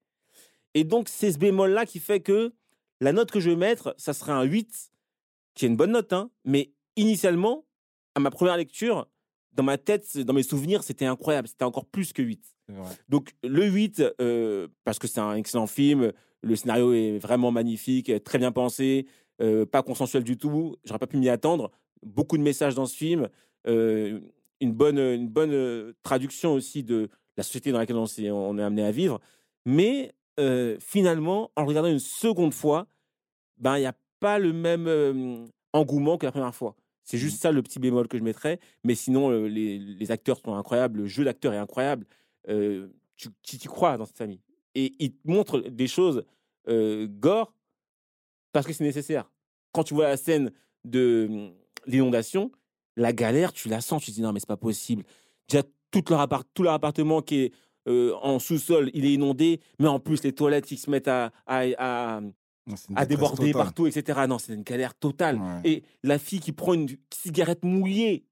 Et 0.74 0.84
donc, 0.84 1.08
c'est 1.08 1.32
ce 1.32 1.38
bémol-là 1.38 1.86
qui 1.86 2.00
fait 2.00 2.20
que 2.20 2.54
la 3.00 3.14
note 3.14 3.32
que 3.32 3.40
je 3.40 3.50
vais 3.50 3.56
mettre, 3.56 3.94
ça 3.98 4.14
sera 4.14 4.34
un 4.34 4.44
8, 4.44 4.92
qui 5.56 5.66
est 5.66 5.68
une 5.70 5.78
bonne 5.78 5.92
note, 5.92 6.14
hein, 6.14 6.30
mais 6.44 6.72
initialement, 6.96 7.66
à 8.14 8.20
ma 8.20 8.30
première 8.32 8.58
lecture, 8.58 9.08
dans 9.54 9.64
ma 9.64 9.78
tête, 9.78 10.18
dans 10.20 10.34
mes 10.34 10.44
souvenirs, 10.44 10.84
c'était 10.84 11.06
incroyable. 11.06 11.48
C'était 11.48 11.64
encore 11.66 11.86
plus 11.86 12.12
que 12.14 12.22
8. 12.22 12.44
C'est 12.68 12.74
vrai. 12.76 12.90
Donc, 13.10 13.34
le 13.44 13.66
8, 13.66 14.04
euh, 14.20 14.68
parce 14.84 15.00
que 15.00 15.08
c'est 15.08 15.20
un 15.22 15.36
excellent 15.36 15.68
film, 15.68 16.12
le 16.42 16.56
scénario 16.56 16.94
est 16.94 17.18
vraiment 17.20 17.52
magnifique, 17.52 18.12
très 18.24 18.38
bien 18.38 18.52
pensé, 18.52 19.08
euh, 19.42 19.66
pas 19.66 19.82
consensuel 19.82 20.24
du 20.24 20.38
tout. 20.38 20.76
J'aurais 20.84 21.00
pas 21.00 21.08
pu 21.08 21.18
m'y 21.18 21.30
attendre. 21.30 21.72
Beaucoup 22.04 22.38
de 22.38 22.44
messages 22.44 22.76
dans 22.76 22.86
ce 22.86 22.96
film, 22.96 23.30
euh, 23.68 24.20
une 24.62 24.74
bonne, 24.74 25.00
une 25.00 25.30
bonne 25.30 25.94
traduction 26.04 26.54
aussi 26.54 26.84
de 26.84 27.10
la 27.38 27.44
société 27.44 27.72
dans 27.72 27.78
laquelle 27.80 27.96
on, 27.98 28.06
s'est- 28.06 28.32
on 28.32 28.58
est 28.58 28.64
amené 28.64 28.84
à 28.84 28.92
vivre. 28.92 29.20
Mais 29.66 30.14
finalement, 30.80 31.52
en 31.56 31.62
le 31.62 31.68
regardant 31.68 31.90
une 31.90 32.00
seconde 32.00 32.54
fois, 32.54 32.88
ben 33.58 33.78
il 33.78 33.82
n'y 33.82 33.86
a 33.86 33.96
pas 34.20 34.40
le 34.40 34.54
même 34.54 34.88
euh, 34.88 35.46
engouement 35.74 36.18
que 36.18 36.26
la 36.26 36.32
première 36.32 36.56
fois. 36.56 36.76
C'est 37.04 37.18
juste 37.18 37.42
ça 37.42 37.52
le 37.52 37.62
petit 37.62 37.80
bémol 37.80 38.08
que 38.08 38.18
je 38.18 38.24
mettrais. 38.24 38.60
Mais 38.84 38.96
sinon, 38.96 39.30
euh, 39.30 39.48
les, 39.48 39.78
les 39.78 40.12
acteurs 40.12 40.40
sont 40.44 40.56
incroyables, 40.56 41.00
le 41.02 41.08
jeu 41.08 41.24
d'acteur 41.24 41.54
est 41.54 41.58
incroyable. 41.58 42.06
Euh, 42.50 42.88
tu, 43.16 43.30
tu 43.44 43.58
t'y 43.58 43.68
crois 43.68 43.98
dans 43.98 44.06
cette 44.06 44.18
famille. 44.18 44.42
Et 44.74 44.94
il 45.00 45.14
te 45.14 45.30
montre 45.30 45.60
des 45.60 45.88
choses 45.88 46.24
gore 46.68 47.54
parce 48.52 48.66
que 48.66 48.74
c'est 48.74 48.84
nécessaire. 48.84 49.30
Quand 49.72 49.84
tu 49.84 49.94
vois 49.94 50.08
la 50.08 50.18
scène 50.18 50.52
de 50.84 51.28
hum, 51.30 51.54
l'inondation, 51.86 52.52
la 52.96 53.14
galère, 53.14 53.54
tu 53.54 53.70
la 53.70 53.82
sens, 53.82 54.04
tu 54.04 54.12
te 54.12 54.16
dis 54.16 54.22
non, 54.22 54.34
mais 54.34 54.40
c'est 54.40 54.48
pas 54.48 54.58
possible. 54.58 55.04
Déjà, 55.48 55.64
tout 55.92 56.04
leur, 56.10 56.22
appart- 56.22 56.48
tout 56.54 56.64
leur 56.64 56.74
appartement 56.74 57.22
qui 57.22 57.36
est 57.42 57.54
euh, 57.88 58.14
en 58.22 58.40
sous-sol, 58.40 58.90
il 58.94 59.06
est 59.06 59.14
inondé, 59.14 59.60
mais 59.80 59.88
en 59.88 60.00
plus, 60.00 60.24
les 60.24 60.34
toilettes 60.34 60.66
qui 60.66 60.78
se 60.78 60.90
mettent 60.90 61.08
à, 61.08 61.32
à 62.96 63.06
déborder 63.06 63.52
totale. 63.52 63.54
partout, 63.54 63.88
etc. 63.88 64.22
Non, 64.28 64.38
c'est 64.40 64.54
une 64.54 64.64
galère 64.64 64.94
totale. 64.96 65.38
Ouais. 65.40 65.62
Et 65.70 65.84
la 66.04 66.18
fille 66.18 66.40
qui 66.40 66.52
prend 66.52 66.74
une 66.74 66.88
cigarette 67.14 67.64
mouillée, 67.64 68.26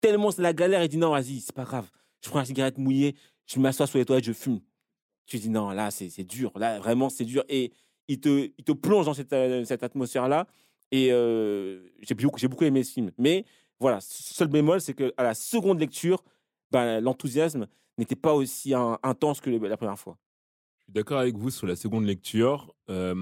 tellement 0.00 0.30
c'est 0.30 0.42
la 0.42 0.52
galère, 0.52 0.80
elle 0.80 0.88
dit 0.88 0.96
non, 0.98 1.10
vas-y, 1.10 1.40
c'est 1.40 1.54
pas 1.54 1.64
grave. 1.64 1.88
Je 2.24 2.28
prends 2.30 2.38
la 2.40 2.44
cigarette 2.44 2.78
mouillée, 2.78 3.14
je 3.46 3.60
m'assois 3.60 3.86
sur 3.86 3.98
les 3.98 4.04
toilettes, 4.04 4.24
je 4.24 4.32
fume. 4.32 4.60
Tu 5.26 5.38
dis 5.38 5.48
non, 5.50 5.70
là, 5.70 5.90
c'est 5.90 6.08
c'est 6.10 6.24
dur. 6.24 6.52
Là, 6.56 6.78
vraiment, 6.78 7.08
c'est 7.08 7.24
dur. 7.24 7.44
Et 7.48 7.72
il 8.08 8.20
te, 8.20 8.50
il 8.58 8.64
te 8.64 8.72
plonge 8.72 9.06
dans 9.06 9.14
cette, 9.14 9.32
euh, 9.32 9.64
cette 9.64 9.82
atmosphère-là. 9.82 10.46
Et 10.92 11.08
euh, 11.12 11.80
j'ai 12.02 12.14
beaucoup, 12.14 12.38
j'ai 12.38 12.46
beaucoup 12.48 12.64
aimé 12.64 12.84
ce 12.84 12.92
film. 12.92 13.10
Mais 13.18 13.44
voilà, 13.80 13.98
seul 14.00 14.48
bémol, 14.48 14.80
c'est 14.80 14.94
qu'à 14.94 15.10
la 15.22 15.34
seconde 15.34 15.80
lecture, 15.80 16.22
ben, 16.70 17.00
l'enthousiasme 17.00 17.66
n'était 17.98 18.14
pas 18.16 18.34
aussi 18.34 18.72
un- 18.74 18.98
intense 19.02 19.40
que 19.40 19.50
la 19.50 19.76
première 19.76 19.98
fois. 19.98 20.16
Je 20.86 20.92
suis 20.92 20.94
d'accord 20.94 21.18
avec 21.18 21.36
vous 21.36 21.50
sur 21.50 21.66
la 21.66 21.74
seconde 21.74 22.04
lecture. 22.04 22.72
euh, 22.90 23.12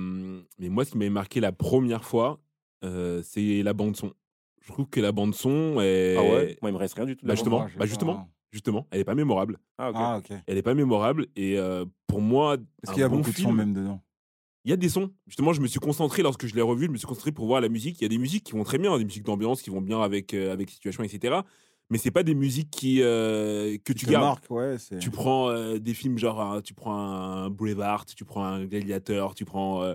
mais 0.59 0.69
moi, 0.69 0.85
ce 0.85 0.91
qui 0.91 0.99
m'avait 0.99 1.09
marqué 1.09 1.41
la 1.41 1.51
première 1.51 2.05
fois, 2.05 2.39
euh, 2.85 3.23
c'est 3.25 3.63
la 3.63 3.73
bande-son. 3.73 4.13
Je 4.61 4.71
trouve 4.71 4.87
que 4.89 5.01
la 5.01 5.13
bande-son 5.13 5.81
est. 5.81 6.15
Ah 6.19 6.23
ouais? 6.23 6.59
Moi, 6.61 6.71
il 6.71 6.75
me 6.75 6.79
reste 6.79 6.95
rien 6.95 7.07
du 7.07 7.17
tout. 7.17 7.25
de 7.25 7.29
Bah 7.29 7.33
la 7.33 7.37
justement, 7.37 7.61
bah 7.61 7.71
pas- 7.79 7.87
justement, 7.87 8.31
justement, 8.51 8.87
elle 8.91 9.01
est 9.01 9.05
pas 9.05 9.15
mémorable. 9.15 9.59
Ah, 9.79 9.89
ok. 9.91 9.97
Ah, 9.99 10.43
Elle 10.47 10.59
est 10.59 10.63
pas 10.63 10.75
mémorable. 10.75 11.27
Et 11.37 11.59
euh, 11.59 11.87
pour 12.07 12.21
moi, 12.21 12.59
qu'il 12.59 12.99
y 12.99 13.03
a 13.03 13.07
un 13.07 13.09
bon 13.09 13.17
beaucoup 13.17 13.31
de 13.31 13.35
film- 13.35 13.49
sons 13.49 13.55
même 13.55 13.73
dedans 13.73 14.03
Il 14.67 14.71
y 14.71 14.75
a 14.75 14.77
des 14.77 14.91
sons. 14.91 15.11
Justement, 15.27 15.55
je 15.55 15.63
me 15.63 15.67
suis 15.67 15.81
concentré 15.81 16.23
lorsque 16.23 16.47
je 16.47 16.55
l'ai 16.55 16.61
revu, 16.63 16.85
je 16.87 16.91
me 16.91 16.99
suis 16.99 17.07
concentré 17.07 17.33
pour 17.33 17.47
voir 17.47 17.63
la 17.63 17.71
musique. 17.71 17.99
Il 18.01 18.03
y 18.03 18.07
a 18.07 18.09
des 18.09 18.19
musiques 18.19 18.45
qui 18.45 18.53
vont 18.53 18.65
très 18.65 18.77
bien, 18.79 18.97
des 18.99 19.05
musiques 19.05 19.25
d'ambiance 19.25 19.63
qui 19.63 19.71
vont 19.71 19.81
bien 19.81 20.03
avec 20.03 20.35
euh, 20.35 20.53
avec 20.53 20.69
situation, 20.71 21.03
etc. 21.03 21.37
Mais 21.91 21.99
c'est 21.99 22.11
pas 22.11 22.23
des 22.23 22.35
musiques 22.35 22.71
qui 22.71 23.03
euh, 23.03 23.77
que 23.85 23.93
tu 23.93 24.07
gardes. 24.07 24.39
ouais. 24.51 24.77
Tu 25.01 25.11
prends 25.11 25.51
euh, 25.51 25.79
des 25.79 25.95
films 25.95 26.19
genre, 26.19 26.55
euh, 26.55 26.61
tu 26.61 26.73
prends 26.75 26.97
un 26.97 27.51
Braveheart, 27.51 28.15
tu 28.17 28.25
prends 28.25 28.45
un 28.45 28.65
Gladiator, 28.65 29.35
tu 29.35 29.45
prends 29.45 29.83
euh, 29.83 29.95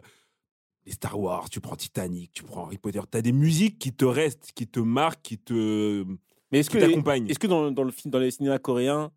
les 0.86 0.92
Star 0.92 1.20
Wars, 1.20 1.50
tu 1.50 1.60
prends 1.62 1.76
Titanic, 1.76 2.32
tu 2.32 2.44
prends 2.44 2.66
Harry 2.66 2.78
Potter. 2.78 3.02
Tu 3.12 3.18
as 3.18 3.22
des 3.22 3.32
musiques 3.32 3.80
qui 3.80 3.92
te 3.92 4.06
restent, 4.06 4.52
qui 4.54 4.68
te 4.68 4.80
marquent, 4.80 5.22
qui 5.24 5.38
te. 5.40 6.06
Mais 6.52 6.60
est-ce 6.60 6.70
que, 6.70 6.78
t'accompagnent. 6.78 7.28
est-ce 7.28 7.40
que 7.40 7.48
dans, 7.48 7.72
dans 7.72 7.84
le 7.84 7.92
film, 7.92 8.12
dans 8.12 8.20
les 8.20 8.32
cinémas 8.32 8.60
coréens, 8.60 9.12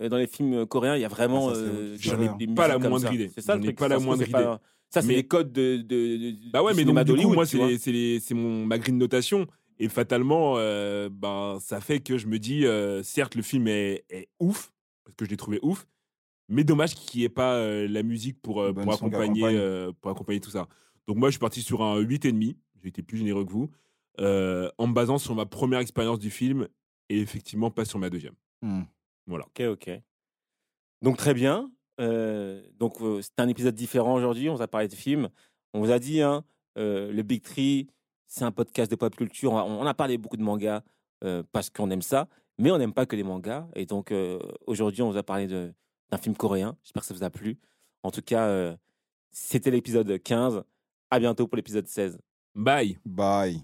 euh, 0.00 0.08
dans 0.08 0.16
les 0.18 0.26
films 0.26 0.66
coréens, 0.66 0.96
il 0.96 1.02
y 1.02 1.04
a 1.04 1.08
vraiment 1.08 1.50
Ah, 1.50 1.56
euh, 1.56 1.96
J'en 2.00 2.20
ai 2.20 2.46
pas 2.48 2.68
la 2.68 2.78
moindre 2.78 3.12
idée. 3.12 3.30
C'est 3.34 3.42
ça 3.42 3.54
le 3.56 3.62
truc. 3.62 3.78
pas 3.78 3.88
la 3.88 3.98
moindre 3.98 4.24
pas- 4.26 4.40
idée. 4.42 4.50
Ça, 4.90 5.00
c'est 5.02 5.08
Mais- 5.08 5.14
les 5.16 5.26
codes 5.26 5.52
de, 5.52 5.78
de, 5.78 5.82
de- 5.82 6.50
Bah 6.52 6.62
ouais, 6.62 6.72
mais 6.74 6.84
donc 6.84 7.02
du 7.04 7.14
coup, 7.16 7.32
moi, 7.32 7.44
c'est 7.46 8.34
mon 8.34 8.64
ma 8.64 8.78
grille 8.78 8.94
de 8.94 8.98
notation. 8.98 9.46
Et 9.78 9.88
fatalement, 9.88 10.54
euh, 10.56 11.08
ben, 11.10 11.58
ça 11.60 11.80
fait 11.80 12.00
que 12.00 12.16
je 12.18 12.26
me 12.26 12.38
dis, 12.38 12.64
euh, 12.66 13.02
certes, 13.02 13.34
le 13.34 13.42
film 13.42 13.66
est, 13.68 14.04
est 14.08 14.28
ouf, 14.40 14.72
parce 15.04 15.16
que 15.16 15.24
je 15.24 15.30
l'ai 15.30 15.36
trouvé 15.36 15.58
ouf, 15.62 15.86
mais 16.48 16.62
dommage 16.64 16.94
qu'il 16.94 17.20
n'y 17.20 17.24
ait 17.24 17.30
pas 17.30 17.54
euh, 17.56 17.88
la 17.88 18.02
musique 18.02 18.40
pour, 18.40 18.60
euh, 18.60 18.72
pour, 18.72 18.92
accompagner, 18.92 19.42
accompagne. 19.44 19.56
euh, 19.56 19.92
pour 20.00 20.10
accompagner 20.10 20.40
tout 20.40 20.50
ça. 20.50 20.68
Donc 21.06 21.16
moi, 21.16 21.28
je 21.28 21.32
suis 21.32 21.40
parti 21.40 21.60
sur 21.62 21.82
un 21.82 22.00
8,5. 22.00 22.56
J'ai 22.82 22.88
été 22.88 23.02
plus 23.02 23.18
généreux 23.18 23.44
que 23.44 23.50
vous, 23.50 23.70
euh, 24.20 24.70
en 24.78 24.86
me 24.86 24.92
basant 24.92 25.18
sur 25.18 25.34
ma 25.34 25.46
première 25.46 25.80
expérience 25.80 26.18
du 26.18 26.30
film 26.30 26.68
et 27.08 27.20
effectivement 27.20 27.70
pas 27.70 27.84
sur 27.84 27.98
ma 27.98 28.10
deuxième. 28.10 28.34
Hmm. 28.62 28.82
Ok, 29.28 29.60
ok. 29.60 29.90
Donc 31.02 31.16
très 31.16 31.34
bien. 31.34 31.70
Euh, 32.00 32.62
donc 32.78 33.00
euh, 33.00 33.22
c'était 33.22 33.42
un 33.42 33.48
épisode 33.48 33.74
différent 33.74 34.14
aujourd'hui. 34.14 34.48
On 34.48 34.54
vous 34.54 34.62
a 34.62 34.68
parlé 34.68 34.88
de 34.88 34.94
films. 34.94 35.28
On 35.72 35.80
vous 35.80 35.90
a 35.90 35.98
dit, 35.98 36.20
hein, 36.20 36.44
euh, 36.78 37.12
le 37.12 37.22
Big 37.22 37.42
Tree, 37.42 37.88
c'est 38.34 38.44
un 38.44 38.50
podcast 38.50 38.90
de 38.90 38.96
pop 38.96 39.14
culture. 39.14 39.52
On 39.52 39.58
a, 39.58 39.62
on 39.62 39.86
a 39.86 39.94
parlé 39.94 40.18
beaucoup 40.18 40.36
de 40.36 40.42
mangas 40.42 40.82
euh, 41.22 41.44
parce 41.52 41.70
qu'on 41.70 41.88
aime 41.90 42.02
ça, 42.02 42.26
mais 42.58 42.72
on 42.72 42.78
n'aime 42.78 42.92
pas 42.92 43.06
que 43.06 43.14
les 43.14 43.22
mangas. 43.22 43.66
Et 43.76 43.86
donc 43.86 44.10
euh, 44.10 44.40
aujourd'hui, 44.66 45.02
on 45.02 45.10
vous 45.10 45.16
a 45.16 45.22
parlé 45.22 45.46
de- 45.46 45.72
d'un 46.10 46.18
film 46.18 46.34
coréen. 46.36 46.76
J'espère 46.82 47.02
que 47.02 47.06
ça 47.06 47.14
vous 47.14 47.22
a 47.22 47.30
plu. 47.30 47.58
En 48.02 48.10
tout 48.10 48.22
cas, 48.22 48.46
euh, 48.46 48.74
c'était 49.30 49.70
l'épisode 49.70 50.20
15. 50.20 50.64
À 51.12 51.20
bientôt 51.20 51.46
pour 51.46 51.56
l'épisode 51.56 51.86
16. 51.86 52.18
Bye 52.56 52.98
Bye. 53.04 53.60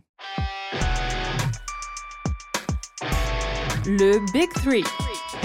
Le 3.87 4.25
Big 4.33 4.51
Three. 4.63 4.85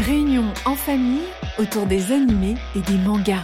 Réunion 0.05 0.53
en 0.65 0.76
famille 0.76 1.23
autour 1.57 1.88
des 1.88 2.11
animés 2.11 2.55
et 2.76 2.82
des 2.82 2.97
mangas. 2.99 3.43